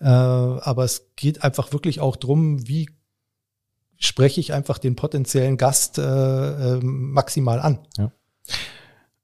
[0.00, 2.88] Äh, aber es geht einfach wirklich auch drum, wie
[3.98, 7.78] spreche ich einfach den potenziellen Gast äh, äh, maximal an.
[7.96, 8.12] Ja.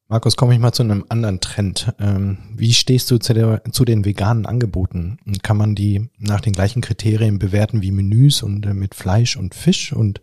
[0.09, 1.93] Markus, komme ich mal zu einem anderen Trend.
[2.01, 5.19] Ähm, wie stehst du zu, der, zu den veganen Angeboten?
[5.45, 9.55] Kann man die nach den gleichen Kriterien bewerten wie Menüs und äh, mit Fleisch und
[9.55, 9.93] Fisch?
[9.93, 10.21] Und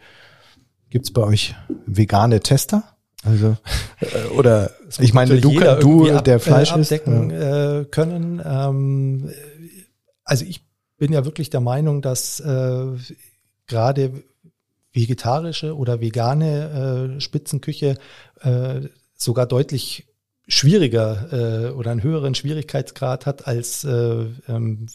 [0.89, 2.83] gibt's bei euch vegane Tester?
[3.23, 3.55] Also
[4.01, 8.41] äh, oder ich meine, du, du ab, der Fleisch äh, abdecken ist, äh, können.
[8.45, 9.29] Ähm,
[10.27, 10.61] also ich
[10.97, 12.85] bin ja wirklich der Meinung, dass äh,
[13.65, 14.23] gerade
[14.93, 17.97] vegetarische oder vegane äh, Spitzenküche
[18.41, 18.81] äh,
[19.15, 20.07] sogar deutlich
[20.47, 24.87] schwieriger äh, oder einen höheren Schwierigkeitsgrad hat als äh, ähm,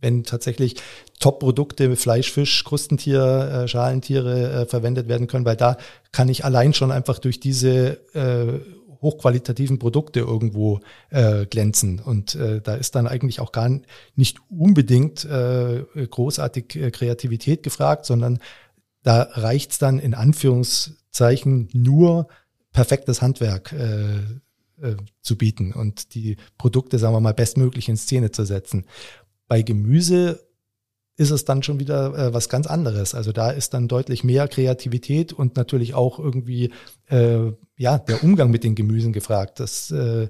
[0.00, 0.76] wenn tatsächlich
[1.18, 5.76] Top-Produkte, Fleisch, Fisch, Krustentier, äh, Schalentiere äh, verwendet werden können, weil da
[6.12, 8.60] kann ich allein schon einfach durch diese äh,
[9.00, 10.80] hochqualitativen Produkte irgendwo
[11.10, 12.00] äh, glänzen.
[12.00, 13.70] Und äh, da ist dann eigentlich auch gar
[14.14, 18.38] nicht unbedingt äh, großartig äh, Kreativität gefragt, sondern
[19.02, 22.28] da reicht's dann in Anführungszeichen nur
[22.72, 24.18] perfektes Handwerk äh,
[24.80, 28.86] äh, zu bieten und die Produkte, sagen wir mal, bestmöglich in Szene zu setzen.
[29.48, 30.47] Bei Gemüse
[31.18, 33.14] ist es dann schon wieder äh, was ganz anderes.
[33.14, 36.72] Also da ist dann deutlich mehr Kreativität und natürlich auch irgendwie
[37.10, 39.58] äh, ja der Umgang mit den Gemüsen gefragt.
[39.58, 40.28] Das äh,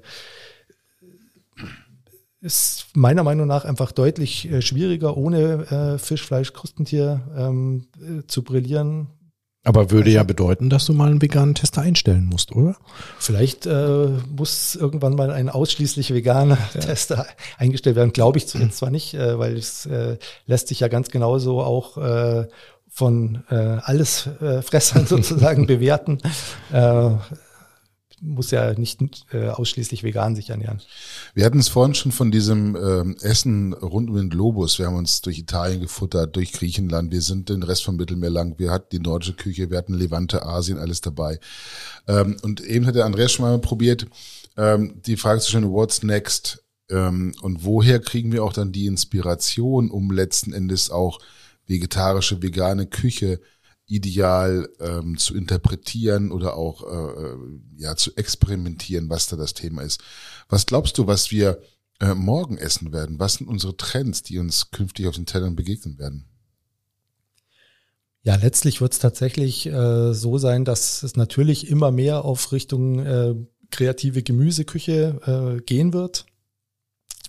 [2.41, 8.25] ist meiner Meinung nach einfach deutlich äh, schwieriger, ohne äh, Fisch, Fleisch, Krustentier ähm, äh,
[8.25, 9.07] zu brillieren,
[9.63, 12.77] aber würde also, ja bedeuten, dass du mal einen veganen Tester einstellen musst, oder?
[13.19, 16.79] Vielleicht äh, muss irgendwann mal ein ausschließlich veganer ja.
[16.79, 17.25] Tester
[17.57, 18.13] eingestellt werden.
[18.13, 21.97] Glaube ich jetzt zwar nicht, äh, weil es äh, lässt sich ja ganz genauso auch
[21.97, 22.47] äh,
[22.89, 26.19] von äh, alles äh, Fressern sozusagen bewerten.
[26.71, 27.11] Äh,
[28.21, 29.01] muss ja nicht
[29.31, 30.81] äh, ausschließlich vegan sich ernähren.
[31.33, 34.79] Wir hatten es vorhin schon von diesem ähm, Essen rund um den Globus.
[34.79, 37.11] Wir haben uns durch Italien gefuttert, durch Griechenland.
[37.11, 38.57] Wir sind den Rest vom Mittelmeer lang.
[38.57, 41.39] Wir hatten die nordische Küche, wir hatten Levante, Asien, alles dabei.
[42.07, 44.07] Ähm, und eben hat der Andreas schon mal probiert,
[44.57, 46.63] ähm, die Frage zu stellen, what's next?
[46.89, 51.19] Ähm, und woher kriegen wir auch dann die Inspiration, um letzten Endes auch
[51.67, 53.39] vegetarische, vegane Küche
[53.89, 57.37] ideal ähm, zu interpretieren oder auch äh, äh,
[57.77, 60.01] ja zu experimentieren, was da das Thema ist.
[60.47, 61.61] Was glaubst du, was wir
[61.99, 63.19] äh, morgen essen werden?
[63.19, 66.25] Was sind unsere Trends, die uns künftig auf den Tellern begegnen werden?
[68.21, 72.99] Ja, letztlich wird es tatsächlich äh, so sein, dass es natürlich immer mehr auf Richtung
[72.99, 73.35] äh,
[73.71, 76.25] kreative Gemüseküche äh, gehen wird.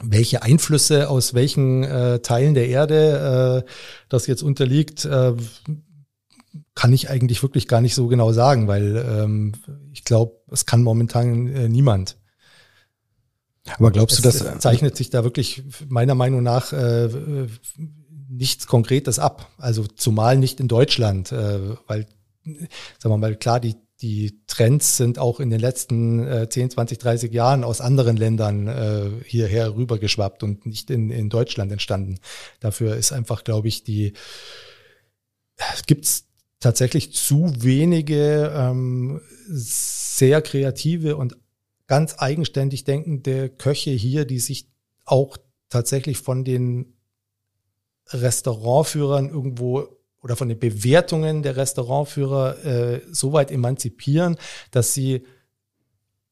[0.03, 3.71] Welche Einflüsse aus welchen äh, Teilen der Erde äh,
[4.09, 5.35] das jetzt unterliegt, äh,
[6.75, 9.53] kann ich eigentlich wirklich gar nicht so genau sagen, weil ähm,
[9.93, 12.17] ich glaube, es kann momentan äh, niemand.
[13.79, 17.09] Aber glaubst du, dass es zeichnet sich da wirklich meiner Meinung nach äh,
[18.29, 19.51] nichts Konkretes ab?
[19.59, 22.07] Also zumal nicht in Deutschland, äh, weil
[22.99, 26.99] sagen wir mal klar, die die Trends sind auch in den letzten äh, 10, 20,
[26.99, 32.19] 30 Jahren aus anderen Ländern äh, hierher rübergeschwappt und nicht in, in Deutschland entstanden.
[32.61, 34.15] Dafür ist einfach, glaube ich, die
[35.87, 36.30] gibt's
[36.61, 41.37] tatsächlich zu wenige ähm, sehr kreative und
[41.87, 44.69] ganz eigenständig denkende Köche hier, die sich
[45.05, 45.39] auch
[45.71, 46.95] tatsächlich von den
[48.09, 49.89] Restaurantführern irgendwo
[50.23, 54.37] oder von den Bewertungen der Restaurantführer äh, so weit emanzipieren,
[54.71, 55.25] dass sie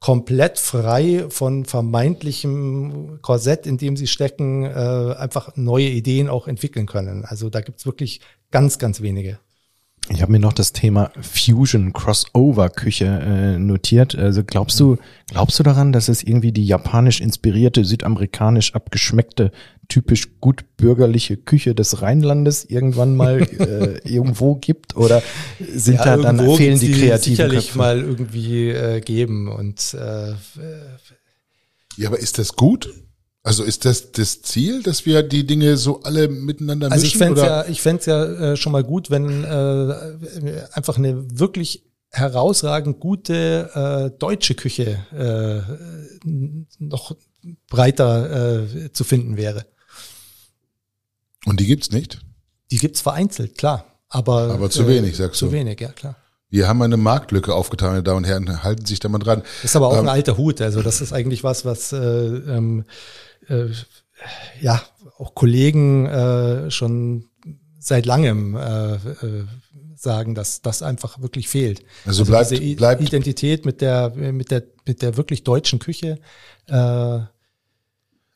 [0.01, 6.87] komplett frei von vermeintlichem Korsett, in dem sie stecken, äh, einfach neue Ideen auch entwickeln
[6.87, 7.25] können.
[7.25, 9.41] Also da gibt's wirklich ganz, ganz wenige.
[10.11, 14.15] Ich habe mir noch das Thema Fusion Crossover Küche äh, notiert.
[14.17, 19.53] Also glaubst du, glaubst du daran, dass es irgendwie die japanisch inspirierte, südamerikanisch abgeschmeckte,
[19.89, 24.97] typisch gut bürgerliche Küche des Rheinlandes irgendwann mal äh, irgendwo gibt?
[24.97, 25.23] Oder
[25.59, 27.79] sind ja, da dann fehlen die kreativen sicherlich Köpfe?
[27.79, 30.33] mal irgendwie äh, geben und äh,
[31.97, 32.89] ja, aber ist das gut?
[33.49, 37.15] Also ist das das Ziel, dass wir die Dinge so alle miteinander Also mischen?
[37.15, 41.87] ich fände ja, ich fänd's ja äh, schon mal gut, wenn äh, einfach eine wirklich
[42.11, 46.29] herausragend gute äh, deutsche Küche äh,
[46.79, 47.17] noch
[47.71, 49.65] breiter äh, zu finden wäre.
[51.47, 52.21] Und die gibt's nicht?
[52.71, 53.87] Die gibt's vereinzelt, klar.
[54.11, 55.51] Aber, Aber zu wenig, sagst zu du.
[55.53, 56.17] Zu wenig, ja klar.
[56.51, 58.63] Wir haben eine Marktlücke aufgetan, meine Damen und Herren.
[58.63, 59.43] Halten Sie sich da mal dran.
[59.63, 60.61] Das ist aber auch Ähm, ein alter Hut.
[60.61, 62.85] Also das ist eigentlich was, was äh, ähm,
[63.49, 63.67] äh,
[64.61, 64.83] ja
[65.19, 67.25] auch Kollegen äh, schon
[67.79, 69.45] seit langem äh, äh,
[69.97, 71.83] sagen, dass das einfach wirklich fehlt.
[72.07, 76.19] Also bleibt- diese I- bleibt- Identität mit der mit der mit der wirklich deutschen Küche.
[76.67, 77.21] Äh,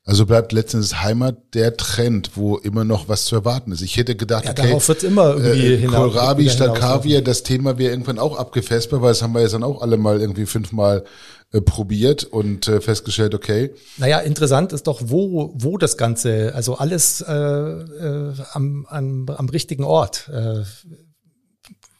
[0.04, 3.82] Also bleibt letztens Heimat der Trend, wo immer noch was zu erwarten ist.
[3.82, 6.74] Ich hätte gedacht, ja, okay, darauf wird's immer irgendwie äh, hinaus- Kohlrabi statt.
[6.74, 9.96] Kaviar, das Thema wäre irgendwann auch abgefespert, weil das haben wir jetzt dann auch alle
[9.98, 11.04] mal irgendwie fünfmal
[11.52, 16.78] äh, probiert und äh, festgestellt, okay, Naja, interessant ist doch, wo, wo das Ganze, also
[16.78, 20.28] alles äh, äh, am, am, am richtigen Ort.
[20.32, 20.64] Äh,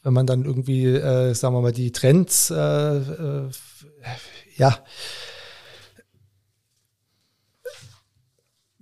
[0.02, 3.48] wenn man dann irgendwie, äh, sagen wir mal, die Trends, äh, äh,
[4.56, 4.76] ja,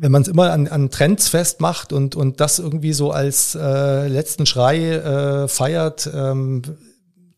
[0.01, 4.09] wenn man es immer an, an Trends festmacht und, und das irgendwie so als äh,
[4.09, 6.63] letzten Schrei äh, feiert, ähm,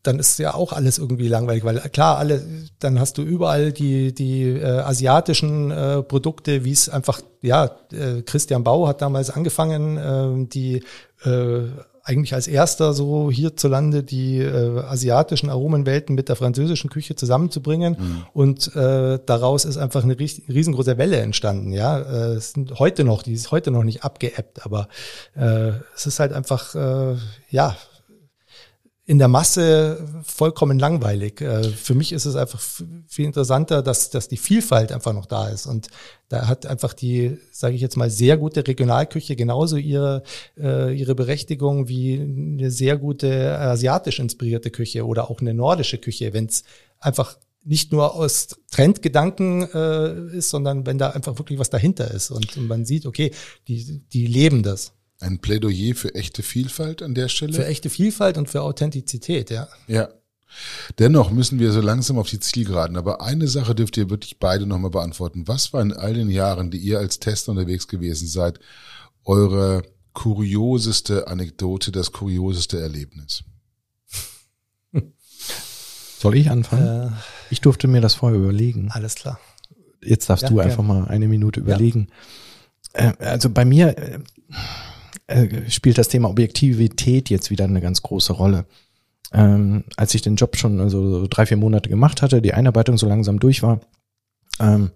[0.01, 2.41] dann ist ja auch alles irgendwie langweilig, weil klar, alle,
[2.79, 8.21] dann hast du überall die, die äh, asiatischen äh, Produkte, wie es einfach, ja, äh,
[8.21, 10.83] Christian Bau hat damals angefangen, äh, die
[11.25, 11.63] äh,
[12.05, 17.95] eigentlich als erster so hierzulande die äh, asiatischen Aromenwelten mit der französischen Küche zusammenzubringen.
[18.33, 23.03] Und äh, daraus ist einfach eine ries- riesengroße Welle entstanden, ja, äh, es sind heute
[23.05, 24.89] noch, die ist heute noch nicht abgeebbt, aber
[25.35, 27.15] äh, es ist halt einfach, äh,
[27.49, 27.77] ja,
[29.13, 31.39] in der Masse vollkommen langweilig.
[31.39, 32.59] Äh, Für mich ist es einfach
[33.07, 35.67] viel interessanter, dass, dass die Vielfalt einfach noch da ist.
[35.67, 35.89] Und
[36.29, 40.23] da hat einfach die, sage ich jetzt mal, sehr gute Regionalküche genauso ihre,
[40.57, 46.33] äh, ihre Berechtigung wie eine sehr gute asiatisch inspirierte Küche oder auch eine nordische Küche,
[46.33, 46.63] wenn es
[46.99, 52.31] einfach nicht nur aus Trendgedanken äh, ist, sondern wenn da einfach wirklich was dahinter ist
[52.31, 53.29] und, und man sieht, okay,
[53.67, 54.93] die, die leben das.
[55.23, 57.53] Ein Plädoyer für echte Vielfalt an der Stelle.
[57.53, 59.67] Für echte Vielfalt und für Authentizität, ja.
[59.87, 60.09] Ja.
[60.99, 62.95] Dennoch müssen wir so langsam auf die Zielgeraden.
[62.97, 65.47] Aber eine Sache dürft ihr wirklich beide nochmal beantworten.
[65.47, 68.59] Was war in all den Jahren, die ihr als Tester unterwegs gewesen seid,
[69.25, 69.81] eure
[70.13, 73.43] kurioseste Anekdote, das kurioseste Erlebnis?
[76.19, 77.07] Soll ich anfangen?
[77.09, 77.11] Äh,
[77.49, 78.89] Ich durfte mir das vorher überlegen.
[78.91, 79.39] alles klar.
[80.03, 82.09] Jetzt darfst Ja, du einfach mal eine Minute überlegen.
[82.93, 84.19] Äh, also bei mir äh,
[85.27, 88.65] äh, spielt das Thema Objektivität jetzt wieder eine ganz große Rolle.
[89.31, 92.97] Ähm, als ich den Job schon also so drei, vier Monate gemacht hatte, die Einarbeitung
[92.97, 93.79] so langsam durch war,
[94.59, 94.91] ähm,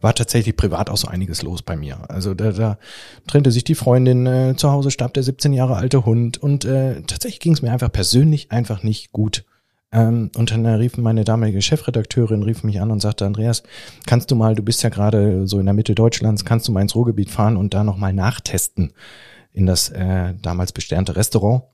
[0.00, 1.98] war tatsächlich privat auch so einiges los bei mir.
[2.08, 2.78] Also da, da
[3.26, 7.02] trennte sich die Freundin, äh, zu Hause starb der 17 Jahre alte Hund und äh,
[7.02, 9.44] tatsächlich ging es mir einfach persönlich einfach nicht gut.
[9.92, 13.64] Ähm, und dann rief meine damalige Chefredakteurin, rief mich an und sagte, Andreas,
[14.06, 16.82] kannst du mal, du bist ja gerade so in der Mitte Deutschlands, kannst du mal
[16.82, 18.92] ins Ruhrgebiet fahren und da nochmal nachtesten
[19.52, 21.64] in das äh, damals besternte Restaurant.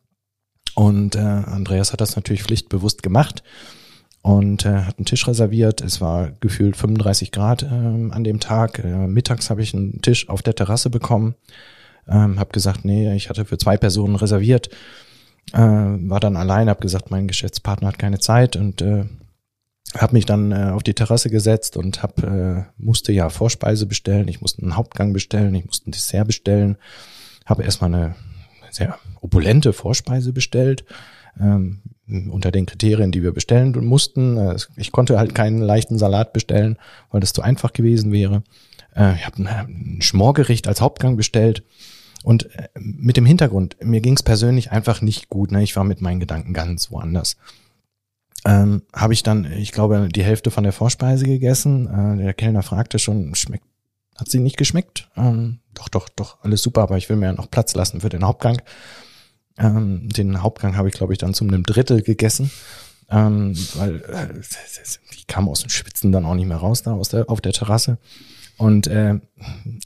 [0.74, 3.42] Und äh, Andreas hat das natürlich pflichtbewusst gemacht
[4.22, 5.80] und äh, hat einen Tisch reserviert.
[5.80, 8.80] Es war gefühlt 35 Grad ähm, an dem Tag.
[8.80, 11.34] Äh, mittags habe ich einen Tisch auf der Terrasse bekommen.
[12.08, 14.68] Ähm, habe gesagt, nee, ich hatte für zwei Personen reserviert.
[15.52, 19.04] Äh, war dann allein, habe gesagt, mein Geschäftspartner hat keine Zeit und äh,
[19.96, 24.28] habe mich dann äh, auf die Terrasse gesetzt und hab, äh, musste ja Vorspeise bestellen,
[24.28, 26.76] ich musste einen Hauptgang bestellen, ich musste ein Dessert bestellen,
[27.46, 28.14] habe erstmal eine
[28.70, 30.84] sehr opulente Vorspeise bestellt,
[31.40, 31.80] ähm,
[32.30, 34.36] unter den Kriterien, die wir bestellen mussten.
[34.36, 36.78] Äh, Ich konnte halt keinen leichten Salat bestellen,
[37.10, 38.42] weil das zu einfach gewesen wäre.
[38.94, 41.64] Äh, Ich habe ein, Schmorgericht als Hauptgang bestellt.
[42.22, 45.50] Und äh, mit dem Hintergrund, mir ging es persönlich einfach nicht gut.
[45.50, 45.62] Ne?
[45.62, 47.36] Ich war mit meinen Gedanken ganz woanders.
[48.44, 52.18] Ähm, habe ich dann, ich glaube, die Hälfte von der Vorspeise gegessen.
[52.18, 53.64] Der Kellner fragte schon, schmeckt,
[54.16, 55.10] hat sie nicht geschmeckt?
[55.16, 58.08] Ähm, doch, doch, doch, alles super, aber ich will mir ja noch Platz lassen für
[58.08, 58.60] den Hauptgang.
[59.58, 62.50] Ähm, den Hauptgang habe ich, glaube ich, dann zum einem Drittel gegessen.
[63.08, 64.40] Ähm, weil äh,
[65.12, 67.52] ich kam aus dem Schwitzen dann auch nicht mehr raus da aus der, auf der
[67.52, 67.98] Terrasse.
[68.58, 69.20] Und äh,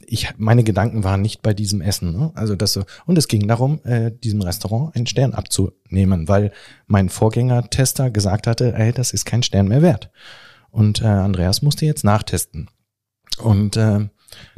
[0.05, 2.13] ich, meine Gedanken waren nicht bei diesem Essen.
[2.13, 2.31] Ne?
[2.35, 6.51] Also das so, und es ging darum, äh, diesem Restaurant einen Stern abzunehmen, weil
[6.87, 10.09] mein Vorgänger-Tester gesagt hatte, ey, das ist kein Stern mehr wert.
[10.71, 12.69] Und äh, Andreas musste jetzt nachtesten.
[13.39, 14.07] Und äh,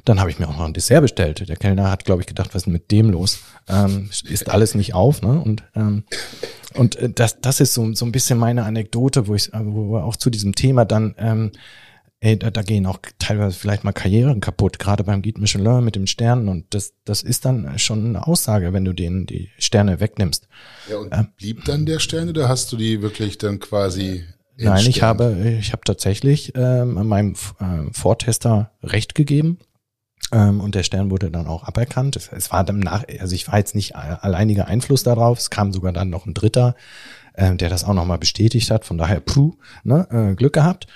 [0.06, 1.48] dann habe ich mir auch noch ein Dessert bestellt.
[1.48, 3.40] Der Kellner hat, glaube ich, gedacht, was ist denn mit dem los?
[3.68, 5.40] Ähm, ist alles nicht auf, ne?
[5.40, 6.04] Und ähm,
[6.76, 10.16] und äh, das das ist so so ein bisschen meine Anekdote, wo ich wo auch
[10.16, 11.52] zu diesem Thema dann ähm,
[12.24, 15.98] ey, da, da gehen auch teilweise vielleicht mal Karrieren kaputt, gerade beim Guide Michelin mit
[15.98, 20.00] dem Sternen und das, das ist dann schon eine Aussage, wenn du denen die Sterne
[20.00, 20.48] wegnimmst.
[20.90, 24.24] Ja, und ähm, blieb dann der Stern oder hast du die wirklich dann quasi
[24.58, 29.58] Nein, ich habe, ich habe tatsächlich ähm, meinem äh, Vortester recht gegeben.
[30.32, 32.16] Ähm, und der Stern wurde dann auch aberkannt.
[32.16, 35.40] Es, es war dann nach, also ich war jetzt nicht alleiniger Einfluss darauf.
[35.40, 36.76] Es kam sogar dann noch ein Dritter,
[37.34, 38.86] äh, der das auch nochmal bestätigt hat.
[38.86, 39.54] Von daher, puh,
[39.84, 40.88] ne, äh, Glück gehabt,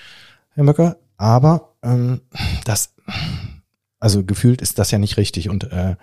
[0.54, 0.98] Herr Möcker.
[1.18, 2.22] Aber ähm,
[2.66, 2.94] das,
[4.00, 5.50] also gefühlt ist das ja nicht richtig.
[5.50, 5.96] Und äh,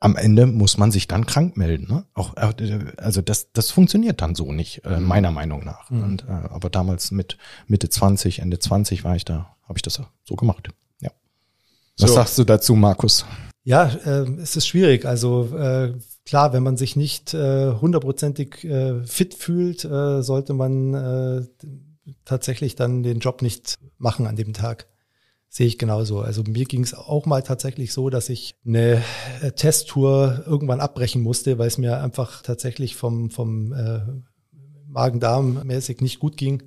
[0.00, 1.86] am Ende muss man sich dann krank melden.
[1.88, 2.04] Ne?
[2.14, 5.06] Auch, äh, also das, das funktioniert dann so nicht, äh, mhm.
[5.06, 5.90] meiner Meinung nach.
[5.90, 6.02] Mhm.
[6.02, 10.00] Und, äh, aber damals mit Mitte 20, Ende 20 war ich da, habe ich das
[10.24, 10.68] so gemacht.
[11.00, 11.10] Ja.
[11.98, 12.16] Was so.
[12.16, 13.24] sagst du dazu, Markus?
[13.64, 15.06] Ja, äh, es ist schwierig.
[15.06, 15.94] Also äh,
[16.24, 21.46] klar, wenn man sich nicht äh, hundertprozentig äh, fit fühlt, äh, sollte man äh,
[22.24, 24.86] tatsächlich dann den Job nicht machen an dem Tag
[25.56, 26.20] sehe ich genauso.
[26.20, 29.02] Also mir ging es auch mal tatsächlich so, dass ich eine
[29.40, 34.00] äh, Testtour irgendwann abbrechen musste, weil es mir einfach tatsächlich vom, vom äh,
[34.86, 36.62] Magen-Darm-mäßig nicht gut ging.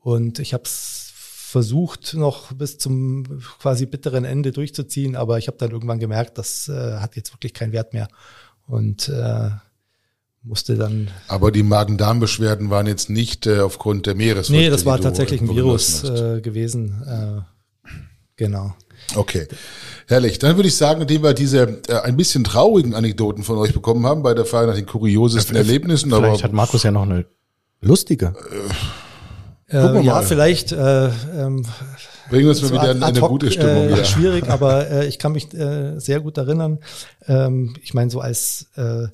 [0.00, 5.56] Und ich habe es versucht, noch bis zum quasi bitteren Ende durchzuziehen, aber ich habe
[5.56, 8.08] dann irgendwann gemerkt, das äh, hat jetzt wirklich keinen Wert mehr.
[8.66, 9.48] Und äh,
[10.42, 11.08] musste dann.
[11.26, 14.62] Aber die Magen-Darm-Beschwerden waren jetzt nicht äh, aufgrund der Meeresfrüchte.
[14.62, 17.02] Nee, das war tatsächlich ein Virus äh, gewesen.
[18.40, 18.72] Genau.
[19.16, 19.46] Okay,
[20.06, 20.38] herrlich.
[20.38, 24.06] Dann würde ich sagen, indem wir diese äh, ein bisschen traurigen Anekdoten von euch bekommen
[24.06, 26.08] haben bei der Frage nach den kuriosesten ja, Erlebnissen.
[26.08, 27.26] Vielleicht aber, hat Markus ja noch eine
[27.82, 28.32] lustige.
[29.68, 30.72] Äh, äh, ja, vielleicht.
[30.72, 31.66] Äh, ähm,
[32.30, 33.90] Bringen wir uns mal wieder in eine gute Stimmung.
[33.90, 36.78] Äh, schwierig, aber äh, ich kann mich äh, sehr gut erinnern.
[37.26, 39.08] Ähm, ich meine, so als äh,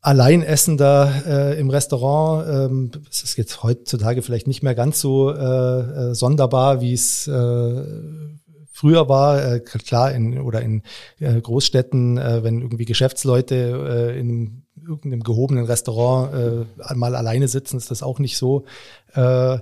[0.00, 2.48] Alleinessender äh, im Restaurant.
[2.48, 5.36] Ähm, es ist jetzt heutzutage vielleicht nicht mehr ganz so äh,
[6.10, 7.84] äh, sonderbar, wie es äh,
[8.78, 10.82] früher war, äh, klar, in oder in
[11.18, 17.76] äh, Großstädten, äh, wenn irgendwie Geschäftsleute äh, in irgendeinem gehobenen Restaurant äh, mal alleine sitzen,
[17.76, 18.66] ist das auch nicht so.
[19.14, 19.58] Äh,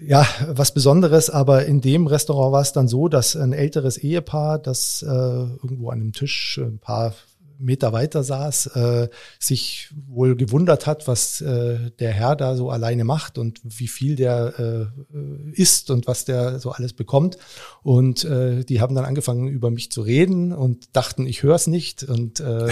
[0.00, 4.58] ja, was Besonderes, aber in dem Restaurant war es dann so, dass ein älteres Ehepaar,
[4.58, 7.14] das äh, irgendwo an einem Tisch ein paar
[7.58, 9.08] Meter weiter saß, äh,
[9.38, 14.16] sich wohl gewundert hat, was äh, der Herr da so alleine macht und wie viel
[14.16, 17.38] der äh, isst und was der so alles bekommt.
[17.82, 21.66] Und äh, die haben dann angefangen, über mich zu reden und dachten, ich höre es
[21.66, 22.02] nicht.
[22.02, 22.68] Und äh,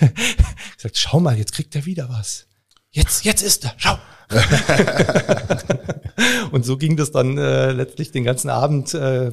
[0.76, 2.46] gesagt, schau mal, jetzt kriegt er wieder was.
[2.90, 3.98] Jetzt, jetzt ist er, schau.
[6.52, 8.94] und so ging das dann äh, letztlich den ganzen Abend.
[8.94, 9.32] Äh,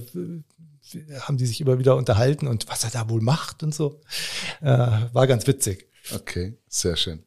[1.21, 4.01] haben die sich immer wieder unterhalten und was er da wohl macht und so.
[4.61, 5.87] Äh, war ganz witzig.
[6.13, 7.23] Okay, sehr schön.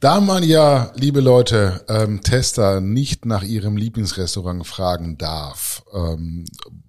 [0.00, 6.44] Da man ja, liebe Leute, ähm, Tester nicht nach ihrem Lieblingsrestaurant fragen darf, ähm,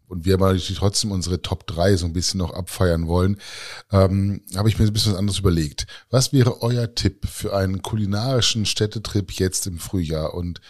[0.07, 3.38] und wir natürlich trotzdem unsere Top 3 so ein bisschen noch abfeiern wollen,
[3.91, 5.88] ähm, habe ich mir ein bisschen was anderes überlegt.
[6.09, 10.34] Was wäre euer Tipp für einen kulinarischen Städtetrip jetzt im Frühjahr?
[10.34, 10.61] Und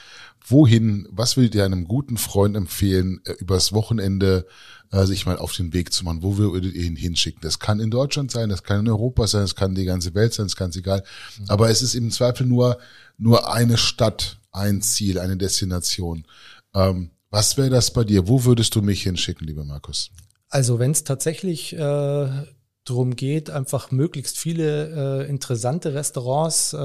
[0.48, 4.46] wohin, was würdet ihr einem guten Freund empfehlen, äh, übers Wochenende
[4.92, 6.24] äh, sich mal auf den Weg zu machen.
[6.24, 7.42] Wo würdet ihr ihn hinschicken?
[7.42, 10.34] Das kann in Deutschland sein, das kann in Europa sein, das kann die ganze Welt
[10.34, 11.04] sein, ist ganz egal.
[11.40, 11.46] Mhm.
[11.50, 12.78] Aber es ist im Zweifel nur,
[13.18, 16.26] nur eine Stadt, ein Ziel, eine Destination.
[16.74, 18.28] Ähm, was wäre das bei dir?
[18.28, 20.12] Wo würdest du mich hinschicken, lieber Markus?
[20.50, 22.46] Also wenn es tatsächlich äh,
[22.86, 26.78] darum geht, einfach möglichst viele äh, interessante Restaurants äh,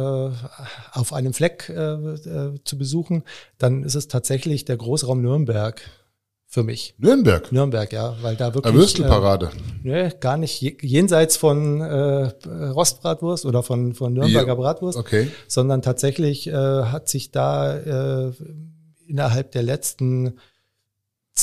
[0.92, 3.22] auf einem Fleck äh, äh, zu besuchen,
[3.58, 5.80] dann ist es tatsächlich der Großraum Nürnberg
[6.46, 6.94] für mich.
[6.98, 7.52] Nürnberg?
[7.52, 8.74] Nürnberg, ja, weil da wirklich.
[8.74, 9.50] Würstelparade.
[9.84, 15.30] Äh, ne, gar nicht jenseits von äh, Rostbratwurst oder von, von Nürnberger ja, Bratwurst, okay.
[15.46, 18.32] sondern tatsächlich äh, hat sich da äh,
[19.06, 20.38] innerhalb der letzten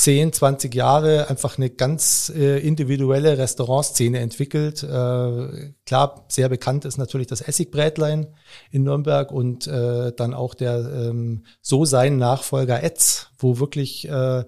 [0.02, 4.84] 10, 20 Jahre einfach eine ganz äh, individuelle Restaurantszene entwickelt.
[4.84, 8.28] Äh, klar, sehr bekannt ist natürlich das Essigbrätlein
[8.70, 14.44] in Nürnberg und äh, dann auch der ähm, so sein Nachfolger Etz, wo wirklich äh,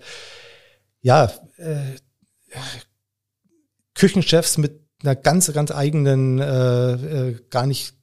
[1.02, 1.96] ja, äh,
[3.94, 7.94] Küchenchefs mit einer ganz, ganz eigenen, äh, äh, gar nicht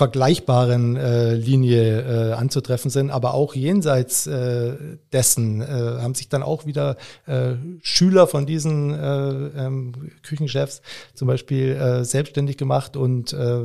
[0.00, 4.74] vergleichbaren äh, Linie äh, anzutreffen sind, aber auch jenseits äh,
[5.12, 6.96] dessen äh, haben sich dann auch wieder
[7.26, 10.80] äh, Schüler von diesen äh, ähm, Küchenchefs
[11.12, 13.60] zum Beispiel äh, selbstständig gemacht und äh,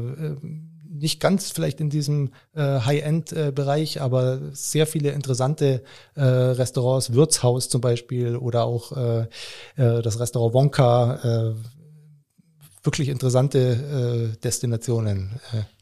[0.90, 5.84] nicht ganz vielleicht in diesem äh, High-End-Bereich, aber sehr viele interessante
[6.16, 9.22] äh, Restaurants, Wirtshaus zum Beispiel oder auch äh,
[9.78, 11.56] äh, das Restaurant Wonka, äh,
[12.84, 15.40] wirklich interessante äh, Destinationen.
[15.54, 15.75] Äh.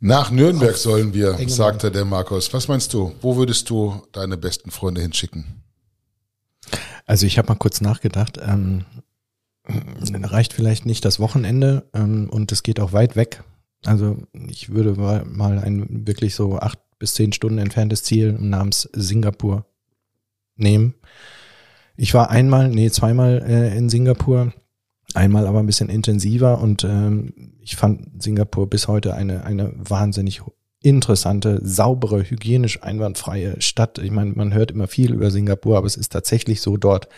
[0.00, 2.52] Nach Nürnberg sollen wir, sagte der Markus.
[2.52, 3.14] Was meinst du?
[3.22, 5.62] Wo würdest du deine besten Freunde hinschicken?
[7.06, 8.38] Also ich habe mal kurz nachgedacht.
[8.42, 8.84] Ähm,
[9.68, 13.42] reicht vielleicht nicht das Wochenende ähm, und es geht auch weit weg.
[13.84, 14.18] Also
[14.48, 14.94] ich würde
[15.24, 19.66] mal ein wirklich so acht bis zehn Stunden entferntes Ziel namens Singapur
[20.56, 20.94] nehmen.
[21.96, 24.52] Ich war einmal, nee, zweimal äh, in Singapur,
[25.16, 30.42] einmal aber ein bisschen intensiver und ähm, ich fand Singapur bis heute eine, eine wahnsinnig
[30.82, 33.98] interessante, saubere, hygienisch einwandfreie Stadt.
[33.98, 37.08] Ich meine, man hört immer viel über Singapur, aber es ist tatsächlich so dort.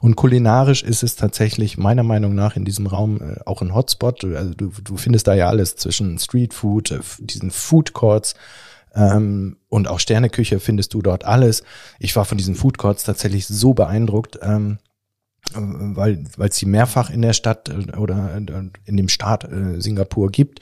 [0.00, 4.24] Und kulinarisch ist es tatsächlich meiner Meinung nach in diesem Raum äh, auch ein Hotspot.
[4.24, 8.34] Also du, du findest da ja alles zwischen Street Food, äh, diesen Food Courts,
[8.94, 11.64] ähm, und auch Sterneküche findest du dort alles.
[11.98, 14.78] Ich war von diesen Food Courts tatsächlich so beeindruckt, ähm,
[15.52, 20.30] weil weil es sie mehrfach in der Stadt äh, oder in dem Staat äh, Singapur
[20.30, 20.60] gibt.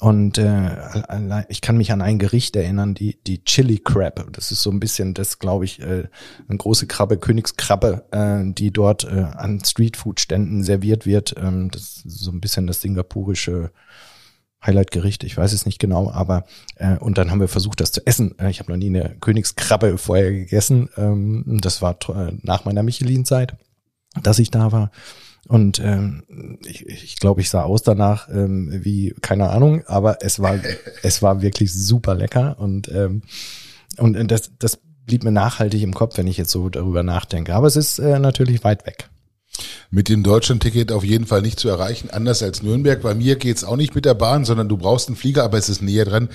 [0.00, 4.26] Und äh, ich kann mich an ein Gericht erinnern, die die Chili Crab.
[4.32, 6.08] Das ist so ein bisschen, das glaube ich, äh,
[6.48, 11.36] eine große Krabbe, Königskrabbe, äh, die dort äh, an Streetfood-Ständen serviert wird.
[11.38, 13.70] Ähm, das ist so ein bisschen das singapurische
[14.64, 16.44] Highlight-Gericht, ich weiß es nicht genau, aber
[16.76, 18.38] äh, und dann haben wir versucht, das zu essen.
[18.38, 20.88] Äh, ich habe noch nie eine Königskrabbe vorher gegessen.
[20.96, 23.56] Ähm, das war äh, nach meiner Michelin-Zeit,
[24.20, 24.90] dass ich da war.
[25.48, 26.22] Und ähm,
[26.64, 30.58] ich, ich glaube, ich sah aus danach ähm, wie keine Ahnung, aber es war
[31.02, 33.22] es war wirklich super lecker und ähm,
[33.98, 37.54] und das das blieb mir nachhaltig im Kopf, wenn ich jetzt so darüber nachdenke.
[37.54, 39.10] Aber es ist äh, natürlich weit weg
[39.90, 43.02] mit dem Deutschlandticket auf jeden Fall nicht zu erreichen, anders als Nürnberg.
[43.02, 45.68] Bei mir geht's auch nicht mit der Bahn, sondern du brauchst einen Flieger, aber es
[45.68, 46.28] ist näher dran.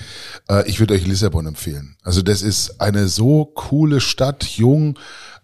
[0.48, 1.96] Äh, ich würde euch Lissabon empfehlen.
[2.02, 4.98] Also das ist eine so coole Stadt, jung,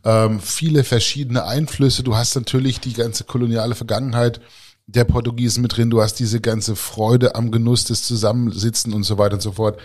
[0.05, 2.03] ähm, viele verschiedene Einflüsse.
[2.03, 4.41] Du hast natürlich die ganze koloniale Vergangenheit
[4.87, 5.91] der Portugiesen mit drin.
[5.91, 9.81] Du hast diese ganze Freude am Genuss des Zusammensitzen und so weiter und so fort.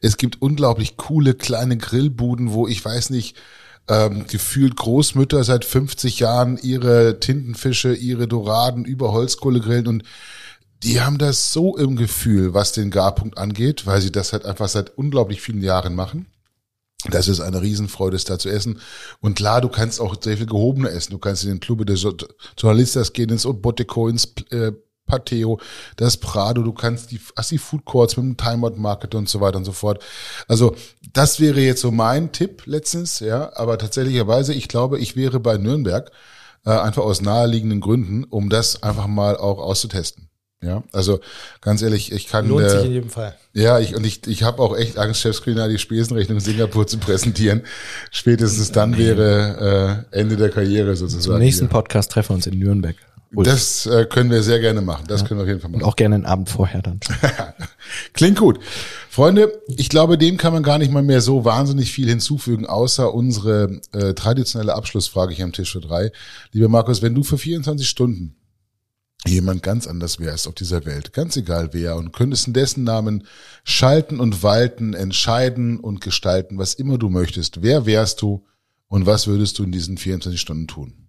[0.00, 3.36] Es gibt unglaublich coole kleine Grillbuden, wo ich weiß nicht,
[3.88, 10.04] ähm, gefühlt Großmütter seit 50 Jahren ihre Tintenfische, ihre Doraden über Holzkohle grillen und
[10.82, 14.68] die haben das so im Gefühl, was den Garpunkt angeht, weil sie das halt einfach
[14.68, 16.26] seit unglaublich vielen Jahren machen.
[17.10, 18.80] Das ist eine Riesenfreude, es da zu essen.
[19.20, 21.12] Und klar, du kannst auch sehr viel gehobener essen.
[21.12, 22.06] Du kannst in den Club des
[22.58, 24.72] Journalistas gehen, ins Boteco, ins äh,
[25.06, 25.60] Pateo,
[25.96, 29.40] das Prado, du kannst die, hast die Food Courts mit dem Timeout Market und so
[29.40, 30.02] weiter und so fort.
[30.48, 30.74] Also
[31.12, 35.58] das wäre jetzt so mein Tipp letztens, ja, aber tatsächlicherweise, ich glaube, ich wäre bei
[35.58, 36.10] Nürnberg
[36.64, 40.28] äh, einfach aus naheliegenden Gründen, um das einfach mal auch auszutesten.
[40.62, 41.20] Ja, also
[41.60, 42.48] ganz ehrlich, ich kann.
[42.48, 43.36] Lohnt äh, sich in jedem Fall.
[43.52, 46.96] Ja, ich und ich, ich habe auch echt Angst, Chefscreener die Spesenrechnung in Singapur zu
[46.96, 47.62] präsentieren.
[48.10, 51.36] Spätestens dann wäre äh, Ende der Karriere sozusagen.
[51.36, 52.96] Im nächsten Podcast treffen wir uns in Nürnberg.
[53.36, 53.48] Ulf.
[53.48, 55.04] Das äh, können wir sehr gerne machen.
[55.08, 55.26] Das ja.
[55.26, 55.82] können wir auf jeden Fall machen.
[55.82, 57.00] Und auch gerne einen Abend vorher dann.
[58.12, 58.58] Klingt gut.
[59.08, 63.12] Freunde, ich glaube, dem kann man gar nicht mal mehr so wahnsinnig viel hinzufügen, außer
[63.12, 66.10] unsere äh, traditionelle Abschlussfrage hier am Tisch für drei.
[66.52, 68.36] Lieber Markus, wenn du für 24 Stunden
[69.26, 73.26] jemand ganz anders wärst auf dieser Welt, ganz egal wer, und könntest in dessen Namen
[73.64, 78.44] schalten und walten, entscheiden und gestalten, was immer du möchtest, wer wärst du
[78.88, 81.03] und was würdest du in diesen 24 Stunden tun?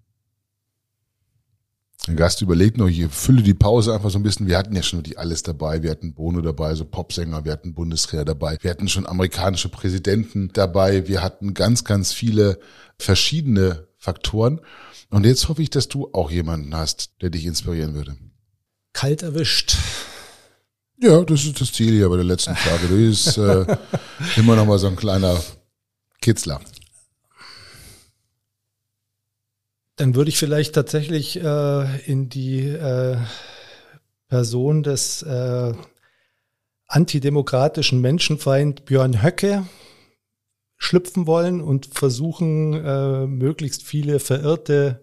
[2.07, 4.47] Der Gast überlegt noch, ich fülle die Pause einfach so ein bisschen.
[4.47, 5.81] Wir hatten ja schon die alles dabei.
[5.81, 7.45] Wir hatten Bono dabei, so Popsänger.
[7.45, 8.57] Wir hatten Bundeswehr dabei.
[8.61, 11.07] Wir hatten schon amerikanische Präsidenten dabei.
[11.07, 12.59] Wir hatten ganz, ganz viele
[12.97, 14.61] verschiedene Faktoren.
[15.09, 18.15] Und jetzt hoffe ich, dass du auch jemanden hast, der dich inspirieren würde.
[18.93, 19.75] Kalt erwischt.
[21.01, 22.87] Ja, das ist das Ziel hier bei der letzten Frage.
[22.87, 23.65] Du bist äh,
[24.37, 25.41] immer noch mal so ein kleiner
[26.21, 26.61] Kitzler.
[29.97, 33.17] Dann würde ich vielleicht tatsächlich äh, in die äh,
[34.27, 35.73] Person des äh,
[36.87, 39.65] antidemokratischen Menschenfeind Björn Höcke
[40.77, 45.01] schlüpfen wollen und versuchen, äh, möglichst viele verirrte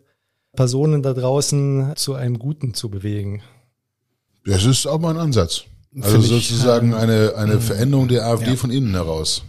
[0.55, 3.43] Personen da draußen zu einem Guten zu bewegen.
[4.44, 5.64] Das ist auch mal ein Ansatz.
[5.97, 8.56] Also Find sozusagen ich, äh, eine, eine Veränderung der AfD ja.
[8.56, 9.43] von innen heraus.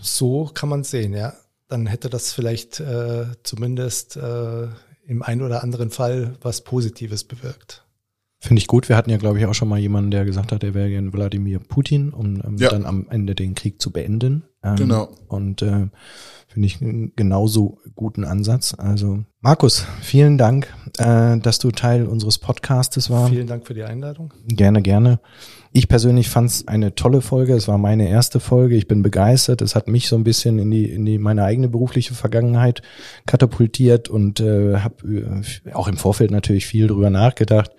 [0.00, 1.34] So kann man sehen, ja
[1.70, 4.68] dann hätte das vielleicht äh, zumindest äh,
[5.06, 7.84] im einen oder anderen Fall was Positives bewirkt.
[8.42, 8.88] Finde ich gut.
[8.88, 11.12] Wir hatten ja, glaube ich, auch schon mal jemanden, der gesagt hat, er wäre gern
[11.12, 12.70] Wladimir Putin, um ähm, ja.
[12.70, 14.44] dann am Ende den Krieg zu beenden.
[14.64, 15.10] Ähm, genau.
[15.28, 15.88] Und äh,
[16.48, 18.74] finde ich einen genauso guten Ansatz.
[18.78, 23.30] Also Markus, vielen Dank, äh, dass du Teil unseres Podcastes warst.
[23.30, 24.32] Vielen Dank für die Einladung.
[24.48, 25.20] Gerne, gerne.
[25.72, 27.54] Ich persönlich fand es eine tolle Folge.
[27.54, 28.74] Es war meine erste Folge.
[28.74, 29.60] Ich bin begeistert.
[29.60, 32.80] Es hat mich so ein bisschen in die, in die meine eigene berufliche Vergangenheit
[33.26, 37.70] katapultiert und äh, habe äh, auch im Vorfeld natürlich viel drüber nachgedacht.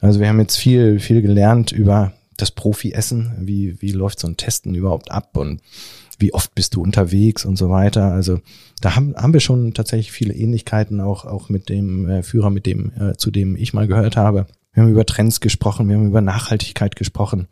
[0.00, 4.36] Also wir haben jetzt viel, viel gelernt über das Profi-Essen, wie, wie läuft so ein
[4.36, 5.60] Testen überhaupt ab und
[6.18, 8.12] wie oft bist du unterwegs und so weiter.
[8.12, 8.40] Also
[8.80, 12.66] da haben, haben wir schon tatsächlich viele Ähnlichkeiten auch, auch mit dem äh, Führer, mit
[12.66, 14.46] dem, äh, zu dem ich mal gehört habe.
[14.72, 17.48] Wir haben über Trends gesprochen, wir haben über Nachhaltigkeit gesprochen.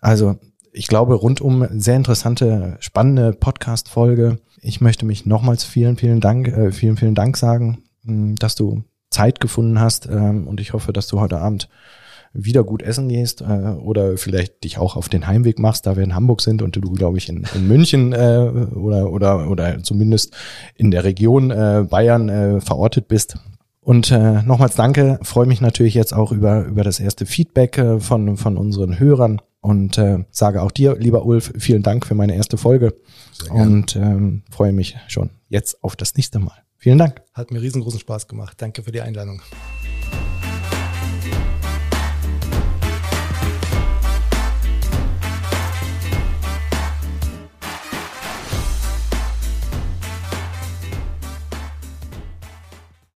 [0.00, 0.36] Also
[0.72, 4.38] ich glaube, rundum sehr interessante, spannende Podcast-Folge.
[4.60, 8.84] Ich möchte mich nochmals vielen, vielen Dank, äh, vielen, vielen Dank sagen, mh, dass du
[9.16, 11.68] Zeit gefunden hast ähm, und ich hoffe, dass du heute Abend
[12.34, 16.04] wieder gut essen gehst äh, oder vielleicht dich auch auf den Heimweg machst, da wir
[16.04, 20.36] in Hamburg sind und du, glaube ich, in, in München äh, oder, oder, oder zumindest
[20.74, 23.38] in der Region äh, Bayern äh, verortet bist.
[23.80, 28.00] Und äh, nochmals danke, freue mich natürlich jetzt auch über, über das erste Feedback äh,
[28.00, 32.34] von, von unseren Hörern und äh, sage auch dir, lieber Ulf, vielen Dank für meine
[32.34, 32.94] erste Folge
[33.50, 36.65] und ähm, freue mich schon jetzt auf das nächste Mal.
[36.86, 37.20] Vielen Dank.
[37.34, 38.62] Hat mir riesengroßen Spaß gemacht.
[38.62, 39.42] Danke für die Einladung.